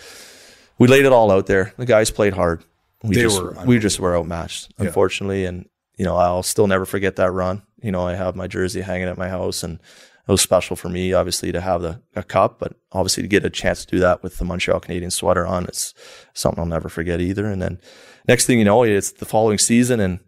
we 0.78 0.88
laid 0.88 1.04
it 1.04 1.12
all 1.12 1.30
out 1.30 1.46
there. 1.46 1.74
The 1.76 1.86
guys 1.86 2.10
played 2.10 2.32
hard. 2.32 2.64
We 3.02 3.14
they 3.14 3.22
just 3.22 3.42
were 3.42 3.56
we 3.64 3.78
just 3.78 4.00
were 4.00 4.16
outmatched, 4.16 4.72
unfortunately, 4.78 5.42
yeah. 5.42 5.50
and 5.50 5.68
you 5.96 6.04
know 6.04 6.16
I'll 6.16 6.42
still 6.42 6.66
never 6.66 6.86
forget 6.86 7.16
that 7.16 7.30
run. 7.30 7.62
You 7.82 7.92
know 7.92 8.06
I 8.06 8.14
have 8.14 8.36
my 8.36 8.46
jersey 8.46 8.80
hanging 8.80 9.08
at 9.08 9.18
my 9.18 9.28
house, 9.28 9.62
and 9.62 9.78
it 10.30 10.32
was 10.32 10.42
special 10.42 10.76
for 10.76 10.88
me, 10.88 11.12
obviously, 11.12 11.50
to 11.50 11.60
have 11.60 11.82
the 11.82 12.00
a 12.14 12.22
cup, 12.22 12.58
but 12.60 12.74
obviously 12.92 13.22
to 13.22 13.28
get 13.28 13.44
a 13.44 13.50
chance 13.50 13.84
to 13.84 13.90
do 13.90 14.00
that 14.00 14.22
with 14.22 14.38
the 14.38 14.44
Montreal 14.44 14.80
Canadiens 14.80 15.12
sweater 15.12 15.44
on, 15.44 15.64
it's 15.64 15.92
something 16.34 16.60
I'll 16.60 16.66
never 16.66 16.88
forget 16.88 17.20
either. 17.20 17.46
And 17.46 17.60
then 17.60 17.80
next 18.28 18.46
thing 18.46 18.58
you 18.58 18.64
know, 18.64 18.84
it's 18.84 19.12
the 19.12 19.24
following 19.24 19.58
season, 19.58 19.98
and 19.98 20.20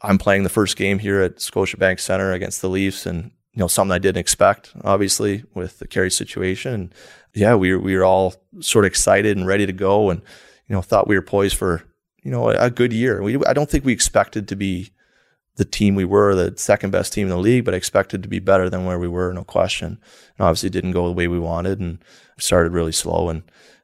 I'm 0.00 0.18
playing 0.18 0.44
the 0.44 0.48
first 0.48 0.76
game 0.76 0.98
here 0.98 1.20
at 1.20 1.36
Scotiabank 1.36 2.00
Center 2.00 2.32
against 2.32 2.62
the 2.62 2.70
Leafs, 2.70 3.04
and 3.04 3.32
you 3.52 3.60
know, 3.60 3.66
something 3.66 3.92
I 3.92 3.98
didn't 3.98 4.20
expect, 4.20 4.72
obviously, 4.84 5.44
with 5.54 5.78
the 5.78 5.88
Carey 5.88 6.10
situation. 6.10 6.72
And 6.72 6.94
yeah, 7.34 7.54
we 7.56 7.72
were, 7.72 7.80
we 7.80 7.96
were 7.96 8.04
all 8.04 8.34
sort 8.60 8.84
of 8.84 8.90
excited 8.90 9.36
and 9.36 9.46
ready 9.46 9.66
to 9.66 9.72
go 9.72 10.10
and, 10.10 10.20
you 10.68 10.74
know, 10.74 10.82
thought 10.82 11.08
we 11.08 11.16
were 11.16 11.22
poised 11.22 11.56
for, 11.56 11.82
you 12.22 12.30
know, 12.30 12.50
a, 12.50 12.66
a 12.66 12.70
good 12.70 12.92
year. 12.92 13.22
We, 13.22 13.44
I 13.46 13.52
don't 13.52 13.68
think 13.68 13.84
we 13.84 13.92
expected 13.92 14.46
to 14.48 14.56
be 14.56 14.92
the 15.56 15.64
team 15.64 15.96
we 15.96 16.04
were, 16.04 16.34
the 16.34 16.56
second 16.56 16.90
best 16.90 17.12
team 17.12 17.26
in 17.26 17.30
the 17.30 17.36
league, 17.36 17.64
but 17.64 17.74
expected 17.74 18.22
to 18.22 18.28
be 18.28 18.38
better 18.38 18.70
than 18.70 18.84
where 18.84 18.98
we 18.98 19.08
were, 19.08 19.32
no 19.32 19.44
question. 19.44 19.98
And 20.38 20.46
obviously 20.46 20.70
didn't 20.70 20.92
go 20.92 21.06
the 21.06 21.12
way 21.12 21.26
we 21.26 21.40
wanted 21.40 21.80
and 21.80 21.98
started 22.38 22.72
really 22.72 22.92
slow. 22.92 23.28
And 23.28 23.42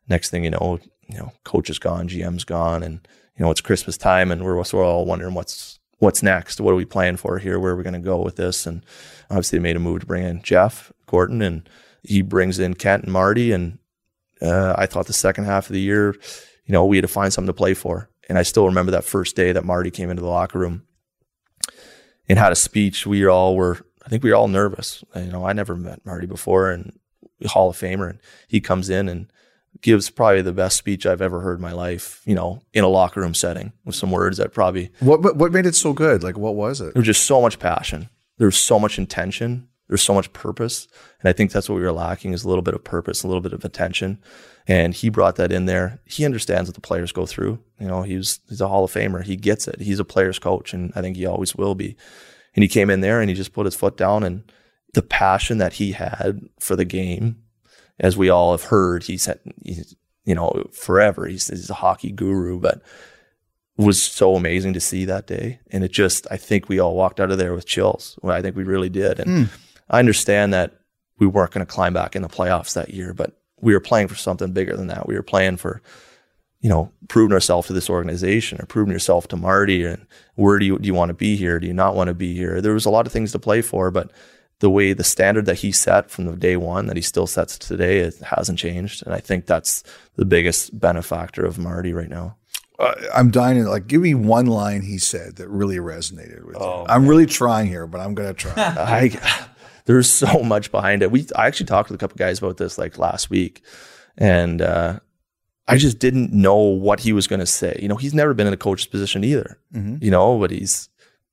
next 0.09 0.31
thing 0.31 0.45
you 0.45 0.51
know, 0.51 0.79
you 1.09 1.19
know, 1.19 1.33
coach 1.45 1.69
is 1.69 1.79
gone, 1.79 2.09
GM's 2.09 2.45
gone, 2.45 2.83
and, 2.83 3.07
you 3.37 3.45
know, 3.45 3.51
it's 3.51 3.61
Christmas 3.61 3.99
time 3.99 4.31
and 4.31 4.45
we're, 4.45 4.57
we're 4.57 4.85
all 4.85 5.05
wondering 5.05 5.35
what's, 5.35 5.76
what's 5.99 6.23
next? 6.23 6.61
What 6.61 6.73
are 6.73 6.77
we 6.77 6.85
playing 6.85 7.17
for 7.17 7.39
here? 7.39 7.59
Where 7.59 7.73
are 7.73 7.77
we 7.77 7.83
going 7.83 7.95
to 7.95 8.01
go 8.01 8.21
with 8.23 8.37
this? 8.37 8.67
And 8.67 8.85
obviously, 9.31 9.59
they 9.59 9.63
made 9.63 9.77
a 9.77 9.81
move 9.81 10.01
to 10.01 10.07
bring 10.07 10.25
in 10.25 10.43
Jeff 10.43 10.93
Gorton, 11.07 11.43
and 11.43 11.69
he 12.03 12.23
brings 12.23 12.59
in 12.59 12.75
Kent 12.75 13.05
and 13.05 13.13
Marty. 13.13 13.53
And 13.53 13.79
uh, 14.41 14.75
I 14.77 14.87
thought 14.87 15.07
the 15.07 15.13
second 15.13 15.45
half 15.45 15.69
of 15.69 15.75
the 15.75 15.81
year, 15.81 16.15
you 16.65 16.73
know, 16.73 16.85
we 16.85 16.97
had 16.97 17.03
to 17.03 17.09
find 17.09 17.33
something 17.33 17.49
to 17.49 17.53
play 17.53 17.75
for. 17.75 18.11
And 18.29 18.39
I 18.39 18.43
still 18.43 18.67
remember 18.67 18.93
that 18.93 19.05
first 19.05 19.37
day 19.37 19.53
that 19.53 19.65
Marty 19.65 19.91
came 19.91 20.11
into 20.11 20.23
the 20.23 20.29
locker 20.29 20.59
room 20.59 20.83
and 22.29 22.39
had 22.39 22.53
a 22.53 22.57
speech. 22.57 23.07
We 23.07 23.27
all 23.27 23.55
were, 23.55 23.79
I 24.05 24.09
think 24.09 24.25
we 24.25 24.31
were 24.31 24.37
all 24.37 24.49
nervous. 24.49 25.05
You 25.15 25.27
know, 25.27 25.47
I 25.47 25.53
never 25.53 25.77
met 25.77 26.05
Marty 26.05 26.27
before, 26.27 26.71
and 26.71 26.99
Hall 27.47 27.71
of 27.71 27.77
Famer, 27.77 28.11
and 28.11 28.21
he 28.49 28.61
comes 28.61 28.91
in 28.91 29.09
and 29.09 29.31
gives 29.81 30.11
probably 30.11 30.43
the 30.43 30.53
best 30.53 30.77
speech 30.77 31.07
I've 31.07 31.23
ever 31.23 31.41
heard 31.41 31.59
in 31.59 31.63
my 31.63 31.73
life, 31.73 32.23
you 32.25 32.35
know, 32.35 32.63
in 32.73 32.85
a 32.85 32.89
locker 32.89 33.21
room 33.21 33.35
setting 33.35 33.73
with 33.85 33.95
some 33.95 34.11
words 34.11 34.39
that 34.39 34.53
probably 34.53 34.91
What 35.01 35.37
what 35.37 35.53
made 35.53 35.67
it 35.67 35.75
so 35.75 35.93
good? 35.93 36.23
Like 36.23 36.39
what 36.39 36.55
was 36.55 36.81
it? 36.81 36.95
There 36.95 37.01
was 37.01 37.07
just 37.07 37.27
so 37.27 37.41
much 37.41 37.59
passion. 37.59 38.09
There 38.39 38.47
was 38.47 38.57
so 38.57 38.79
much 38.79 38.99
intention. 38.99 39.69
There's 39.89 40.03
so 40.03 40.15
much 40.15 40.33
purpose. 40.33 40.89
And 41.21 41.29
I 41.29 41.33
think 41.33 41.53
that's 41.53 41.69
what 41.69 41.77
we 41.77 41.83
were 41.83 41.93
lacking 41.93 42.33
is 42.33 42.45
a 42.45 42.49
little 42.49 42.63
bit 42.63 42.75
of 42.75 42.83
purpose, 42.83 43.23
a 43.23 43.29
little 43.29 43.41
bit 43.41 43.53
of 43.53 43.65
attention. 43.65 44.19
And 44.67 44.93
he 44.93 45.11
brought 45.11 45.37
that 45.37 45.53
in 45.53 45.67
there. 45.67 46.01
He 46.05 46.25
understands 46.25 46.69
what 46.69 46.75
the 46.75 46.81
players 46.81 47.13
go 47.13 47.25
through. 47.25 47.61
You 47.79 47.87
know, 47.87 48.03
he's 48.03 48.41
he's 48.49 48.61
a 48.61 48.69
Hall 48.69 48.85
of 48.85 48.93
Famer. 48.93 49.23
He 49.23 49.37
gets 49.37 49.69
it. 49.69 49.81
He's 49.81 50.01
a 50.01 50.05
player's 50.05 50.41
coach, 50.41 50.75
and 50.75 50.93
I 50.97 51.03
think 51.03 51.17
he 51.17 51.27
always 51.27 51.55
will 51.55 51.75
be. 51.75 51.97
And 52.55 52.63
he 52.63 52.69
came 52.69 52.91
in 52.91 53.01
there 53.01 53.21
and 53.21 53.29
he 53.29 53.37
just 53.37 53.53
put 53.53 53.67
his 53.67 53.75
foot 53.75 53.97
down 53.97 54.25
and 54.25 54.51
the 54.95 55.03
passion 55.03 55.59
that 55.59 55.75
he 55.75 55.93
had 55.93 56.41
for 56.59 56.75
the 56.75 56.87
game 56.87 57.37
as 57.99 58.17
we 58.17 58.29
all 58.29 58.53
have 58.53 58.65
heard, 58.65 59.05
he's, 59.05 59.29
he's 59.65 59.97
you 60.25 60.35
know, 60.35 60.69
forever. 60.73 61.27
He's, 61.27 61.49
he's 61.49 61.71
a 61.71 61.75
hockey 61.75 62.11
guru, 62.13 62.59
but 62.59 62.83
was 63.77 64.03
so 64.03 64.35
amazing 64.35 64.73
to 64.73 64.81
see 64.81 65.05
that 65.05 65.27
day. 65.27 65.61
And 65.71 65.85
it 65.85 65.93
just, 65.93 66.27
I 66.31 66.37
think 66.37 66.69
we 66.69 66.79
all 66.79 66.97
walked 66.97 67.21
out 67.21 67.31
of 67.31 67.39
there 67.39 67.55
with 67.55 67.67
chills. 67.67 68.19
Well, 68.23 68.35
I 68.35 68.43
think 68.43 68.57
we 68.57 68.65
really 68.65 68.89
did. 68.89 69.21
And 69.21 69.29
mm. 69.47 69.51
I 69.91 69.99
understand 69.99 70.53
that 70.55 70.81
we 71.19 71.27
weren't 71.27 71.53
going 71.53 71.65
to 71.65 71.73
climb 71.73 71.93
back 71.95 72.17
in 72.17 72.23
the 72.23 72.29
playoffs 72.29 72.75
that 72.75 72.91
year, 72.91 73.15
but 73.15 73.39
we 73.61 73.73
were 73.73 73.81
playing 73.81 74.09
for 74.09 74.15
something 74.15 74.53
bigger 74.53 74.77
than 74.77 74.89
that. 74.89 75.07
We 75.07 75.15
were 75.15 75.23
playing 75.23 75.59
for, 75.59 75.83
you 76.61 76.69
know, 76.69 76.91
proving 77.09 77.35
ourselves 77.35 77.67
to 77.69 77.73
this 77.73 77.91
organization 77.91 78.61
or 78.61 78.67
proving 78.67 78.93
yourself 78.93 79.29
to 79.29 79.37
Marty. 79.37 79.85
And 79.85 80.07
where 80.35 80.59
do 80.59 80.67
you, 80.67 80.79
do 80.79 80.87
you 80.87 80.95
want 80.95 81.11
to 81.11 81.15
be 81.15 81.37
here? 81.37 81.61
Do 81.61 81.67
you 81.67 81.75
not 81.75 81.95
want 81.95 82.09
to 82.09 82.15
be 82.15 82.35
here? 82.35 82.61
There 82.61 82.75
was 82.75 82.87
a 82.87 82.91
lot 82.91 83.07
of 83.07 83.13
things 83.13 83.33
to 83.33 83.39
play 83.39 83.63
for, 83.63 83.91
but 83.91 84.11
the 84.61 84.71
way 84.71 84.93
the 84.93 85.05
standard 85.05 85.47
that 85.47 85.59
he 85.59 85.71
set 85.71 86.11
from 86.11 86.25
the 86.25 86.37
day 86.37 86.57
one 86.57 86.87
that 86.87 86.97
he 86.97 87.03
still 87.03 87.27
sets 87.27 87.59
today 87.59 87.99
it 87.99 88.17
hasn't 88.19 88.59
changed 88.59 89.05
and 89.05 89.15
i 89.15 89.21
think 89.21 89.47
that's 89.47 89.83
the 90.17 90.25
biggest 90.25 90.79
benefactor 90.79 91.45
of 91.45 91.59
marty 91.59 91.93
right 91.93 92.09
now 92.09 92.37
uh, 92.79 92.95
i'm 93.15 93.31
dying 93.31 93.63
to 93.63 93.69
like 93.69 93.87
give 93.87 94.01
me 94.01 94.15
one 94.15 94.47
line 94.47 94.83
he 94.83 94.99
said 94.99 95.37
that 95.37 95.49
really 95.49 95.79
resonated 95.79 96.45
with 96.45 96.57
oh, 96.59 96.81
you 96.81 96.87
i'm 96.89 97.03
man. 97.03 97.11
really 97.11 97.27
trying 97.27 97.67
here 97.67 97.87
but 97.87 98.01
i'm 98.01 98.15
gonna 98.15 98.35
try 98.35 98.53
I, 98.57 99.47
there's 99.85 100.11
so 100.11 100.43
much 100.43 100.71
behind 100.71 101.03
it 101.03 101.11
we 101.11 101.27
i 101.37 101.47
actually 101.47 101.67
talked 101.67 101.91
with 101.91 101.99
a 101.99 102.03
couple 102.03 102.17
guys 102.17 102.39
about 102.39 102.57
this 102.57 102.79
like 102.79 102.99
last 102.99 103.31
week 103.31 103.63
and 104.19 104.63
uh, 104.63 104.99
I 105.69 105.77
just 105.77 105.99
didn't 105.99 106.33
know 106.33 106.57
what 106.57 107.01
he 107.01 107.13
was 107.13 107.27
going 107.27 107.41
to 107.41 107.47
say. 107.47 107.79
You 107.81 107.89
know, 107.89 107.97
he's 107.97 108.15
never 108.15 108.35
been 108.35 108.47
in 108.47 108.53
a 108.53 108.57
coach's 108.57 108.87
position 108.87 109.25
either. 109.25 109.59
Mm-hmm. 109.75 110.03
You 110.03 110.11
know, 110.11 110.39
but 110.39 110.51
he's 110.51 110.89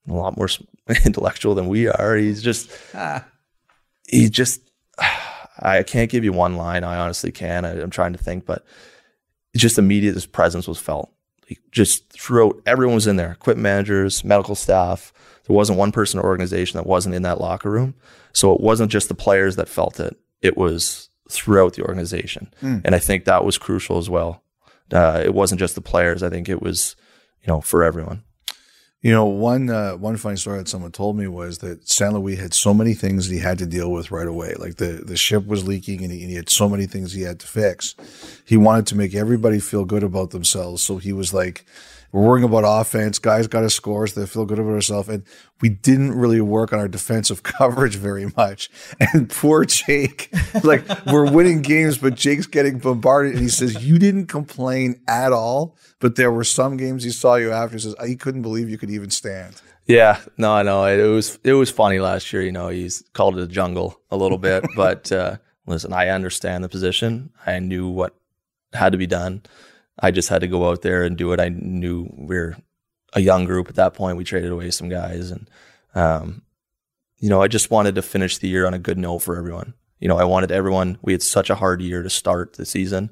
a 0.07 0.13
lot 0.13 0.37
more 0.37 0.49
intellectual 1.05 1.55
than 1.55 1.67
we 1.67 1.87
are. 1.87 2.15
He's 2.15 2.41
just, 2.41 2.71
ah. 2.93 3.25
he 4.07 4.29
just, 4.29 4.61
I 5.59 5.83
can't 5.83 6.11
give 6.11 6.23
you 6.23 6.33
one 6.33 6.55
line. 6.55 6.83
I 6.83 6.97
honestly 6.97 7.31
can. 7.31 7.65
I, 7.65 7.79
am 7.79 7.89
trying 7.89 8.13
to 8.13 8.19
think, 8.19 8.45
but 8.45 8.65
just 9.55 9.77
immediate, 9.77 10.15
his 10.15 10.25
presence 10.25 10.67
was 10.67 10.79
felt. 10.79 11.11
He 11.45 11.57
just 11.71 12.11
throughout, 12.11 12.61
everyone 12.65 12.95
was 12.95 13.07
in 13.07 13.17
there 13.17 13.31
equipment 13.31 13.63
managers, 13.63 14.23
medical 14.23 14.55
staff. 14.55 15.13
There 15.45 15.55
wasn't 15.55 15.77
one 15.77 15.91
person 15.91 16.19
or 16.19 16.23
organization 16.23 16.77
that 16.77 16.87
wasn't 16.87 17.15
in 17.15 17.23
that 17.23 17.39
locker 17.39 17.69
room. 17.69 17.95
So 18.31 18.53
it 18.53 18.61
wasn't 18.61 18.91
just 18.91 19.09
the 19.09 19.15
players 19.15 19.57
that 19.57 19.67
felt 19.67 19.99
it, 19.99 20.17
it 20.41 20.57
was 20.57 21.09
throughout 21.29 21.73
the 21.73 21.83
organization. 21.83 22.51
Mm. 22.61 22.81
And 22.85 22.95
I 22.95 22.99
think 22.99 23.25
that 23.25 23.43
was 23.43 23.57
crucial 23.57 23.97
as 23.97 24.09
well. 24.09 24.41
Uh, 24.91 25.21
it 25.23 25.33
wasn't 25.33 25.59
just 25.59 25.75
the 25.75 25.81
players. 25.81 26.23
I 26.23 26.29
think 26.29 26.49
it 26.49 26.61
was, 26.61 26.95
you 27.41 27.47
know, 27.47 27.61
for 27.61 27.83
everyone 27.83 28.23
You 29.03 29.11
know, 29.11 29.25
one 29.25 29.69
uh, 29.69 29.97
one 29.97 30.15
funny 30.15 30.37
story 30.37 30.59
that 30.59 30.69
someone 30.69 30.93
told 30.93 31.17
me 31.17 31.27
was 31.27 31.57
that 31.57 31.85
St. 31.85 32.13
Louis 32.13 32.37
had 32.37 32.53
so 32.53 32.73
many 32.73 32.93
things 32.93 33.27
he 33.27 33.39
had 33.39 33.57
to 33.57 33.65
deal 33.65 33.91
with 33.91 34.11
right 34.11 34.27
away. 34.27 34.53
Like 34.57 34.77
the 34.77 35.03
the 35.05 35.17
ship 35.17 35.45
was 35.45 35.67
leaking, 35.67 36.03
and 36.03 36.11
he, 36.11 36.21
and 36.21 36.29
he 36.29 36.37
had 36.37 36.49
so 36.49 36.69
many 36.69 36.85
things 36.85 37.11
he 37.11 37.23
had 37.23 37.41
to 37.41 37.47
fix. 37.47 37.95
He 38.45 38.55
wanted 38.55 38.87
to 38.87 38.95
make 38.95 39.13
everybody 39.13 39.59
feel 39.59 39.83
good 39.83 40.03
about 40.03 40.31
themselves, 40.31 40.81
so 40.81 40.99
he 40.99 41.11
was 41.11 41.33
like, 41.33 41.65
"We're 42.13 42.21
worrying 42.21 42.45
about 42.45 42.63
offense. 42.65 43.19
Guys 43.19 43.47
got 43.47 43.61
to 43.61 43.69
score 43.69 44.07
so 44.07 44.21
they 44.21 44.25
feel 44.25 44.45
good 44.45 44.59
about 44.59 44.71
themselves." 44.71 45.09
And 45.09 45.23
we 45.59 45.67
didn't 45.67 46.13
really 46.13 46.39
work 46.39 46.71
on 46.71 46.79
our 46.79 46.87
defensive 46.87 47.43
coverage 47.43 47.95
very 47.95 48.31
much. 48.37 48.69
And 48.99 49.29
poor 49.29 49.65
Jake, 49.65 50.33
like 50.63 50.87
we're 51.07 51.29
winning 51.29 51.61
games, 51.61 51.97
but 51.97 52.15
Jake's 52.15 52.47
getting 52.47 52.79
bombarded, 52.79 53.33
and 53.33 53.41
he 53.41 53.49
says, 53.49 53.83
"You 53.83 53.99
didn't 53.99 54.27
complain 54.27 55.01
at 55.09 55.33
all." 55.33 55.75
But 55.99 56.15
there 56.15 56.31
were 56.31 56.45
some 56.45 56.77
games 56.77 57.03
he 57.03 57.09
saw 57.09 57.35
you 57.35 57.51
after. 57.51 57.75
He 57.75 57.81
says, 57.81 57.95
"He 58.05 58.15
couldn't 58.15 58.43
believe 58.43 58.69
you 58.69 58.77
could 58.77 58.91
even 58.91 59.09
stand." 59.09 59.61
Yeah, 59.85 60.21
no, 60.37 60.61
no, 60.61 60.85
it 60.85 61.07
was 61.07 61.39
it 61.43 61.53
was 61.53 61.69
funny 61.69 61.99
last 61.99 62.31
year. 62.31 62.41
You 62.41 62.51
know, 62.51 62.69
he's 62.69 63.03
called 63.13 63.37
it 63.37 63.43
a 63.43 63.47
jungle 63.47 63.99
a 64.11 64.17
little 64.17 64.37
bit, 64.37 64.63
but 64.75 65.11
uh, 65.11 65.37
listen, 65.65 65.93
I 65.93 66.09
understand 66.09 66.63
the 66.63 66.69
position. 66.69 67.31
I 67.45 67.59
knew 67.59 67.87
what 67.89 68.15
had 68.73 68.93
to 68.93 68.97
be 68.97 69.07
done. 69.07 69.43
I 69.99 70.11
just 70.11 70.29
had 70.29 70.41
to 70.41 70.47
go 70.47 70.69
out 70.69 70.81
there 70.81 71.03
and 71.03 71.17
do 71.17 71.33
it. 71.33 71.39
I 71.39 71.49
knew 71.49 72.09
we 72.17 72.37
are 72.37 72.57
a 73.13 73.21
young 73.21 73.45
group 73.45 73.69
at 73.69 73.75
that 73.75 73.93
point. 73.93 74.17
We 74.17 74.23
traded 74.23 74.51
away 74.51 74.71
some 74.71 74.89
guys, 74.89 75.31
and 75.31 75.49
um, 75.95 76.41
you 77.17 77.29
know, 77.29 77.41
I 77.41 77.47
just 77.47 77.71
wanted 77.71 77.95
to 77.95 78.01
finish 78.01 78.37
the 78.37 78.49
year 78.49 78.65
on 78.65 78.73
a 78.73 78.79
good 78.79 78.97
note 78.97 79.19
for 79.19 79.37
everyone. 79.37 79.73
You 79.99 80.07
know, 80.07 80.17
I 80.17 80.25
wanted 80.25 80.51
everyone. 80.51 80.97
We 81.01 81.13
had 81.13 81.21
such 81.21 81.49
a 81.49 81.55
hard 81.55 81.81
year 81.81 82.03
to 82.03 82.09
start 82.09 82.53
the 82.53 82.65
season. 82.65 83.11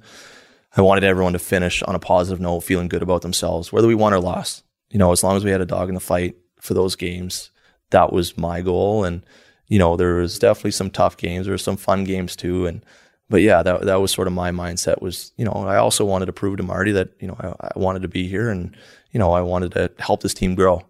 I 0.75 0.81
wanted 0.81 1.03
everyone 1.03 1.33
to 1.33 1.39
finish 1.39 1.83
on 1.83 1.95
a 1.95 1.99
positive 1.99 2.39
note, 2.39 2.61
feeling 2.61 2.87
good 2.87 3.03
about 3.03 3.21
themselves, 3.21 3.71
whether 3.71 3.87
we 3.87 3.95
won 3.95 4.13
or 4.13 4.19
lost. 4.19 4.63
You 4.89 4.99
know, 4.99 5.11
as 5.11 5.23
long 5.23 5.37
as 5.37 5.43
we 5.43 5.51
had 5.51 5.61
a 5.61 5.65
dog 5.65 5.87
in 5.89 5.95
the 5.95 6.01
fight 6.01 6.35
for 6.59 6.73
those 6.73 6.95
games, 6.95 7.51
that 7.91 8.11
was 8.11 8.37
my 8.37 8.61
goal. 8.61 9.03
And 9.03 9.23
you 9.67 9.79
know, 9.79 9.95
there 9.95 10.15
was 10.15 10.37
definitely 10.37 10.71
some 10.71 10.89
tough 10.89 11.15
games. 11.15 11.45
There 11.45 11.53
were 11.53 11.57
some 11.57 11.77
fun 11.77 12.03
games 12.03 12.35
too. 12.35 12.65
And 12.65 12.83
but 13.31 13.41
yeah, 13.41 13.63
that 13.63 13.81
that 13.81 14.01
was 14.01 14.11
sort 14.11 14.27
of 14.27 14.33
my 14.33 14.51
mindset. 14.51 15.01
Was 15.01 15.31
you 15.37 15.45
know, 15.45 15.53
I 15.53 15.77
also 15.77 16.05
wanted 16.05 16.27
to 16.27 16.33
prove 16.33 16.57
to 16.57 16.63
Marty 16.63 16.91
that 16.91 17.09
you 17.19 17.27
know 17.27 17.37
I, 17.39 17.69
I 17.75 17.79
wanted 17.79 18.03
to 18.03 18.07
be 18.07 18.27
here, 18.27 18.49
and 18.49 18.75
you 19.11 19.19
know, 19.19 19.31
I 19.31 19.41
wanted 19.41 19.71
to 19.71 19.91
help 19.97 20.21
this 20.21 20.35
team 20.35 20.53
grow 20.53 20.83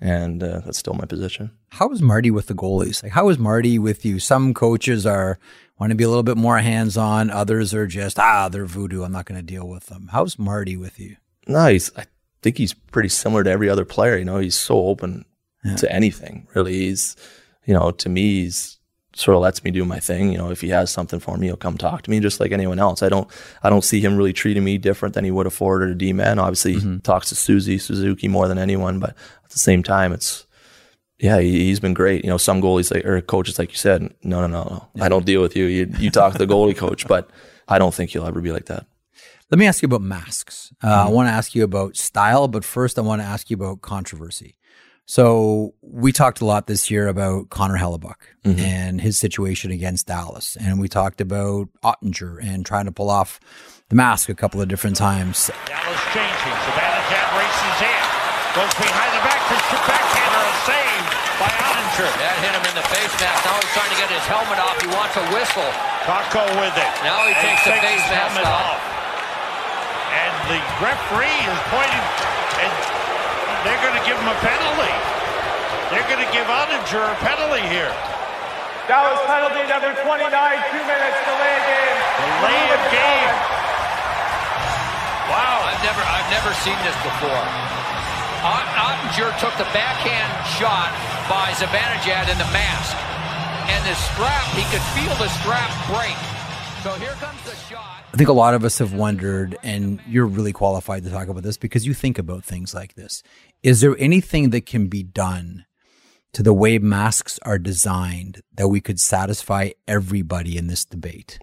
and 0.00 0.42
uh, 0.42 0.60
that's 0.60 0.78
still 0.78 0.94
my 0.94 1.04
position. 1.04 1.50
How 1.70 1.90
is 1.90 2.00
Marty 2.00 2.30
with 2.30 2.46
the 2.46 2.54
goalies? 2.54 3.02
Like, 3.02 3.12
how 3.12 3.28
is 3.28 3.38
Marty 3.38 3.78
with 3.78 4.04
you? 4.04 4.18
Some 4.18 4.54
coaches 4.54 5.06
are 5.06 5.38
want 5.78 5.90
to 5.90 5.96
be 5.96 6.04
a 6.04 6.08
little 6.08 6.22
bit 6.22 6.36
more 6.36 6.58
hands 6.58 6.96
on. 6.96 7.30
Others 7.30 7.74
are 7.74 7.86
just 7.86 8.18
ah, 8.18 8.48
they're 8.48 8.66
voodoo. 8.66 9.02
I'm 9.02 9.12
not 9.12 9.26
going 9.26 9.40
to 9.40 9.46
deal 9.46 9.68
with 9.68 9.86
them. 9.86 10.08
How's 10.12 10.38
Marty 10.38 10.76
with 10.76 10.98
you? 11.00 11.16
Nice. 11.46 11.90
I 11.96 12.06
think 12.42 12.58
he's 12.58 12.74
pretty 12.74 13.08
similar 13.08 13.44
to 13.44 13.50
every 13.50 13.68
other 13.68 13.84
player. 13.84 14.16
You 14.16 14.24
know, 14.24 14.38
he's 14.38 14.58
so 14.58 14.86
open 14.86 15.24
yeah. 15.64 15.76
to 15.76 15.92
anything. 15.92 16.46
Really, 16.54 16.74
he's 16.74 17.16
you 17.64 17.74
know, 17.74 17.90
to 17.90 18.08
me, 18.08 18.42
he's 18.42 18.77
sort 19.18 19.34
of 19.34 19.42
lets 19.42 19.64
me 19.64 19.70
do 19.70 19.84
my 19.84 19.98
thing. 19.98 20.30
You 20.32 20.38
know, 20.38 20.50
if 20.50 20.60
he 20.60 20.68
has 20.68 20.90
something 20.90 21.18
for 21.18 21.36
me, 21.36 21.46
he'll 21.48 21.56
come 21.56 21.76
talk 21.76 22.02
to 22.02 22.10
me 22.10 22.20
just 22.20 22.40
like 22.40 22.52
anyone 22.52 22.78
else. 22.78 23.02
I 23.02 23.08
don't 23.08 23.28
I 23.62 23.70
don't 23.70 23.84
see 23.84 24.00
him 24.00 24.16
really 24.16 24.32
treating 24.32 24.64
me 24.64 24.78
different 24.78 25.14
than 25.14 25.24
he 25.24 25.30
would 25.30 25.46
a 25.46 25.50
forward 25.50 25.82
or 25.82 25.92
a 25.92 25.94
D 25.94 26.12
man. 26.12 26.38
Obviously, 26.38 26.76
mm-hmm. 26.76 26.94
he 26.94 27.00
talks 27.00 27.28
to 27.30 27.34
Susie 27.34 27.78
Suzuki 27.78 28.28
more 28.28 28.48
than 28.48 28.58
anyone, 28.58 29.00
but 29.00 29.10
at 29.10 29.50
the 29.50 29.58
same 29.58 29.82
time, 29.82 30.12
it's 30.12 30.46
yeah, 31.18 31.40
he, 31.40 31.68
has 31.70 31.80
been 31.80 31.94
great. 31.94 32.24
You 32.24 32.30
know, 32.30 32.36
some 32.36 32.62
goalies 32.62 32.94
like, 32.94 33.04
or 33.04 33.20
coaches, 33.20 33.58
like 33.58 33.72
you 33.72 33.76
said, 33.76 34.02
no, 34.22 34.40
no, 34.40 34.46
no, 34.46 34.62
no. 34.62 34.88
Yeah. 34.94 35.04
I 35.04 35.08
don't 35.08 35.26
deal 35.26 35.42
with 35.42 35.56
you. 35.56 35.64
You 35.64 35.92
you 35.98 36.10
talk 36.10 36.32
to 36.32 36.38
the 36.38 36.46
goalie 36.46 36.76
coach, 36.76 37.08
but 37.08 37.28
I 37.66 37.78
don't 37.78 37.92
think 37.92 38.10
he'll 38.10 38.26
ever 38.26 38.40
be 38.40 38.52
like 38.52 38.66
that. 38.66 38.86
Let 39.50 39.58
me 39.58 39.66
ask 39.66 39.82
you 39.82 39.86
about 39.86 40.02
masks. 40.02 40.72
Uh, 40.82 40.86
mm-hmm. 40.86 41.08
I 41.08 41.10
want 41.10 41.28
to 41.28 41.32
ask 41.32 41.54
you 41.54 41.64
about 41.64 41.96
style, 41.96 42.46
but 42.46 42.64
first, 42.64 42.98
I 42.98 43.02
want 43.02 43.22
to 43.22 43.26
ask 43.26 43.50
you 43.50 43.56
about 43.56 43.80
controversy. 43.80 44.57
So 45.08 45.72
we 45.80 46.12
talked 46.12 46.44
a 46.44 46.44
lot 46.44 46.68
this 46.68 46.92
year 46.92 47.08
about 47.08 47.48
Connor 47.48 47.80
Hellebuyck 47.80 48.20
mm-hmm. 48.44 48.60
and 48.60 49.00
his 49.00 49.16
situation 49.16 49.72
against 49.72 50.04
Dallas, 50.04 50.52
and 50.60 50.76
we 50.76 50.84
talked 50.84 51.24
about 51.24 51.72
Oettinger 51.80 52.36
and 52.44 52.60
trying 52.60 52.84
to 52.84 52.92
pull 52.92 53.08
off 53.08 53.40
the 53.88 53.96
mask 53.96 54.28
a 54.28 54.36
couple 54.36 54.60
of 54.60 54.68
different 54.68 55.00
times. 55.00 55.48
Dallas 55.64 56.04
changing. 56.12 56.56
Zibanejad 56.60 57.28
races 57.40 57.76
in, 57.88 58.04
goes 58.52 58.74
behind 58.76 59.10
the 59.16 59.24
back, 59.24 59.40
to 59.48 59.56
backhander, 59.88 60.44
a 60.44 60.54
save 60.68 61.04
by 61.40 61.50
Oettinger. 61.56 62.10
That 62.20 62.36
hit 62.44 62.52
him 62.52 62.64
in 62.68 62.76
the 62.76 62.86
face 62.92 63.14
mask. 63.16 63.48
Now 63.48 63.56
he's 63.64 63.72
trying 63.72 63.92
to 63.96 63.98
get 64.04 64.12
his 64.12 64.26
helmet 64.28 64.60
off. 64.60 64.76
He 64.76 64.92
wants 64.92 65.16
a 65.16 65.24
whistle. 65.32 65.72
Kakko 66.04 66.44
with 66.60 66.76
it. 66.76 66.92
Now 67.00 67.24
he 67.24 67.32
takes 67.40 67.64
the 67.64 67.80
face 67.80 68.04
mask 68.12 68.44
off. 68.44 68.76
off. 68.76 68.80
And 70.12 70.52
the 70.52 70.60
referee 70.84 71.40
is 71.48 71.60
pointing 71.72 72.04
and 72.60 73.07
they're 73.66 73.82
going 73.82 73.96
to 73.98 74.04
give 74.06 74.14
him 74.14 74.30
a 74.30 74.38
penalty. 74.44 74.94
They're 75.90 76.06
going 76.06 76.20
to 76.20 76.30
give 76.36 76.46
Oettinger 76.46 77.00
a 77.00 77.16
penalty 77.24 77.64
here. 77.66 77.90
That 78.86 79.04
was 79.04 79.20
penalty 79.28 79.64
number 79.68 79.92
29, 79.92 80.04
two 80.72 80.84
minutes 80.84 81.18
delay 81.24 81.54
of 81.56 81.64
game. 81.64 81.98
Delay 82.18 82.64
of 82.72 82.82
game. 82.88 83.34
Wow, 85.28 85.64
I've 85.68 85.82
never, 85.84 86.02
I've 86.04 86.30
never 86.32 86.52
seen 86.64 86.78
this 86.84 86.96
before. 87.04 87.44
Oettinger 88.44 89.32
took 89.42 89.52
the 89.58 89.68
backhand 89.74 90.30
shot 90.56 90.92
by 91.28 91.52
Zibanejad 91.58 92.30
in 92.30 92.38
the 92.38 92.48
mask. 92.54 92.96
And 93.68 93.84
the 93.84 93.96
strap, 93.96 94.44
he 94.56 94.64
could 94.72 94.84
feel 94.96 95.12
the 95.20 95.28
strap 95.40 95.68
break. 95.90 96.16
So 96.82 96.94
here 97.00 97.12
comes 97.20 97.42
the 97.44 97.56
shot. 97.68 97.97
I 98.12 98.16
think 98.16 98.30
a 98.30 98.32
lot 98.32 98.54
of 98.54 98.64
us 98.64 98.78
have 98.78 98.94
wondered, 98.94 99.56
and 99.62 100.00
you're 100.08 100.26
really 100.26 100.52
qualified 100.52 101.04
to 101.04 101.10
talk 101.10 101.28
about 101.28 101.42
this 101.42 101.58
because 101.58 101.86
you 101.86 101.92
think 101.92 102.18
about 102.18 102.42
things 102.42 102.74
like 102.74 102.94
this. 102.94 103.22
Is 103.62 103.82
there 103.82 103.96
anything 103.98 104.50
that 104.50 104.64
can 104.64 104.88
be 104.88 105.02
done 105.02 105.66
to 106.32 106.42
the 106.42 106.54
way 106.54 106.78
masks 106.78 107.38
are 107.42 107.58
designed 107.58 108.42
that 108.54 108.68
we 108.68 108.80
could 108.80 108.98
satisfy 108.98 109.70
everybody 109.86 110.56
in 110.56 110.68
this 110.68 110.86
debate? 110.86 111.38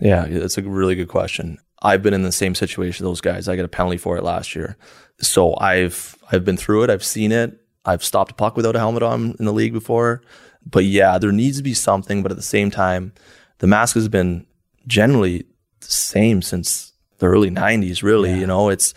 Yeah, 0.00 0.26
that's 0.26 0.58
a 0.58 0.62
really 0.62 0.96
good 0.96 1.08
question. 1.08 1.58
I've 1.82 2.02
been 2.02 2.14
in 2.14 2.22
the 2.22 2.32
same 2.32 2.54
situation 2.54 3.04
those 3.04 3.20
guys. 3.20 3.48
I 3.48 3.56
got 3.56 3.64
a 3.64 3.68
penalty 3.68 3.96
for 3.96 4.16
it 4.16 4.24
last 4.24 4.56
year. 4.56 4.76
So 5.20 5.56
I've 5.58 6.16
I've 6.32 6.44
been 6.44 6.56
through 6.56 6.84
it. 6.84 6.90
I've 6.90 7.04
seen 7.04 7.32
it. 7.32 7.58
I've 7.84 8.04
stopped 8.04 8.32
a 8.32 8.34
puck 8.34 8.56
without 8.56 8.76
a 8.76 8.78
helmet 8.78 9.02
on 9.02 9.36
in 9.38 9.44
the 9.44 9.52
league 9.52 9.72
before. 9.72 10.22
But 10.64 10.84
yeah, 10.84 11.16
there 11.18 11.32
needs 11.32 11.56
to 11.56 11.62
be 11.62 11.74
something, 11.74 12.22
but 12.22 12.32
at 12.32 12.36
the 12.36 12.42
same 12.42 12.70
time, 12.70 13.12
the 13.58 13.66
mask 13.66 13.94
has 13.94 14.08
been 14.08 14.46
generally 14.86 15.46
the 15.80 15.92
same 15.92 16.42
since 16.42 16.92
the 17.18 17.26
early 17.26 17.50
90s 17.50 18.02
really, 18.02 18.30
yeah. 18.30 18.36
you 18.36 18.46
know, 18.46 18.68
it's 18.68 18.94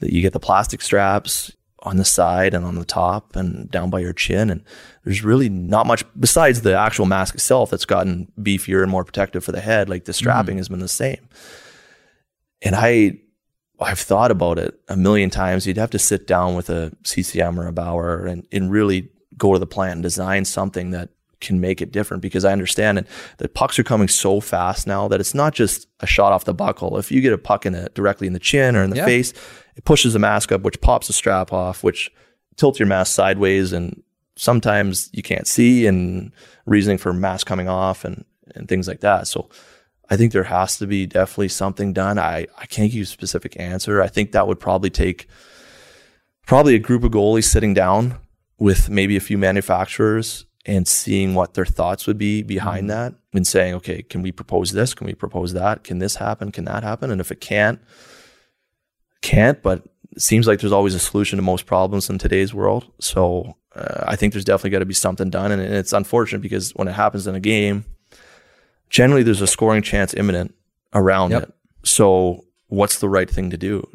that 0.00 0.12
you 0.12 0.22
get 0.22 0.32
the 0.32 0.40
plastic 0.40 0.80
straps, 0.80 1.52
on 1.82 1.96
the 1.96 2.04
side 2.04 2.54
and 2.54 2.64
on 2.64 2.74
the 2.74 2.84
top 2.84 3.36
and 3.36 3.70
down 3.70 3.90
by 3.90 4.00
your 4.00 4.12
chin. 4.12 4.50
And 4.50 4.64
there's 5.04 5.22
really 5.22 5.48
not 5.48 5.86
much 5.86 6.04
besides 6.18 6.62
the 6.62 6.76
actual 6.76 7.06
mask 7.06 7.34
itself 7.34 7.70
that's 7.70 7.84
gotten 7.84 8.30
beefier 8.38 8.82
and 8.82 8.90
more 8.90 9.04
protective 9.04 9.44
for 9.44 9.52
the 9.52 9.60
head. 9.60 9.88
Like 9.88 10.04
the 10.04 10.12
strapping 10.12 10.56
mm 10.56 10.58
has 10.58 10.68
been 10.68 10.80
the 10.80 10.88
same. 10.88 11.28
And 12.62 12.74
I, 12.74 13.20
I've 13.78 14.00
thought 14.00 14.32
about 14.32 14.58
it 14.58 14.78
a 14.88 14.96
million 14.96 15.30
times. 15.30 15.66
You'd 15.66 15.76
have 15.76 15.90
to 15.90 15.98
sit 15.98 16.26
down 16.26 16.56
with 16.56 16.68
a 16.68 16.92
CCM 17.04 17.60
or 17.60 17.68
a 17.68 17.72
Bauer 17.72 18.26
and, 18.26 18.44
and 18.50 18.72
really 18.72 19.10
go 19.36 19.52
to 19.52 19.58
the 19.60 19.66
plant 19.66 19.94
and 19.94 20.02
design 20.02 20.44
something 20.44 20.90
that 20.90 21.10
can 21.40 21.60
make 21.60 21.80
it 21.80 21.92
different 21.92 22.22
because 22.22 22.44
I 22.44 22.52
understand 22.52 22.98
it. 22.98 23.06
The 23.38 23.48
pucks 23.48 23.78
are 23.78 23.84
coming 23.84 24.08
so 24.08 24.40
fast 24.40 24.86
now 24.86 25.08
that 25.08 25.20
it's 25.20 25.34
not 25.34 25.54
just 25.54 25.86
a 26.00 26.06
shot 26.06 26.32
off 26.32 26.44
the 26.44 26.54
buckle. 26.54 26.98
If 26.98 27.10
you 27.10 27.20
get 27.20 27.32
a 27.32 27.38
puck 27.38 27.66
in 27.66 27.74
it 27.74 27.94
directly 27.94 28.26
in 28.26 28.32
the 28.32 28.38
chin 28.38 28.76
or 28.76 28.82
in 28.82 28.90
the 28.90 28.96
yeah. 28.96 29.04
face, 29.04 29.32
it 29.76 29.84
pushes 29.84 30.12
the 30.12 30.18
mask 30.18 30.52
up, 30.52 30.62
which 30.62 30.80
pops 30.80 31.06
the 31.06 31.12
strap 31.12 31.52
off, 31.52 31.84
which 31.84 32.10
tilts 32.56 32.78
your 32.78 32.88
mask 32.88 33.14
sideways, 33.14 33.72
and 33.72 34.02
sometimes 34.36 35.08
you 35.12 35.22
can't 35.22 35.46
see, 35.46 35.86
and 35.86 36.32
reasoning 36.66 36.98
for 36.98 37.12
mask 37.12 37.46
coming 37.46 37.68
off 37.68 38.04
and 38.04 38.24
and 38.54 38.68
things 38.68 38.88
like 38.88 39.00
that. 39.00 39.28
So 39.28 39.48
I 40.10 40.16
think 40.16 40.32
there 40.32 40.44
has 40.44 40.78
to 40.78 40.86
be 40.86 41.06
definitely 41.06 41.48
something 41.48 41.92
done. 41.92 42.18
I 42.18 42.46
I 42.58 42.66
can't 42.66 42.90
give 42.90 42.94
you 42.94 43.02
a 43.02 43.06
specific 43.06 43.58
answer. 43.58 44.02
I 44.02 44.08
think 44.08 44.32
that 44.32 44.46
would 44.48 44.60
probably 44.60 44.90
take 44.90 45.28
probably 46.46 46.74
a 46.74 46.80
group 46.80 47.04
of 47.04 47.12
goalies 47.12 47.44
sitting 47.44 47.74
down 47.74 48.16
with 48.58 48.90
maybe 48.90 49.16
a 49.16 49.20
few 49.20 49.38
manufacturers 49.38 50.46
and 50.68 50.86
seeing 50.86 51.34
what 51.34 51.54
their 51.54 51.64
thoughts 51.64 52.06
would 52.06 52.18
be 52.18 52.42
behind 52.42 52.88
mm-hmm. 52.90 53.12
that 53.12 53.14
and 53.32 53.46
saying, 53.46 53.74
okay, 53.74 54.02
can 54.02 54.20
we 54.20 54.30
propose 54.30 54.72
this? 54.72 54.92
Can 54.92 55.06
we 55.06 55.14
propose 55.14 55.54
that? 55.54 55.82
Can 55.82 55.98
this 55.98 56.16
happen? 56.16 56.52
Can 56.52 56.66
that 56.66 56.82
happen? 56.82 57.10
And 57.10 57.20
if 57.20 57.32
it 57.32 57.40
can't, 57.40 57.80
can't, 59.22 59.62
but 59.62 59.84
it 60.14 60.20
seems 60.20 60.46
like 60.46 60.60
there's 60.60 60.72
always 60.72 60.94
a 60.94 60.98
solution 60.98 61.38
to 61.38 61.42
most 61.42 61.64
problems 61.64 62.10
in 62.10 62.18
today's 62.18 62.52
world. 62.52 62.92
So 63.00 63.56
uh, 63.74 64.04
I 64.06 64.14
think 64.14 64.34
there's 64.34 64.44
definitely 64.44 64.70
got 64.70 64.80
to 64.80 64.86
be 64.86 64.94
something 64.94 65.30
done. 65.30 65.52
And, 65.52 65.62
and 65.62 65.74
it's 65.74 65.94
unfortunate 65.94 66.42
because 66.42 66.72
when 66.72 66.86
it 66.86 66.92
happens 66.92 67.26
in 67.26 67.34
a 67.34 67.40
game, 67.40 67.86
generally 68.90 69.22
there's 69.22 69.40
a 69.40 69.46
scoring 69.46 69.82
chance 69.82 70.12
imminent 70.12 70.54
around 70.92 71.30
yep. 71.30 71.44
it. 71.44 71.54
So 71.84 72.44
what's 72.66 72.98
the 72.98 73.08
right 73.08 73.30
thing 73.30 73.48
to 73.50 73.56
do? 73.56 73.88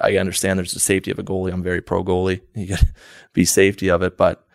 I 0.00 0.16
understand 0.16 0.58
there's 0.58 0.72
the 0.72 0.80
safety 0.80 1.10
of 1.10 1.18
a 1.18 1.22
goalie. 1.22 1.52
I'm 1.52 1.62
very 1.62 1.82
pro 1.82 2.02
goalie. 2.02 2.40
You 2.54 2.66
got 2.66 2.78
to 2.80 2.88
be 3.34 3.44
safety 3.44 3.90
of 3.90 4.02
it, 4.02 4.16
but 4.16 4.47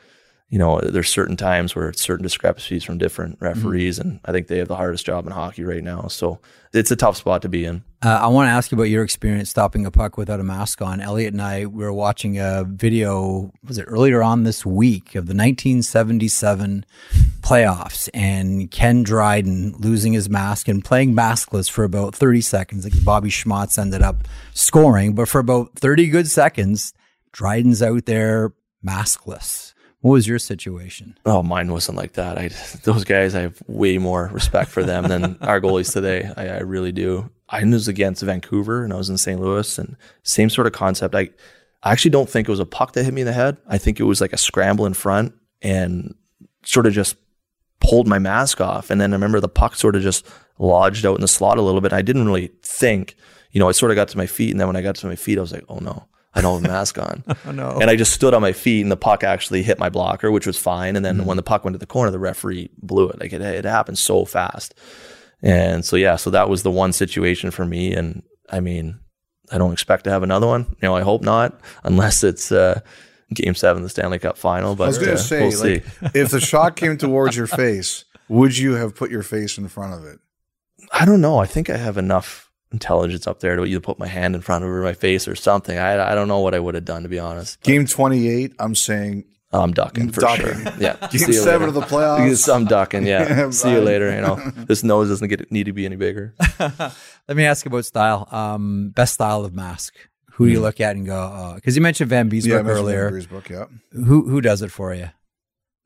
you 0.49 0.59
know, 0.59 0.79
there's 0.79 1.09
certain 1.09 1.35
times 1.35 1.75
where 1.75 1.89
it's 1.89 2.01
certain 2.01 2.23
discrepancies 2.23 2.83
from 2.83 2.99
different 2.99 3.37
referees, 3.39 3.97
and 3.97 4.19
I 4.25 4.31
think 4.31 4.47
they 4.47 4.59
have 4.59 4.67
the 4.67 4.75
hardest 4.75 5.05
job 5.05 5.25
in 5.25 5.31
hockey 5.31 5.63
right 5.63 5.83
now. 5.83 6.07
So 6.09 6.39
it's 6.73 6.91
a 6.91 6.95
tough 6.95 7.17
spot 7.17 7.41
to 7.41 7.49
be 7.49 7.65
in. 7.65 7.83
Uh, 8.03 8.19
I 8.21 8.27
want 8.27 8.47
to 8.47 8.51
ask 8.51 8.71
you 8.71 8.75
about 8.75 8.89
your 8.89 9.03
experience 9.03 9.49
stopping 9.49 9.85
a 9.85 9.91
puck 9.91 10.17
without 10.17 10.39
a 10.39 10.43
mask 10.43 10.81
on. 10.81 11.01
Elliot 11.01 11.33
and 11.33 11.41
I 11.41 11.65
we 11.65 11.83
were 11.83 11.93
watching 11.93 12.37
a 12.37 12.65
video, 12.67 13.51
was 13.63 13.77
it 13.77 13.85
earlier 13.87 14.21
on 14.21 14.43
this 14.43 14.65
week, 14.65 15.15
of 15.15 15.25
the 15.25 15.33
1977 15.33 16.85
playoffs 17.41 18.09
and 18.13 18.69
Ken 18.69 19.03
Dryden 19.03 19.73
losing 19.79 20.13
his 20.13 20.29
mask 20.29 20.67
and 20.67 20.83
playing 20.83 21.15
maskless 21.15 21.69
for 21.69 21.83
about 21.83 22.13
30 22.15 22.41
seconds. 22.41 22.83
Like 22.83 23.03
Bobby 23.03 23.29
Schmautz 23.29 23.77
ended 23.77 24.01
up 24.01 24.27
scoring, 24.53 25.13
but 25.13 25.27
for 25.27 25.39
about 25.39 25.73
30 25.75 26.09
good 26.09 26.29
seconds, 26.29 26.93
Dryden's 27.31 27.81
out 27.81 28.05
there 28.05 28.53
maskless. 28.85 29.72
What 30.04 30.12
was 30.12 30.28
your 30.28 30.38
situation? 30.38 31.18
Oh, 31.26 31.41
mine 31.41 31.72
wasn't 31.72 31.97
like 31.97 32.14
that. 32.14 32.38
I 32.38 32.49
those 32.84 33.06
guys, 33.06 33.34
I 33.36 33.39
have 33.39 33.64
way 33.68 33.97
more 33.97 34.30
respect 34.34 34.70
for 34.70 34.84
them 34.84 35.08
than 35.08 35.38
our 35.41 35.62
goalies 35.62 35.93
today. 35.93 36.30
I, 36.36 36.49
I 36.49 36.60
really 36.60 36.91
do. 36.91 37.30
I 37.47 37.64
was 37.64 37.88
against 37.88 38.22
Vancouver 38.22 38.84
and 38.84 38.91
I 38.91 38.97
was 38.97 39.10
in 39.10 39.18
St. 39.18 39.39
Louis, 39.39 39.78
and 39.78 39.95
same 40.24 40.49
sort 40.49 40.68
of 40.68 40.74
concept. 40.74 41.16
I, 41.16 41.30
I 41.84 41.93
actually 41.93 42.12
don't 42.12 42.30
think 42.30 42.49
it 42.49 42.51
was 42.51 42.60
a 42.60 42.66
puck 42.66 42.91
that 42.93 43.06
hit 43.06 43.14
me 43.14 43.22
in 43.22 43.28
the 43.28 43.32
head. 43.32 43.56
I 43.66 43.78
think 43.78 43.97
it 43.97 44.04
was 44.04 44.20
like 44.20 44.34
a 44.34 44.38
scramble 44.38 44.86
in 44.86 44.93
front 44.93 45.36
and 45.62 46.14
sort 46.66 46.86
of 46.86 46.91
just 46.91 47.16
pulled 47.80 48.06
my 48.06 48.20
mask 48.20 48.60
off. 48.60 48.89
And 48.89 48.99
then 48.99 49.14
I 49.14 49.16
remember 49.16 49.39
the 49.39 49.47
puck 49.47 49.74
sort 49.74 49.95
of 49.95 50.01
just 50.01 50.28
lodged 50.60 51.06
out 51.06 51.16
in 51.16 51.22
the 51.22 51.30
slot 51.30 51.58
a 51.58 51.62
little 51.62 51.80
bit. 51.80 51.93
I 51.93 52.01
didn't 52.01 52.26
really 52.26 52.51
think, 52.62 53.16
you 53.54 53.60
know, 53.62 53.70
I 53.70 53.72
sort 53.72 53.91
of 53.91 53.95
got 53.95 54.10
to 54.10 54.18
my 54.18 54.28
feet, 54.28 54.51
and 54.51 54.60
then 54.60 54.68
when 54.68 54.76
I 54.76 54.82
got 54.82 54.95
to 54.95 55.08
my 55.08 55.16
feet, 55.16 55.38
I 55.38 55.41
was 55.41 55.54
like, 55.54 55.64
oh 55.70 55.80
no. 55.80 56.08
I 56.36 56.41
don't 56.41 56.61
have 56.61 56.69
a 56.69 56.73
mask 56.73 56.97
on. 56.97 57.23
oh, 57.45 57.51
no. 57.51 57.77
And 57.79 57.89
I 57.89 57.95
just 57.95 58.13
stood 58.13 58.34
on 58.34 58.41
my 58.41 58.53
feet 58.53 58.81
and 58.81 58.91
the 58.91 58.97
puck 58.97 59.23
actually 59.23 59.61
hit 59.63 59.77
my 59.77 59.89
blocker, 59.89 60.31
which 60.31 60.47
was 60.47 60.57
fine. 60.57 60.95
And 60.95 61.05
then 61.05 61.17
mm-hmm. 61.17 61.27
when 61.27 61.38
the 61.38 61.43
puck 61.43 61.63
went 61.63 61.75
to 61.75 61.79
the 61.79 61.86
corner, 61.86 62.11
the 62.11 62.19
referee 62.19 62.69
blew 62.81 63.09
it. 63.09 63.19
Like 63.19 63.34
it, 63.34 63.41
it 63.41 63.65
happened 63.65 63.99
so 63.99 64.25
fast. 64.25 64.73
And 65.41 65.86
so, 65.86 65.95
yeah, 65.95 66.15
so 66.15 66.29
that 66.31 66.49
was 66.49 66.63
the 66.63 66.71
one 66.71 66.93
situation 66.93 67.51
for 67.51 67.65
me. 67.65 67.93
And 67.93 68.23
I 68.49 68.61
mean, 68.61 68.99
I 69.51 69.57
don't 69.57 69.73
expect 69.73 70.05
to 70.05 70.09
have 70.09 70.23
another 70.23 70.47
one. 70.47 70.65
You 70.81 70.88
know, 70.88 70.95
I 70.95 71.01
hope 71.01 71.21
not, 71.21 71.59
unless 71.84 72.23
it's 72.23 72.51
uh, 72.51 72.79
game 73.34 73.53
seven, 73.53 73.84
the 73.84 73.89
Stanley 73.89 74.19
Cup 74.19 74.38
final. 74.38 74.75
But 74.75 74.86
I 74.86 74.88
was 74.88 74.97
going 74.97 75.09
to 75.09 75.15
uh, 75.15 75.17
say, 75.17 75.47
we'll 75.47 75.59
like, 75.59 76.15
if 76.15 76.31
the 76.31 76.39
shot 76.39 76.75
came 76.77 76.97
towards 76.97 77.36
your 77.36 77.47
face, 77.47 78.05
would 78.29 78.57
you 78.57 78.73
have 78.73 78.95
put 78.95 79.11
your 79.11 79.23
face 79.23 79.57
in 79.57 79.67
front 79.67 79.93
of 79.93 80.05
it? 80.05 80.19
I 80.91 81.05
don't 81.05 81.21
know. 81.21 81.38
I 81.38 81.45
think 81.45 81.69
I 81.69 81.77
have 81.77 81.97
enough 81.97 82.51
intelligence 82.74 83.28
up 83.28 83.39
there 83.39 83.55
to 83.55 83.63
either 83.63 83.80
put 83.80 83.99
my 83.99 84.07
hand 84.07 84.36
in 84.36 84.41
front 84.41 84.65
of 84.65 84.69
my 84.69 84.93
face 84.93 85.28
or 85.28 85.36
something. 85.36 85.78
I, 85.78 86.11
I 86.11 86.15
don't 86.15 86.28
know 86.28 86.39
what 86.39 86.53
I 86.53 86.59
would 86.59 86.76
have 86.76 86.86
done 86.86 87.03
to 87.03 87.09
be 87.09 87.19
honest. 87.19 87.61
Game 87.61 87.86
28, 87.86 88.53
I'm 88.59 88.76
saying 88.76 89.26
I'm 89.53 89.71
ducking 89.71 90.11
for 90.11 90.21
ducking. 90.21 90.45
sure. 90.45 90.74
Yeah. 90.80 90.95
Game 91.11 91.32
seven 91.32 91.45
later. 91.45 91.65
of 91.65 91.74
the 91.76 91.82
playoffs. 91.82 92.53
I'm 92.53 92.65
ducking. 92.65 93.05
Yeah. 93.05 93.49
See 93.51 93.71
you 93.71 93.82
later. 93.82 94.13
You 94.13 94.21
know, 94.21 94.51
this 94.65 94.84
nose 94.84 95.09
doesn't 95.09 95.28
get 95.28 95.51
need 95.51 95.65
to 95.65 95.74
be 95.74 95.86
any 95.86 95.95
bigger. 95.95 96.34
Let 96.59 97.38
me 97.38 97.45
ask 97.45 97.63
you 97.63 97.69
about 97.69 97.86
style. 97.86 98.28
Um, 98.32 98.89
best 98.89 99.13
style 99.13 99.45
of 99.45 99.53
mask. 99.53 99.95
Who 100.34 100.47
do 100.47 100.51
you 100.51 100.57
hmm. 100.57 100.63
look 100.63 100.82
at 100.82 100.95
and 100.95 101.05
go? 101.05 101.53
Because 101.55 101.76
uh, 101.76 101.78
you 101.78 101.82
mentioned 101.82 102.09
Vanbiesbrouck 102.09 102.65
yeah, 102.65 102.71
earlier. 102.71 103.11
Vanbiesbrouck, 103.11 103.49
yeah. 103.49 103.65
Who 103.91 104.28
who 104.28 104.41
does 104.41 104.63
it 104.63 104.71
for 104.71 104.95
you? 104.95 105.11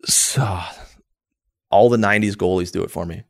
So, 0.06 0.62
all 1.70 1.90
the 1.90 1.98
'90s 1.98 2.36
goalies 2.36 2.72
do 2.72 2.82
it 2.84 2.90
for 2.90 3.06
me. 3.06 3.24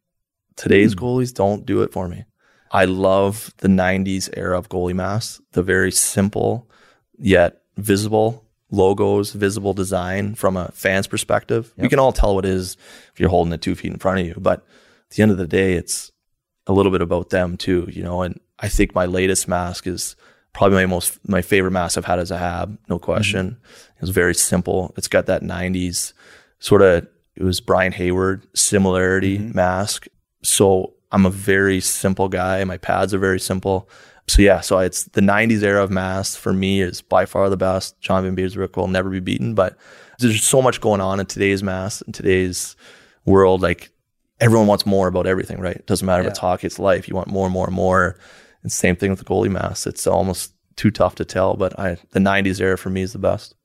Today's 0.56 0.94
mm. 0.94 1.00
goalies 1.00 1.34
don't 1.34 1.66
do 1.66 1.82
it 1.82 1.92
for 1.92 2.08
me. 2.08 2.26
I 2.72 2.86
love 2.86 3.54
the 3.58 3.68
90s 3.68 4.30
era 4.36 4.58
of 4.58 4.70
goalie 4.70 4.94
masks, 4.94 5.42
the 5.52 5.64
very 5.64 5.92
simple 5.92 6.70
yet 7.18 7.62
visible 7.78 8.46
logos, 8.70 9.32
visible 9.32 9.74
design 9.74 10.36
from 10.36 10.58
a 10.58 10.70
fan's 10.74 11.08
perspective. 11.08 11.74
Yep. 11.78 11.84
You 11.84 11.90
can 11.90 12.00
all 12.00 12.12
tell 12.12 12.36
what 12.36 12.46
it 12.46 12.52
is 12.52 12.78
if 13.14 13.20
you're 13.20 13.30
holding 13.30 13.54
it 13.54 13.62
two 13.62 13.76
feet 13.76 13.92
in 13.92 14.00
front 14.00 14.20
of 14.20 14.26
you. 14.26 14.36
But 14.38 14.60
at 15.10 15.16
the 15.16 15.24
end 15.24 15.32
of 15.32 15.38
the 15.38 15.48
day, 15.48 15.74
it's 15.74 16.12
a 16.66 16.74
little 16.74 16.92
bit 16.92 17.02
about 17.02 17.30
them 17.30 17.58
too, 17.58 17.88
you 17.92 18.04
know. 18.04 18.22
And 18.22 18.40
I 18.60 18.68
think 18.68 18.94
my 18.94 19.06
latest 19.06 19.48
mask 19.48 19.88
is 19.88 20.16
probably 20.54 20.76
my 20.76 20.86
most 20.86 21.20
my 21.28 21.42
favorite 21.42 21.72
mask 21.72 21.98
I've 21.98 22.06
had 22.06 22.20
as 22.20 22.32
a 22.32 22.38
hab, 22.38 22.78
no 22.90 23.00
question. 23.00 23.52
Mm-hmm. 23.52 23.92
It 23.98 24.02
was 24.02 24.10
very 24.10 24.36
simple. 24.36 24.94
It's 24.98 25.08
got 25.08 25.28
that 25.28 25.44
90s 25.44 26.14
sort 26.60 26.82
of 26.82 27.08
it 27.36 27.44
was 27.44 27.62
Brian 27.62 27.92
Hayward 27.94 28.48
similarity 28.56 29.38
mm-hmm. 29.38 29.56
mask. 29.56 30.08
So 30.44 30.94
I'm 31.12 31.26
a 31.26 31.30
very 31.30 31.80
simple 31.80 32.28
guy. 32.30 32.64
My 32.64 32.78
pads 32.78 33.14
are 33.14 33.20
very 33.20 33.40
simple. 33.40 33.90
So 34.28 34.42
yeah, 34.42 34.60
so 34.60 34.80
it's 34.80 35.06
the 35.06 35.22
'90s 35.22 35.64
era 35.64 35.84
of 35.84 35.90
masks 35.90 36.36
for 36.36 36.52
me 36.52 36.82
is 36.82 37.02
by 37.02 37.26
far 37.26 37.50
the 37.50 37.58
best. 37.58 38.00
John 38.02 38.24
Van 38.24 38.36
Vanbiesbrouck 38.36 38.76
will 38.76 38.88
never 38.88 39.10
be 39.10 39.22
beaten, 39.22 39.56
but 39.56 39.78
there's 40.20 40.44
so 40.44 40.62
much 40.62 40.82
going 40.82 41.00
on 41.00 41.20
in 41.20 41.26
today's 41.26 41.64
mask 41.64 42.04
in 42.06 42.14
today's 42.14 42.76
world. 43.26 43.62
Like 43.62 43.90
everyone 44.42 44.68
wants 44.68 44.86
more 44.86 45.08
about 45.08 45.28
everything, 45.28 45.60
right? 45.60 45.78
It 45.78 45.88
doesn't 45.88 46.06
matter 46.06 46.24
yeah. 46.24 46.28
if 46.28 46.32
it's 46.32 46.40
hockey, 46.40 46.68
it's 46.68 46.80
life. 46.80 47.08
You 47.08 47.16
want 47.16 47.30
more 47.30 47.46
and 47.46 47.54
more 47.54 47.68
and 47.68 47.76
more. 47.76 48.20
And 48.64 48.72
same 48.72 48.98
thing 48.98 49.12
with 49.12 49.20
the 49.20 49.26
goalie 49.26 49.52
mask. 49.52 49.88
It's 49.88 50.06
almost 50.06 50.54
too 50.76 50.92
tough 50.92 51.16
to 51.16 51.26
tell, 51.26 51.56
but 51.56 51.78
I, 51.80 51.98
the 52.12 52.20
'90s 52.20 52.60
era 52.60 52.78
for 52.78 52.90
me 52.90 53.04
is 53.04 53.14
the 53.14 53.20
best. 53.20 53.56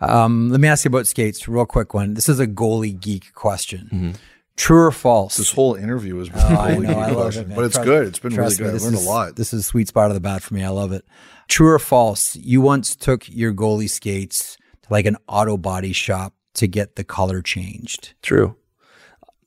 Um, 0.00 0.50
let 0.50 0.60
me 0.60 0.68
ask 0.68 0.84
you 0.84 0.90
about 0.90 1.06
skates, 1.06 1.48
real 1.48 1.66
quick 1.66 1.94
one. 1.94 2.14
This 2.14 2.28
is 2.28 2.38
a 2.38 2.46
goalie 2.46 2.98
geek 2.98 3.32
question. 3.34 3.88
Mm-hmm. 3.92 4.10
True 4.56 4.86
or 4.86 4.92
false? 4.92 5.36
This 5.36 5.52
whole 5.52 5.74
interview 5.74 6.20
is 6.20 6.28
oh, 6.34 6.38
I 6.38 6.76
know, 6.76 6.98
I 6.98 7.10
love 7.10 7.36
it, 7.36 7.48
but 7.54 7.64
it's 7.64 7.74
trust, 7.74 7.86
good. 7.86 8.08
It's 8.08 8.18
been 8.18 8.34
really 8.34 8.54
good. 8.54 8.64
Me, 8.64 8.68
I 8.68 8.82
learned 8.82 8.94
is, 8.94 9.06
a 9.06 9.08
lot. 9.08 9.36
This 9.36 9.54
is 9.54 9.60
a 9.60 9.62
sweet 9.62 9.88
spot 9.88 10.10
of 10.10 10.14
the 10.14 10.20
bat 10.20 10.42
for 10.42 10.54
me. 10.54 10.62
I 10.62 10.68
love 10.68 10.92
it. 10.92 11.04
True 11.48 11.68
or 11.68 11.78
false? 11.78 12.36
You 12.36 12.60
once 12.60 12.94
took 12.94 13.28
your 13.28 13.54
goalie 13.54 13.88
skates 13.88 14.58
to 14.82 14.92
like 14.92 15.06
an 15.06 15.16
auto 15.26 15.56
body 15.56 15.92
shop 15.92 16.34
to 16.54 16.66
get 16.66 16.96
the 16.96 17.04
color 17.04 17.40
changed. 17.40 18.14
True. 18.22 18.56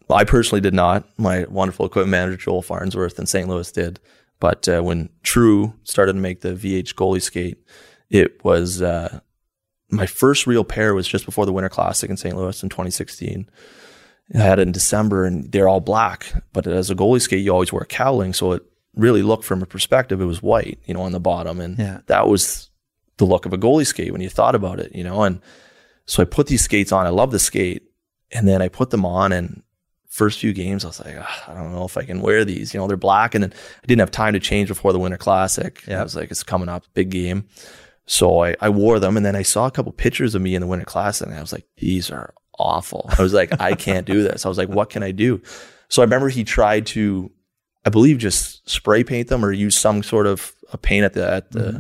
I 0.10 0.24
personally 0.24 0.62
did 0.62 0.74
not. 0.74 1.08
My 1.18 1.46
wonderful 1.50 1.86
equipment 1.86 2.12
manager 2.12 2.38
Joel 2.38 2.62
Farnsworth 2.62 3.20
in 3.20 3.26
St. 3.26 3.48
Louis 3.48 3.72
did. 3.72 4.00
But 4.40 4.68
uh, 4.68 4.82
when 4.82 5.10
True 5.24 5.74
started 5.84 6.14
to 6.14 6.20
make 6.20 6.42
the 6.42 6.54
VH 6.54 6.96
goalie 6.96 7.22
skate, 7.22 7.58
it 8.10 8.44
was 8.44 8.82
uh, 8.82 9.20
my 9.90 10.06
first 10.06 10.46
real 10.46 10.64
pair 10.64 10.94
was 10.94 11.08
just 11.08 11.26
before 11.26 11.46
the 11.46 11.54
Winter 11.54 11.70
Classic 11.70 12.10
in 12.10 12.18
St. 12.18 12.36
Louis 12.36 12.62
in 12.62 12.70
2016. 12.70 13.50
I 14.34 14.40
had 14.40 14.60
it 14.60 14.64
in 14.64 14.72
December 14.72 15.26
and 15.26 15.52
they're 15.52 15.68
all 15.68 15.82
black. 15.82 16.44
But 16.54 16.68
as 16.68 16.90
a 16.90 16.96
goalie 16.96 17.22
skate, 17.22 17.44
you 17.44 17.52
always 17.52 17.72
wear 17.72 17.86
cowling. 17.86 18.34
So 18.34 18.54
it 18.54 18.64
really 18.96 19.22
looked 19.22 19.44
from 19.44 19.62
a 19.62 19.68
perspective, 19.68 20.22
it 20.22 20.26
was 20.26 20.42
white, 20.42 20.80
you 20.86 20.94
know, 20.94 21.02
on 21.02 21.12
the 21.12 21.20
bottom. 21.20 21.60
And 21.60 21.78
yeah. 21.78 22.00
that 22.08 22.28
was 22.28 22.70
the 23.18 23.26
look 23.26 23.46
of 23.46 23.54
a 23.54 23.58
goalie 23.58 23.86
skate 23.86 24.12
when 24.12 24.22
you 24.22 24.30
thought 24.30 24.56
about 24.56 24.80
it, 24.80 24.96
you 24.96 25.04
know. 25.04 25.24
And 25.24 25.42
so 26.06 26.22
I 26.22 26.26
put 26.26 26.48
these 26.48 26.64
skates 26.64 26.92
on. 26.92 27.06
I 27.06 27.10
love 27.10 27.32
the 27.32 27.40
skate. 27.40 27.84
And 28.32 28.48
then 28.48 28.62
I 28.62 28.68
put 28.68 28.90
them 28.90 29.06
on 29.06 29.32
and 29.32 29.62
first 30.16 30.40
few 30.40 30.54
games, 30.54 30.86
I 30.86 30.88
was 30.88 31.04
like, 31.04 31.16
oh, 31.18 31.52
I 31.52 31.54
don't 31.54 31.74
know 31.74 31.84
if 31.84 31.98
I 31.98 32.04
can 32.04 32.22
wear 32.22 32.46
these. 32.46 32.74
You 32.74 32.80
know, 32.80 32.88
they're 32.88 32.96
black. 32.96 33.36
And 33.36 33.44
then 33.44 33.52
I 33.52 33.86
didn't 33.86 34.00
have 34.00 34.12
time 34.12 34.34
to 34.34 34.40
change 34.40 34.70
before 34.70 34.94
the 34.94 35.00
Winter 35.00 35.18
Classic. 35.18 35.84
Yeah. 35.86 36.00
I 36.00 36.04
was 36.04 36.16
like, 36.16 36.32
it's 36.32 36.42
coming 36.42 36.70
up, 36.70 36.86
big 36.94 37.10
game. 37.10 37.50
So 38.06 38.46
I, 38.46 38.56
I 38.62 38.70
wore 38.70 39.00
them. 39.00 39.18
And 39.18 39.26
then 39.26 39.36
I 39.36 39.42
saw 39.42 39.68
a 39.68 39.72
couple 39.72 39.92
pictures 39.92 40.34
of 40.34 40.42
me 40.42 40.56
in 40.56 40.62
the 40.62 40.68
Winter 40.68 40.86
Classic. 40.86 41.28
And 41.28 41.36
I 41.36 41.42
was 41.42 41.52
like, 41.52 41.68
these 41.78 42.10
are 42.12 42.34
awful. 42.60 43.10
I 43.18 43.22
was 43.22 43.34
like, 43.34 43.60
I 43.60 43.74
can't 43.76 44.06
do 44.06 44.24
this. 44.24 44.46
I 44.46 44.50
was 44.50 44.58
like, 44.58 44.70
what 44.70 44.90
can 44.90 45.04
I 45.04 45.12
do? 45.12 45.42
So 45.90 46.02
I 46.02 46.06
remember 46.06 46.30
he 46.30 46.44
tried 46.44 46.86
to, 46.88 47.32
I 47.86 47.90
believe, 47.90 48.18
just 48.18 48.68
spray 48.70 49.04
paint 49.04 49.28
them 49.28 49.46
or 49.46 49.52
use 49.52 49.78
some 49.78 50.04
sort 50.04 50.28
of 50.28 50.54
a 50.74 50.78
paint 50.78 51.06
at 51.06 51.14
the 51.14 51.30
at 51.30 51.52
the 51.52 51.60
mm-hmm. 51.60 51.80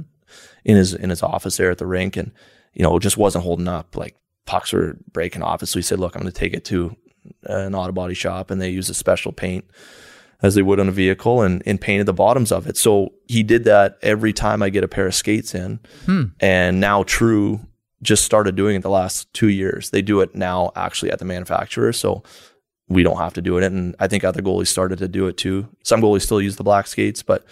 in 0.63 0.77
his 0.77 0.93
in 0.93 1.09
his 1.09 1.23
office 1.23 1.57
there 1.57 1.71
at 1.71 1.77
the 1.79 1.87
rink, 1.87 2.17
and 2.17 2.31
you 2.73 2.83
know, 2.83 2.95
it 2.95 3.01
just 3.01 3.17
wasn't 3.17 3.43
holding 3.43 3.67
up. 3.67 3.95
Like 3.97 4.15
pucks 4.45 4.73
were 4.73 4.97
breaking 5.11 5.41
off. 5.41 5.65
So 5.65 5.79
he 5.79 5.83
said, 5.83 5.99
look, 5.99 6.15
I'm 6.15 6.21
going 6.21 6.31
to 6.31 6.39
take 6.39 6.53
it 6.53 6.65
to 6.65 6.95
an 7.43 7.73
auto 7.73 7.91
body 7.91 8.13
shop, 8.13 8.51
and 8.51 8.61
they 8.61 8.69
use 8.69 8.89
a 8.89 8.93
special 8.93 9.31
paint 9.31 9.65
as 10.41 10.55
they 10.55 10.61
would 10.61 10.79
on 10.79 10.89
a 10.89 10.91
vehicle 10.91 11.41
and, 11.41 11.63
and 11.65 11.79
painted 11.79 12.05
the 12.05 12.13
bottoms 12.13 12.51
of 12.51 12.67
it. 12.67 12.77
So 12.77 13.13
he 13.27 13.41
did 13.41 13.63
that 13.63 13.97
every 14.01 14.33
time 14.33 14.61
I 14.61 14.69
get 14.69 14.83
a 14.83 14.87
pair 14.87 15.07
of 15.07 15.15
skates 15.15 15.55
in. 15.55 15.79
Hmm. 16.05 16.23
And 16.39 16.79
now 16.79 17.03
True 17.03 17.61
just 18.01 18.23
started 18.23 18.55
doing 18.55 18.75
it 18.75 18.81
the 18.81 18.89
last 18.89 19.31
two 19.33 19.49
years. 19.49 19.89
They 19.89 20.01
do 20.01 20.21
it 20.21 20.35
now 20.35 20.71
actually 20.75 21.11
at 21.11 21.19
the 21.19 21.25
manufacturer. 21.25 21.93
So 21.93 22.23
we 22.87 23.03
don't 23.03 23.17
have 23.17 23.33
to 23.33 23.41
do 23.41 23.57
it. 23.57 23.63
And 23.63 23.95
I 23.99 24.07
think 24.07 24.23
other 24.23 24.41
goalies 24.41 24.67
started 24.67 24.99
to 24.99 25.07
do 25.07 25.27
it 25.27 25.37
too. 25.37 25.67
Some 25.83 26.01
goalies 26.01 26.21
still 26.21 26.41
use 26.41 26.55
the 26.55 26.63
black 26.63 26.87
skates, 26.87 27.23
but 27.23 27.45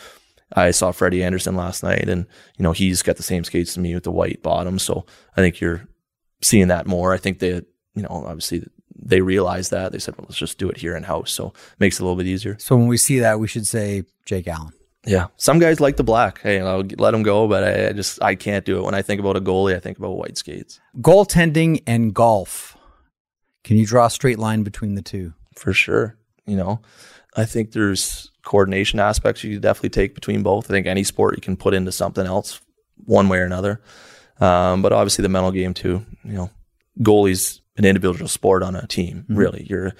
I 0.56 0.72
saw 0.72 0.92
Freddie 0.92 1.24
Andersen 1.24 1.56
last 1.56 1.82
night 1.82 2.08
and, 2.08 2.28
you 2.58 2.64
know, 2.64 2.72
he's 2.72 3.02
got 3.02 3.18
the 3.18 3.24
same 3.24 3.44
skates 3.44 3.72
as 3.72 3.78
me 3.78 3.96
with 3.96 4.04
the 4.04 4.12
white 4.12 4.44
bottom. 4.44 4.78
So 4.78 5.06
I 5.36 5.42
think 5.42 5.60
you're 5.60 5.88
seeing 6.42 6.68
that 6.68 6.86
more. 6.86 7.14
I 7.14 7.18
think 7.18 7.40
that, 7.40 7.66
you 7.96 8.04
know, 8.04 8.24
obviously 8.28 8.68
they 8.96 9.22
realized 9.22 9.72
that. 9.72 9.92
They 9.92 10.00
said, 10.00 10.16
well, 10.18 10.28
let's 10.30 10.38
just 10.38 10.60
do 10.60 10.70
it 10.70 10.78
here 10.78 10.96
in 10.96 11.04
house. 11.04 11.32
So 11.32 11.48
it 11.48 11.80
makes 11.80 12.00
it 12.00 12.04
a 12.04 12.06
little 12.06 12.18
bit 12.18 12.28
easier. 12.28 12.58
So 12.60 12.76
when 12.76 12.88
we 12.88 12.98
see 12.98 13.20
that, 13.20 13.40
we 13.40 13.48
should 13.48 13.66
say 13.66 14.04
Jake 14.26 14.48
Allen. 14.48 14.74
Yeah, 15.06 15.28
some 15.36 15.60
guys 15.60 15.80
like 15.80 15.98
the 15.98 16.04
black. 16.04 16.40
Hey, 16.42 16.62
I'll 16.62 16.84
let 16.98 17.12
them 17.12 17.24
go, 17.24 17.48
but 17.48 17.64
I, 17.64 17.90
I, 17.90 17.92
just 17.92 18.22
I 18.22 18.36
can't 18.36 18.64
do 18.66 18.78
it. 18.78 18.84
When 18.84 18.96
I 18.96 19.02
think 19.02 19.20
about 19.20 19.36
a 19.36 19.42
goalie, 19.42 19.76
I 19.76 19.80
think 19.80 19.98
about 19.98 20.18
white 20.18 20.38
skates. 20.38 20.80
Goaltending 21.02 21.84
and 21.86 22.14
golf. 22.14 22.78
Can 23.64 23.78
you 23.78 23.86
draw 23.86 24.06
a 24.06 24.10
straight 24.10 24.40
line 24.40 24.64
between 24.64 24.96
the 24.96 25.02
two? 25.02 25.34
For 25.56 25.74
sure. 25.74 26.18
You 26.46 26.56
know, 26.56 26.82
I 27.36 27.46
think 27.46 27.72
there's 27.72 28.32
coordination 28.44 29.00
aspects 29.00 29.44
you 29.44 29.60
definitely 29.60 29.90
take 29.90 30.16
between 30.16 30.44
both. 30.44 30.70
I 30.70 30.74
think 30.74 30.88
any 30.88 31.04
sport 31.04 31.36
you 31.36 31.42
can 31.42 31.58
put 31.58 31.74
into 31.74 31.92
something 31.92 32.26
else, 32.26 32.62
one 33.06 33.30
way 33.30 33.40
or 33.40 33.46
another. 33.46 33.82
Um, 34.40 34.82
but 34.82 34.94
obviously 34.94 35.24
the 35.24 35.30
mental 35.30 35.52
game 35.52 35.74
too. 35.74 36.06
You 36.24 36.34
know, 36.34 36.50
goalies 37.00 37.62
an 37.78 37.86
individual 37.86 38.28
sport 38.28 38.64
on 38.64 38.76
a 38.76 38.88
team. 38.88 39.26
Really, 39.30 39.66
you're 39.70 39.94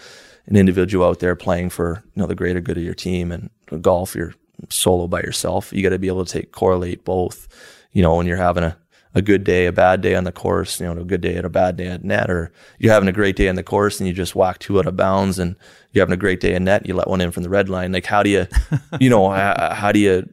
an 0.46 0.56
individual 0.56 1.08
out 1.08 1.20
there 1.20 1.36
playing 1.36 1.70
for 1.70 2.04
you 2.14 2.22
know 2.22 2.28
the 2.28 2.36
greater 2.36 2.62
good 2.62 2.78
of 2.78 2.84
your 2.84 2.94
team. 2.94 3.32
And 3.32 3.50
golf, 3.82 4.16
you're 4.16 4.34
solo 4.70 5.08
by 5.08 5.22
yourself. 5.22 5.72
You 5.74 5.84
got 5.84 5.90
to 5.90 6.00
be 6.00 6.08
able 6.08 6.26
to 6.26 6.32
take 6.32 6.52
correlate 6.52 7.04
both. 7.04 7.48
You 7.92 8.02
know, 8.02 8.16
when 8.16 8.28
you're 8.28 8.38
having 8.38 8.64
a 8.64 8.78
a 9.16 9.22
good 9.22 9.44
day, 9.44 9.68
a 9.68 9.72
bad 9.72 10.02
day 10.02 10.16
on 10.16 10.24
the 10.24 10.32
course, 10.32 10.80
you 10.80 10.86
know, 10.86 11.00
a 11.00 11.06
good 11.06 11.22
day 11.22 11.36
and 11.36 11.46
a 11.46 11.50
bad 11.50 11.78
day 11.78 11.88
at 11.88 12.04
net, 12.04 12.30
or 12.30 12.52
you're 12.80 12.94
having 12.94 13.10
a 13.10 13.14
great 13.14 13.36
day 13.36 13.48
on 13.48 13.56
the 13.56 13.64
course 13.64 14.00
and 14.00 14.08
you 14.08 14.14
just 14.14 14.36
whack 14.36 14.60
two 14.60 14.80
out 14.80 14.88
of 14.88 14.96
bounds, 14.96 15.38
and 15.38 15.56
you're 15.92 16.02
having 16.02 16.14
a 16.14 16.18
great 16.18 16.40
day 16.40 16.56
in 16.56 16.64
net, 16.64 16.88
you 16.88 16.96
let 16.96 17.08
one 17.08 17.22
in 17.22 17.32
from 17.32 17.44
the 17.44 17.50
red 17.50 17.70
line. 17.70 17.92
Like, 17.92 18.06
how 18.06 18.24
do 18.24 18.30
you, 18.30 18.48
you 19.00 19.10
know, 19.10 19.30
how, 19.30 19.74
how 19.74 19.92
do 19.92 20.00
you 20.00 20.28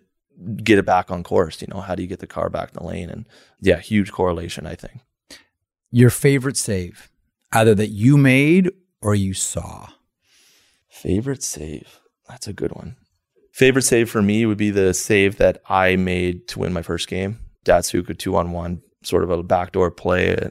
get 0.62 0.78
it 0.78 0.86
back 0.86 1.10
on 1.10 1.22
course? 1.22 1.60
You 1.60 1.68
know, 1.68 1.80
how 1.80 1.94
do 1.94 2.02
you 2.02 2.08
get 2.08 2.20
the 2.20 2.26
car 2.26 2.48
back 2.48 2.70
in 2.70 2.82
the 2.82 2.88
lane? 2.88 3.10
And 3.10 3.26
yeah, 3.60 3.80
huge 3.80 4.12
correlation, 4.12 4.66
I 4.66 4.74
think. 4.74 5.00
Your 5.90 6.10
favorite 6.10 6.56
save, 6.56 7.10
either 7.52 7.74
that 7.74 7.88
you 7.88 8.16
made 8.16 8.70
or 9.02 9.14
you 9.14 9.34
saw. 9.34 9.88
Favorite 10.88 11.42
save. 11.42 12.00
That's 12.28 12.46
a 12.46 12.52
good 12.52 12.72
one. 12.72 12.96
Favorite 13.60 13.82
save 13.82 14.08
for 14.08 14.22
me 14.22 14.46
would 14.46 14.56
be 14.56 14.70
the 14.70 14.94
save 14.94 15.36
that 15.36 15.60
I 15.68 15.96
made 15.96 16.48
to 16.48 16.60
win 16.60 16.72
my 16.72 16.80
first 16.80 17.08
game. 17.08 17.40
Datsuka 17.66 18.16
two 18.16 18.34
on 18.34 18.52
one, 18.52 18.80
sort 19.02 19.22
of 19.22 19.28
a 19.28 19.42
backdoor 19.42 19.90
play, 19.90 20.48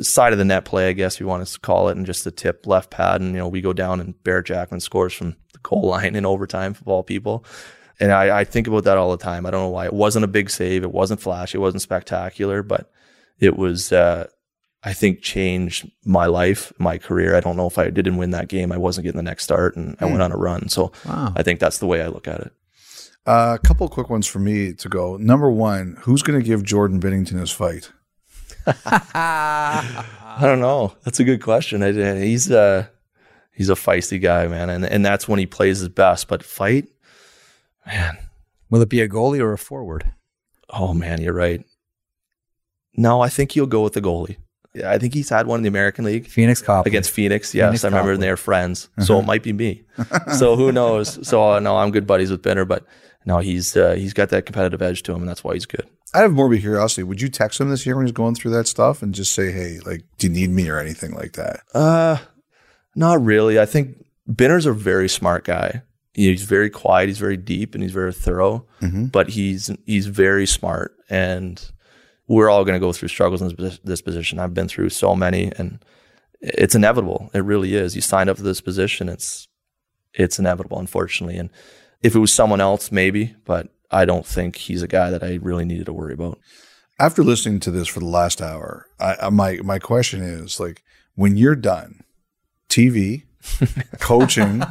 side 0.00 0.32
of 0.32 0.38
the 0.38 0.44
net 0.44 0.64
play, 0.64 0.88
I 0.88 0.92
guess 0.92 1.18
you 1.18 1.26
want 1.26 1.44
to 1.44 1.58
call 1.58 1.88
it, 1.88 1.96
and 1.96 2.06
just 2.06 2.24
a 2.24 2.30
tip 2.30 2.64
left 2.68 2.92
pad. 2.92 3.20
And, 3.20 3.32
you 3.32 3.38
know, 3.38 3.48
we 3.48 3.62
go 3.62 3.72
down 3.72 3.98
and 3.98 4.14
Barrett 4.22 4.46
Jackman 4.46 4.78
scores 4.78 5.12
from 5.12 5.34
the 5.52 5.58
goal 5.64 5.82
line 5.88 6.14
in 6.14 6.24
overtime 6.24 6.76
of 6.80 6.86
all 6.86 7.02
people. 7.02 7.44
And 7.98 8.12
I, 8.12 8.38
I 8.38 8.44
think 8.44 8.68
about 8.68 8.84
that 8.84 8.96
all 8.96 9.10
the 9.10 9.16
time. 9.16 9.44
I 9.44 9.50
don't 9.50 9.62
know 9.62 9.68
why. 9.68 9.86
It 9.86 9.92
wasn't 9.92 10.24
a 10.24 10.28
big 10.28 10.48
save. 10.48 10.84
It 10.84 10.92
wasn't 10.92 11.20
flash. 11.20 11.56
It 11.56 11.58
wasn't 11.58 11.82
spectacular, 11.82 12.62
but 12.62 12.92
it 13.40 13.56
was, 13.56 13.90
uh, 13.90 14.28
I 14.84 14.92
think, 14.92 15.22
changed 15.22 15.90
my 16.04 16.26
life, 16.26 16.72
my 16.78 16.98
career. 16.98 17.36
I 17.36 17.40
don't 17.40 17.56
know 17.56 17.66
if 17.66 17.78
I 17.78 17.90
didn't 17.90 18.16
win 18.16 18.30
that 18.30 18.48
game, 18.48 18.72
I 18.72 18.78
wasn't 18.78 19.04
getting 19.04 19.18
the 19.18 19.22
next 19.22 19.44
start 19.44 19.76
and 19.76 19.96
I 20.00 20.06
hmm. 20.06 20.12
went 20.12 20.22
on 20.22 20.32
a 20.32 20.36
run. 20.36 20.68
So 20.68 20.92
Wow. 21.06 21.32
I 21.36 21.42
think 21.42 21.60
that's 21.60 21.78
the 21.78 21.86
way 21.86 22.02
I 22.02 22.08
look 22.08 22.26
at 22.26 22.40
it. 22.40 22.52
Uh, 23.24 23.56
a 23.62 23.66
couple 23.66 23.88
quick 23.88 24.10
ones 24.10 24.26
for 24.26 24.40
me 24.40 24.72
to 24.72 24.88
go. 24.88 25.16
Number 25.16 25.48
one, 25.50 25.96
who's 26.00 26.22
going 26.22 26.40
to 26.40 26.44
give 26.44 26.64
Jordan 26.64 27.00
Binnington 27.00 27.38
his 27.38 27.52
fight? 27.52 27.92
I 28.66 30.38
don't 30.40 30.60
know. 30.60 30.96
That's 31.04 31.20
a 31.20 31.24
good 31.24 31.40
question. 31.42 31.82
I, 31.82 31.90
uh, 31.90 32.14
he's 32.16 32.50
a 32.50 32.90
he's 33.52 33.70
a 33.70 33.74
feisty 33.74 34.20
guy, 34.20 34.46
man, 34.46 34.70
and 34.70 34.84
and 34.84 35.04
that's 35.04 35.28
when 35.28 35.38
he 35.38 35.46
plays 35.46 35.80
his 35.80 35.88
best. 35.88 36.28
But 36.28 36.42
fight, 36.42 36.88
man. 37.86 38.18
Will 38.70 38.82
it 38.82 38.88
be 38.88 39.00
a 39.00 39.08
goalie 39.08 39.40
or 39.40 39.52
a 39.52 39.58
forward? 39.58 40.12
Oh 40.70 40.94
man, 40.94 41.20
you're 41.20 41.32
right. 41.32 41.64
No, 42.96 43.20
I 43.20 43.28
think 43.28 43.52
he'll 43.52 43.66
go 43.66 43.82
with 43.82 43.92
the 43.94 44.00
goalie. 44.00 44.36
Yeah, 44.74 44.90
I 44.90 44.98
think 44.98 45.12
he's 45.12 45.28
had 45.28 45.46
one 45.46 45.58
in 45.58 45.62
the 45.62 45.68
American 45.68 46.04
League 46.04 46.26
Pheonix 46.28 46.64
Copley. 46.64 46.90
against 46.90 47.14
Pheonix. 47.14 47.52
Yes, 47.52 47.74
Pheonix 47.80 47.84
I 47.84 47.88
remember 47.88 48.12
Copley. 48.14 48.26
they're 48.26 48.36
friends, 48.38 48.88
so 49.00 49.18
it 49.18 49.26
might 49.26 49.42
be 49.42 49.52
me. 49.52 49.82
so 50.38 50.56
who 50.56 50.72
knows? 50.72 51.26
So 51.28 51.52
uh, 51.52 51.60
no, 51.60 51.76
I'm 51.76 51.90
good 51.90 52.06
buddies 52.06 52.30
with 52.30 52.42
Binner, 52.42 52.66
but 52.66 52.86
no, 53.26 53.38
he's 53.38 53.76
uh, 53.76 53.92
he's 53.94 54.14
got 54.14 54.30
that 54.30 54.46
competitive 54.46 54.80
edge 54.80 55.02
to 55.04 55.12
him, 55.12 55.20
and 55.20 55.28
that's 55.28 55.44
why 55.44 55.54
he's 55.54 55.66
good. 55.66 55.86
I 56.14 56.20
have 56.20 56.32
more 56.32 56.46
of 56.46 56.52
a 56.52 56.58
curiosity. 56.58 57.02
Would 57.02 57.20
you 57.20 57.28
text 57.28 57.60
him 57.60 57.70
this 57.70 57.86
year 57.86 57.96
when 57.96 58.06
he's 58.06 58.12
going 58.12 58.34
through 58.34 58.50
that 58.52 58.66
stuff 58.66 59.02
and 59.02 59.14
just 59.14 59.34
say, 59.34 59.52
"Hey, 59.52 59.78
like, 59.84 60.04
do 60.18 60.26
you 60.26 60.32
need 60.32 60.50
me 60.50 60.68
or 60.68 60.78
anything 60.78 61.12
like 61.12 61.32
that?" 61.34 61.60
Uh, 61.74 62.18
not 62.94 63.22
really. 63.22 63.58
I 63.60 63.66
think 63.66 64.04
Binner's 64.30 64.66
a 64.66 64.72
very 64.72 65.08
smart 65.08 65.44
guy. 65.44 65.82
He's 66.14 66.44
very 66.44 66.68
quiet. 66.70 67.08
He's 67.08 67.18
very 67.18 67.36
deep, 67.38 67.74
and 67.74 67.82
he's 67.82 67.92
very 67.92 68.12
thorough. 68.12 68.66
But 68.80 69.30
he's 69.30 69.70
he's 69.86 70.06
very 70.06 70.46
smart, 70.46 70.94
and 71.08 71.62
we're 72.28 72.48
all 72.48 72.64
going 72.64 72.74
to 72.74 72.84
go 72.84 72.92
through 72.92 73.08
struggles 73.08 73.42
in 73.42 73.78
this, 73.84 74.00
position. 74.00 74.38
I've 74.38 74.54
been 74.54 74.68
through 74.68 74.90
so 74.90 75.14
many, 75.14 75.52
and 75.56 75.84
it's 76.40 76.74
inevitable. 76.74 77.30
It 77.34 77.40
really 77.40 77.74
is. 77.74 77.94
You 77.94 78.00
signed 78.00 78.30
up 78.30 78.36
for 78.36 78.42
this 78.42 78.60
position. 78.60 79.08
It's 79.08 79.48
it's 80.14 80.38
inevitable, 80.38 80.78
unfortunately. 80.78 81.38
And 81.38 81.50
if 82.02 82.14
it 82.14 82.18
was 82.18 82.32
someone 82.32 82.60
else, 82.60 82.92
maybe, 82.92 83.34
but 83.44 83.68
I 83.90 84.04
don't 84.04 84.26
think 84.26 84.56
he's 84.56 84.82
a 84.82 84.88
guy 84.88 85.10
that 85.10 85.22
I 85.22 85.38
really 85.42 85.64
needed 85.64 85.86
to 85.86 85.92
worry 85.92 86.12
about. 86.14 86.38
After 86.98 87.24
listening 87.24 87.60
to 87.60 87.70
this 87.70 87.88
for 87.88 88.00
the 88.00 88.06
last 88.06 88.40
hour, 88.40 88.86
I, 89.00 89.30
my 89.30 89.56
my 89.56 89.78
question 89.78 90.22
is 90.22 90.60
like, 90.60 90.82
when 91.14 91.36
you're 91.36 91.56
done, 91.56 92.04
TV, 92.68 93.24
coaching, 94.00 94.62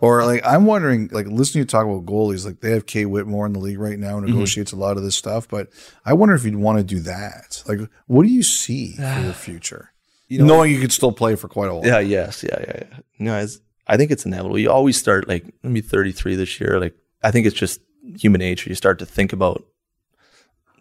or 0.00 0.24
like 0.24 0.44
I'm 0.44 0.66
wondering, 0.66 1.08
like 1.12 1.26
listening 1.26 1.52
to 1.52 1.58
you 1.60 1.64
talk 1.66 1.84
about 1.84 2.06
goalies, 2.06 2.44
like 2.44 2.60
they 2.60 2.72
have 2.72 2.86
Kay 2.86 3.04
Whitmore 3.04 3.46
in 3.46 3.52
the 3.52 3.58
league 3.58 3.78
right 3.78 3.98
now, 3.98 4.16
mm-hmm. 4.16 4.26
negotiates 4.26 4.72
a 4.72 4.76
lot 4.76 4.96
of 4.96 5.02
this 5.02 5.16
stuff, 5.16 5.48
but 5.48 5.68
I 6.04 6.12
wonder 6.14 6.34
if 6.34 6.44
you'd 6.44 6.56
want 6.56 6.78
to 6.78 6.84
do 6.84 7.00
that. 7.00 7.62
Like, 7.66 7.80
what 8.06 8.24
do 8.24 8.28
you 8.28 8.42
see 8.42 8.94
for 8.94 9.20
your 9.22 9.32
future? 9.32 9.92
know- 10.38 10.46
Knowing 10.46 10.72
you 10.72 10.80
could 10.80 10.92
still 10.92 11.12
play 11.12 11.36
for 11.36 11.48
quite 11.48 11.68
a 11.68 11.74
while. 11.74 11.86
Yeah, 11.86 11.98
yes, 11.98 12.42
yeah, 12.42 12.58
yeah, 12.60 12.82
yeah. 12.90 12.98
No, 13.18 13.38
it's, 13.38 13.60
I 13.86 13.96
think 13.96 14.10
it's 14.10 14.24
inevitable. 14.24 14.58
You 14.58 14.70
always 14.70 14.96
start 14.96 15.28
like 15.28 15.44
let 15.62 15.72
me 15.72 15.80
33 15.80 16.36
this 16.36 16.60
year. 16.60 16.80
Like 16.80 16.94
I 17.22 17.30
think 17.30 17.46
it's 17.46 17.56
just 17.56 17.80
human 18.16 18.38
nature. 18.38 18.70
You 18.70 18.74
start 18.74 18.98
to 19.00 19.06
think 19.06 19.32
about, 19.32 19.64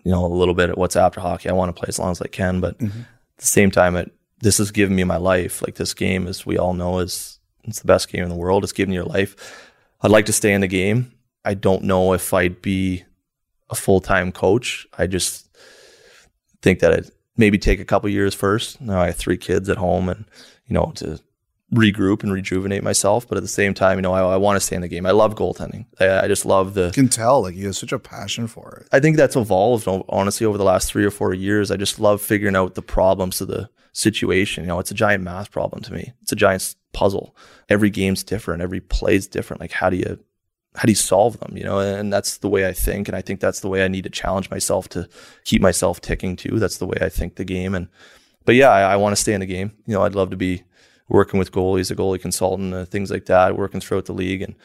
you 0.04 0.12
know, 0.12 0.26
a 0.26 0.28
little 0.28 0.54
bit 0.54 0.70
at 0.70 0.78
what's 0.78 0.96
after 0.96 1.20
hockey. 1.20 1.50
I 1.50 1.54
want 1.54 1.76
to 1.76 1.80
play 1.80 1.88
as 1.88 2.00
long 2.00 2.12
as 2.12 2.22
I 2.22 2.28
can, 2.28 2.62
but 2.62 2.78
mm-hmm. 2.78 3.02
at 3.02 3.38
the 3.38 3.46
same 3.46 3.72
time, 3.72 3.96
it 3.96 4.12
this 4.42 4.58
has 4.58 4.72
given 4.72 4.96
me 4.96 5.04
my 5.04 5.18
life. 5.18 5.62
Like 5.62 5.76
this 5.76 5.94
game, 5.94 6.28
as 6.28 6.46
we 6.46 6.58
all 6.58 6.74
know, 6.74 7.00
is 7.00 7.40
it's 7.64 7.80
the 7.80 7.88
best 7.88 8.10
game 8.10 8.24
in 8.24 8.30
the 8.30 8.36
world. 8.36 8.64
It's 8.64 8.74
given 8.74 8.94
you 8.94 9.02
your 9.02 9.10
life. 9.10 9.36
I'd 10.02 10.12
like 10.12 10.26
to 10.26 10.34
stay 10.34 10.54
in 10.54 10.62
the 10.62 10.68
game. 10.68 11.14
I 11.46 11.54
don't 11.54 11.84
know 11.84 12.14
if 12.14 12.34
I'd 12.34 12.62
be 12.62 13.04
a 13.70 13.76
full 13.76 14.02
time 14.02 14.32
coach. 14.32 14.88
I 14.98 15.08
just 15.08 15.48
think 16.62 16.80
that 16.80 16.94
I'd 16.94 17.12
maybe 17.38 17.58
take 17.58 17.80
a 17.80 17.86
couple 17.86 18.10
years 18.10 18.36
first. 18.36 18.82
Now 18.82 19.02
I 19.02 19.08
have 19.08 19.16
three 19.16 19.38
kids 19.38 19.70
at 19.70 19.78
home, 19.78 20.10
and 20.10 20.26
you 20.66 20.74
know 20.74 20.92
to 20.96 21.20
regroup 21.74 22.22
and 22.24 22.32
rejuvenate 22.32 22.84
myself. 22.84 23.28
But 23.28 23.38
at 23.38 23.44
the 23.44 23.50
same 23.50 23.74
time, 23.74 23.98
you 23.98 24.02
know, 24.02 24.14
I, 24.14 24.34
I 24.34 24.38
want 24.38 24.58
to 24.58 24.60
stay 24.60 24.76
in 24.76 24.82
the 24.82 24.88
game. 24.88 25.06
I 25.06 25.12
love 25.12 25.36
goaltending. 25.36 25.86
I, 26.00 26.22
I 26.22 26.28
just 26.28 26.46
love 26.46 26.74
the 26.74 26.88
You 26.88 26.92
can 26.92 27.10
tell 27.10 27.42
like 27.42 27.56
you 27.56 27.68
have 27.68 27.76
such 27.76 27.92
a 27.92 28.00
passion 28.00 28.48
for 28.48 28.82
it. 28.82 28.88
I 28.92 29.00
think 29.00 29.18
that's 29.18 29.36
evolved 29.36 29.88
honestly 30.10 30.46
over 30.46 30.58
the 30.58 30.64
last 30.64 30.92
three 30.92 31.06
or 31.06 31.12
four 31.12 31.34
years. 31.34 31.72
I 31.72 31.78
just 31.78 32.00
love 32.00 32.22
figuring 32.22 32.56
out 32.56 32.76
the 32.76 32.82
problems 32.82 33.42
of 33.42 33.48
the 33.48 33.70
situation. 33.94 34.64
You 34.64 34.70
know, 34.70 34.80
it's 34.80 34.92
a 34.92 34.96
giant 34.96 35.24
math 35.24 35.52
problem 35.52 35.82
to 35.84 35.94
me. 35.94 36.14
It's 36.22 36.32
a 36.32 36.36
giant 36.36 36.76
puzzle. 36.94 37.36
Every 37.70 37.90
game's 37.90 38.24
different. 38.24 38.62
Every 38.62 38.82
play's 38.82 39.28
different. 39.28 39.62
Like 39.62 39.72
how 39.72 39.90
do 39.90 39.98
you 39.98 40.20
how 40.76 40.84
do 40.84 40.92
you 40.92 40.96
solve 40.96 41.40
them? 41.40 41.58
You 41.58 41.64
know, 41.64 41.80
and 41.80 42.12
that's 42.12 42.38
the 42.38 42.50
way 42.50 42.66
I 42.66 42.74
think, 42.74 43.08
and 43.10 43.16
I 43.16 43.22
think 43.22 43.40
that's 43.40 43.60
the 43.60 43.68
way 43.68 43.84
I 43.84 43.90
need 43.90 44.04
to 44.06 44.10
challenge 44.10 44.50
myself 44.50 44.88
to 44.90 45.08
keep 45.44 45.62
myself 45.62 46.00
ticking 46.00 46.36
too. 46.36 46.60
That's 46.60 46.78
the 46.78 46.86
way 46.86 46.98
I 47.02 47.10
think 47.10 47.36
the 47.36 47.44
game. 47.44 47.76
And 47.76 47.88
but 48.46 48.56
yeah, 48.56 48.70
I, 48.70 48.94
I 48.94 48.96
want 48.96 49.14
to 49.14 49.22
stay 49.22 49.34
in 49.34 49.42
the 49.42 49.46
game. 49.46 49.74
You 49.86 49.96
know, 49.96 50.04
I'd 50.04 50.16
love 50.16 50.30
to 50.30 50.38
be 50.38 50.64
working 51.12 51.38
with 51.40 51.52
goalies, 51.52 51.92
a 51.92 51.96
goalie 51.96 52.22
consultant, 52.22 52.74
uh, 52.74 52.86
things 52.86 53.12
like 53.12 53.26
that, 53.26 53.58
working 53.58 53.82
throughout 53.82 54.06
the 54.06 54.14
league. 54.14 54.42
And 54.42 54.56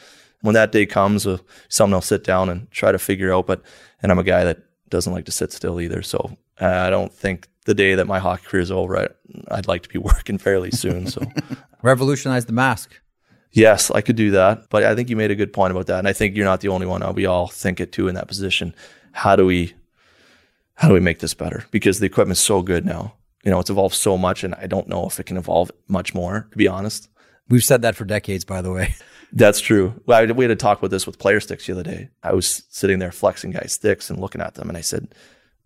when 0.41 0.53
that 0.55 0.71
day 0.71 0.85
comes, 0.85 1.27
uh, 1.27 1.37
something 1.69 1.93
I'll 1.93 2.01
sit 2.01 2.23
down 2.23 2.49
and 2.49 2.69
try 2.71 2.91
to 2.91 2.99
figure 2.99 3.33
out. 3.33 3.47
But 3.47 3.61
and 4.01 4.11
I'm 4.11 4.19
a 4.19 4.23
guy 4.23 4.43
that 4.43 4.59
doesn't 4.89 5.13
like 5.13 5.25
to 5.25 5.31
sit 5.31 5.51
still 5.51 5.79
either. 5.81 6.01
So 6.01 6.37
uh, 6.61 6.65
I 6.65 6.89
don't 6.89 7.13
think 7.13 7.47
the 7.65 7.73
day 7.73 7.95
that 7.95 8.07
my 8.07 8.19
hockey 8.19 8.45
career 8.45 8.61
is 8.63 8.71
over, 8.71 8.97
I, 8.97 9.07
I'd 9.55 9.67
like 9.67 9.83
to 9.83 9.89
be 9.89 9.99
working 10.11 10.37
fairly 10.37 10.71
soon. 10.71 11.07
So 11.07 11.21
Revolutionize 11.83 12.45
the 12.45 12.53
mask. 12.53 12.99
yes, 13.51 13.91
I 13.91 14.01
could 14.01 14.15
do 14.15 14.31
that. 14.31 14.69
But 14.69 14.83
I 14.83 14.95
think 14.95 15.09
you 15.09 15.15
made 15.17 15.31
a 15.31 15.35
good 15.35 15.51
point 15.53 15.71
about 15.71 15.87
that, 15.87 15.99
and 15.99 16.07
I 16.07 16.13
think 16.13 16.35
you're 16.35 16.45
not 16.45 16.61
the 16.61 16.69
only 16.69 16.87
one. 16.87 17.03
Uh, 17.03 17.11
We 17.11 17.25
all 17.25 17.47
think 17.47 17.79
it 17.79 17.91
too 17.91 18.07
in 18.07 18.15
that 18.15 18.27
position. 18.27 18.73
How 19.11 19.35
do 19.35 19.45
we 19.45 19.73
how 20.75 20.87
do 20.87 20.93
we 20.93 20.99
make 20.99 21.19
this 21.19 21.33
better? 21.33 21.65
Because 21.71 21.99
the 21.99 22.05
equipment's 22.05 22.39
so 22.41 22.61
good 22.61 22.85
now. 22.85 23.13
You 23.47 23.51
know, 23.51 23.61
it's 23.61 23.69
evolved 23.69 23.95
so 23.95 24.17
much, 24.17 24.43
and 24.43 24.53
I 24.55 24.67
don't 24.67 24.89
know 24.89 25.05
if 25.07 25.21
it 25.21 25.25
can 25.25 25.37
evolve 25.37 25.71
much 25.87 26.13
more. 26.13 26.49
To 26.51 26.57
be 26.57 26.67
honest. 26.67 27.07
We've 27.47 27.63
said 27.63 27.81
that 27.83 27.95
for 27.95 28.03
decades, 28.03 28.43
by 28.43 28.61
the 28.61 28.73
way. 28.73 28.93
That's 29.31 29.61
true. 29.61 29.93
Well, 30.05 30.21
I, 30.21 30.25
we 30.33 30.43
had 30.43 30.49
to 30.49 30.57
talk 30.57 30.79
about 30.79 30.91
this 30.91 31.07
with 31.07 31.17
player 31.17 31.39
sticks 31.39 31.65
the 31.65 31.71
other 31.71 31.83
day. 31.83 32.09
I 32.21 32.33
was 32.33 32.63
sitting 32.67 32.99
there 32.99 33.13
flexing 33.13 33.51
guys' 33.51 33.71
sticks 33.71 34.09
and 34.09 34.19
looking 34.19 34.41
at 34.41 34.55
them, 34.55 34.67
and 34.67 34.77
I 34.77 34.81
said, 34.81 35.15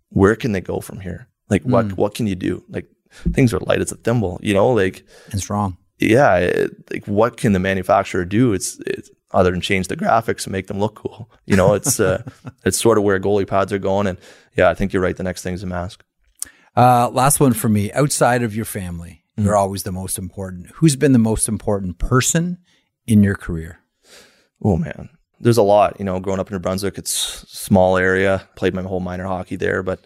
"Where 0.09 0.35
can 0.35 0.51
they 0.51 0.61
go 0.61 0.79
from 0.79 0.99
here? 0.99 1.27
Like, 1.49 1.63
what 1.63 1.93
what 1.93 2.13
can 2.13 2.27
you 2.27 2.35
do? 2.35 2.63
Like, 2.69 2.85
things 3.33 3.51
are 3.51 3.59
light 3.61 3.81
as 3.81 3.91
a 3.91 3.95
thimble. 3.95 4.39
You 4.43 4.53
know, 4.53 4.69
like, 4.69 5.03
And 5.31 5.41
strong. 5.41 5.75
yeah, 5.97 6.35
it, 6.35 6.71
like 6.91 7.07
what 7.07 7.37
can 7.37 7.53
the 7.53 7.59
manufacturer 7.59 8.25
do? 8.25 8.53
It's, 8.53 8.79
it's 8.85 9.09
other 9.31 9.49
than 9.49 9.59
change 9.59 9.87
the 9.87 9.97
graphics 9.97 10.45
and 10.45 10.51
make 10.51 10.67
them 10.67 10.79
look 10.79 10.93
cool. 10.93 11.31
You 11.47 11.55
know, 11.55 11.73
it's 11.73 11.99
uh, 11.99 12.21
it's 12.63 12.79
sort 12.79 12.99
of 12.99 13.03
where 13.03 13.19
goalie 13.19 13.47
pads 13.47 13.73
are 13.73 13.79
going, 13.79 14.05
and 14.05 14.19
yeah, 14.55 14.69
I 14.69 14.75
think 14.75 14.93
you're 14.93 15.01
right. 15.01 15.17
The 15.17 15.23
next 15.23 15.41
thing 15.41 15.55
is 15.55 15.63
a 15.63 15.67
mask. 15.67 16.03
Uh, 16.75 17.09
last 17.09 17.39
one 17.39 17.53
for 17.53 17.69
me. 17.69 17.91
Outside 17.93 18.43
of 18.43 18.55
your 18.55 18.65
family, 18.65 19.17
Mm-hmm. 19.37 19.45
you're 19.45 19.55
always 19.55 19.83
the 19.83 19.93
most 19.93 20.17
important. 20.19 20.67
Who's 20.75 20.97
been 20.97 21.13
the 21.13 21.17
most 21.19 21.47
important 21.47 21.97
person 21.99 22.57
in 23.07 23.23
your 23.23 23.35
career? 23.35 23.79
Oh 24.61 24.75
man, 24.75 25.07
there's 25.39 25.57
a 25.57 25.61
lot. 25.63 25.95
You 25.99 26.05
know, 26.05 26.19
growing 26.19 26.41
up 26.41 26.49
in 26.49 26.53
New 26.55 26.59
Brunswick, 26.59 26.97
it's 26.97 27.11
small 27.49 27.95
area. 27.95 28.45
Played 28.57 28.73
my 28.73 28.81
whole 28.81 28.99
minor 28.99 29.25
hockey 29.25 29.55
there, 29.55 29.83
but 29.83 30.01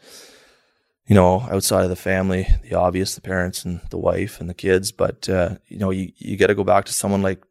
you 1.08 1.16
know, 1.16 1.42
outside 1.50 1.84
of 1.84 1.90
the 1.90 1.96
family, 1.96 2.48
the 2.70 2.76
obvious, 2.76 3.16
the 3.16 3.22
parents 3.22 3.66
and 3.66 3.82
the 3.90 3.98
wife 3.98 4.40
and 4.40 4.48
the 4.48 4.54
kids. 4.54 4.92
But 4.92 5.28
uh, 5.28 5.56
you 5.68 5.80
know, 5.80 5.90
you 5.90 6.12
you 6.18 6.38
got 6.38 6.48
to 6.48 6.56
go 6.56 6.64
back 6.64 6.86
to 6.86 6.94
someone 6.94 7.24
like 7.24 7.44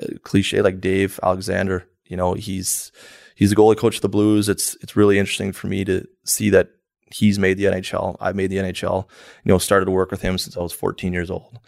uh, 0.00 0.06
cliche 0.22 0.62
like 0.62 0.80
Dave 0.80 1.18
Alexander. 1.24 1.88
You 2.04 2.16
know, 2.16 2.34
he's 2.34 2.92
he's 3.34 3.50
the 3.50 3.56
goalie 3.56 3.76
coach 3.76 3.96
of 3.96 4.02
the 4.02 4.08
Blues. 4.08 4.48
It's 4.48 4.76
it's 4.80 4.94
really 4.94 5.18
interesting 5.18 5.50
for 5.50 5.66
me 5.66 5.84
to 5.86 6.06
see 6.24 6.50
that 6.50 6.70
he's 7.12 7.38
made 7.38 7.56
the 7.56 7.64
NHL. 7.64 8.16
I've 8.20 8.36
made 8.36 8.50
the 8.50 8.56
NHL. 8.56 9.08
You 9.44 9.52
know, 9.52 9.58
started 9.58 9.86
to 9.86 9.90
work 9.90 10.10
with 10.10 10.22
him 10.22 10.38
since 10.38 10.56
I 10.56 10.60
was 10.60 10.72
14 10.72 11.12
years 11.12 11.30
old. 11.30 11.58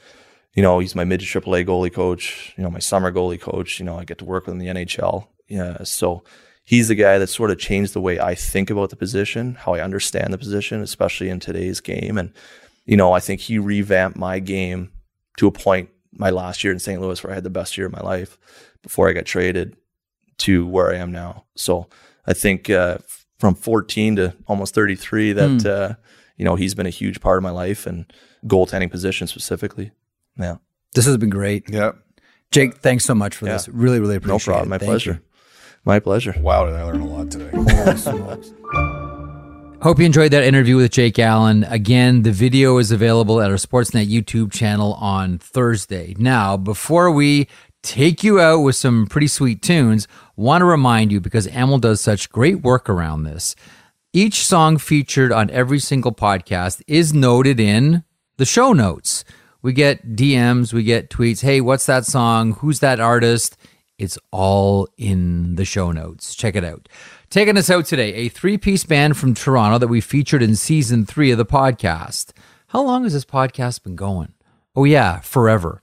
You 0.54 0.62
know, 0.62 0.78
he's 0.78 0.94
my 0.94 1.04
mid 1.04 1.20
AAA 1.20 1.66
goalie 1.66 1.92
coach. 1.92 2.54
You 2.56 2.64
know, 2.64 2.70
my 2.70 2.78
summer 2.78 3.12
goalie 3.12 3.40
coach. 3.40 3.78
You 3.78 3.84
know, 3.84 3.98
I 3.98 4.04
get 4.04 4.18
to 4.18 4.24
work 4.24 4.46
with 4.46 4.54
him 4.54 4.60
in 4.60 4.74
the 4.74 4.84
NHL. 4.84 5.28
Yeah, 5.48 5.82
so 5.84 6.24
he's 6.64 6.88
the 6.88 6.94
guy 6.94 7.18
that 7.18 7.28
sort 7.28 7.50
of 7.50 7.58
changed 7.58 7.94
the 7.94 8.00
way 8.00 8.20
I 8.20 8.34
think 8.34 8.68
about 8.68 8.90
the 8.90 8.96
position, 8.96 9.54
how 9.54 9.74
I 9.74 9.80
understand 9.80 10.32
the 10.32 10.38
position, 10.38 10.82
especially 10.82 11.30
in 11.30 11.40
today's 11.40 11.80
game. 11.80 12.18
And 12.18 12.32
you 12.84 12.96
know, 12.96 13.12
I 13.12 13.20
think 13.20 13.40
he 13.40 13.58
revamped 13.58 14.18
my 14.18 14.38
game 14.38 14.90
to 15.36 15.46
a 15.46 15.52
point 15.52 15.90
my 16.12 16.30
last 16.30 16.64
year 16.64 16.72
in 16.72 16.78
St. 16.78 17.00
Louis 17.00 17.22
where 17.22 17.30
I 17.30 17.34
had 17.34 17.44
the 17.44 17.50
best 17.50 17.76
year 17.76 17.86
of 17.86 17.92
my 17.92 18.00
life 18.00 18.38
before 18.82 19.08
I 19.08 19.12
got 19.12 19.26
traded 19.26 19.76
to 20.38 20.66
where 20.66 20.92
I 20.92 20.96
am 20.96 21.12
now. 21.12 21.44
So 21.56 21.88
I 22.26 22.32
think 22.32 22.70
uh, 22.70 22.98
from 23.38 23.54
14 23.54 24.16
to 24.16 24.34
almost 24.46 24.74
33 24.74 25.32
that 25.32 25.50
mm. 25.50 25.66
uh, 25.66 25.94
you 26.36 26.44
know 26.44 26.56
he's 26.56 26.74
been 26.74 26.86
a 26.86 26.90
huge 26.90 27.20
part 27.20 27.38
of 27.38 27.42
my 27.42 27.50
life 27.50 27.86
and 27.86 28.12
goaltending 28.46 28.90
position 28.90 29.26
specifically. 29.26 29.92
Yeah, 30.38 30.56
this 30.94 31.06
has 31.06 31.16
been 31.16 31.30
great. 31.30 31.64
Yeah, 31.68 31.92
Jake, 32.50 32.78
thanks 32.78 33.04
so 33.04 33.14
much 33.14 33.36
for 33.36 33.46
yeah. 33.46 33.52
this. 33.52 33.68
Really, 33.68 34.00
really 34.00 34.16
appreciate 34.16 34.34
it. 34.34 34.46
No 34.46 34.52
problem. 34.52 34.68
It. 34.68 34.70
My 34.70 34.78
Thank 34.78 34.88
pleasure. 34.88 35.12
You. 35.12 35.20
My 35.84 36.00
pleasure. 36.00 36.34
Wow, 36.40 36.66
did 36.66 36.74
I 36.74 36.82
learn 36.82 37.00
a 37.00 37.06
lot 37.06 37.30
today? 37.30 37.50
Hope 39.80 40.00
you 40.00 40.06
enjoyed 40.06 40.32
that 40.32 40.42
interview 40.42 40.76
with 40.76 40.90
Jake 40.90 41.20
Allen. 41.20 41.62
Again, 41.62 42.22
the 42.22 42.32
video 42.32 42.78
is 42.78 42.90
available 42.90 43.40
at 43.40 43.48
our 43.48 43.56
Sportsnet 43.56 44.10
YouTube 44.10 44.52
channel 44.52 44.94
on 44.94 45.38
Thursday. 45.38 46.16
Now, 46.18 46.56
before 46.56 47.12
we 47.12 47.46
take 47.88 48.22
you 48.22 48.38
out 48.38 48.58
with 48.58 48.76
some 48.76 49.06
pretty 49.06 49.26
sweet 49.26 49.62
tunes, 49.62 50.06
want 50.36 50.60
to 50.60 50.66
remind 50.66 51.10
you 51.10 51.20
because 51.20 51.48
Amel 51.48 51.78
does 51.78 52.02
such 52.02 52.30
great 52.30 52.60
work 52.60 52.90
around 52.90 53.22
this. 53.22 53.56
Each 54.12 54.44
song 54.44 54.76
featured 54.76 55.32
on 55.32 55.48
every 55.48 55.78
single 55.78 56.12
podcast 56.12 56.82
is 56.86 57.14
noted 57.14 57.58
in 57.58 58.04
the 58.36 58.44
show 58.44 58.74
notes. 58.74 59.24
We 59.62 59.72
get 59.72 60.14
DMs, 60.14 60.74
we 60.74 60.82
get 60.82 61.08
tweets. 61.08 61.40
Hey, 61.40 61.62
what's 61.62 61.86
that 61.86 62.04
song? 62.04 62.52
Who's 62.56 62.80
that 62.80 63.00
artist? 63.00 63.56
It's 63.96 64.18
all 64.32 64.86
in 64.98 65.54
the 65.54 65.64
show 65.64 65.90
notes. 65.90 66.34
Check 66.34 66.56
it 66.56 66.64
out. 66.64 66.90
Taking 67.30 67.56
us 67.56 67.70
out 67.70 67.86
today, 67.86 68.12
a 68.14 68.28
three 68.28 68.58
piece 68.58 68.84
band 68.84 69.16
from 69.16 69.32
Toronto 69.32 69.78
that 69.78 69.88
we 69.88 70.02
featured 70.02 70.42
in 70.42 70.56
season 70.56 71.06
three 71.06 71.30
of 71.30 71.38
the 71.38 71.46
podcast. 71.46 72.32
How 72.68 72.82
long 72.82 73.04
has 73.04 73.14
this 73.14 73.24
podcast 73.24 73.82
been 73.82 73.96
going? 73.96 74.34
Oh, 74.76 74.84
yeah, 74.84 75.20
forever. 75.20 75.80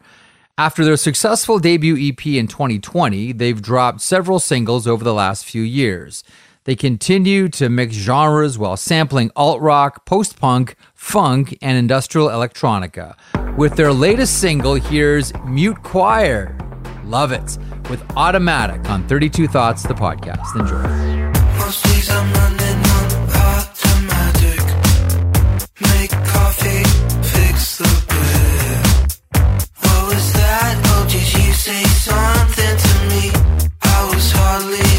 After 0.58 0.86
their 0.86 0.96
successful 0.96 1.60
debut 1.60 1.98
EP 1.98 2.26
in 2.28 2.48
2020, 2.48 3.34
they've 3.34 3.62
dropped 3.62 4.00
several 4.00 4.40
singles 4.40 4.88
over 4.88 5.04
the 5.04 5.14
last 5.14 5.44
few 5.44 5.62
years. 5.62 6.24
They 6.64 6.78
continue 6.78 7.50
to 7.50 7.68
mix 7.68 7.94
genres 7.94 8.58
while 8.58 8.78
sampling 8.78 9.32
alt 9.36 9.60
rock, 9.60 10.06
post 10.06 10.40
punk, 10.40 10.78
funk, 10.94 11.58
and 11.62 11.78
industrial 11.78 12.30
electronica. 12.30 13.18
With 13.58 13.76
their 13.76 13.92
latest 13.92 14.40
single, 14.40 14.76
here's 14.76 15.34
Mute 15.44 15.84
Choir. 15.84 16.58
Love 17.04 17.34
it. 17.34 17.58
With 17.90 18.02
Automatic 18.16 18.90
on 18.90 19.06
32 19.10 19.50
Thoughts, 19.50 19.84
the 19.84 19.94
podcast. 19.94 20.58
Enjoy. 20.58 20.82
Did 31.16 31.34
you 31.34 31.54
say 31.54 31.84
something 31.86 32.78
to 32.78 32.94
me? 33.08 33.32
I 33.82 34.12
was 34.14 34.34
hardly 34.34 34.95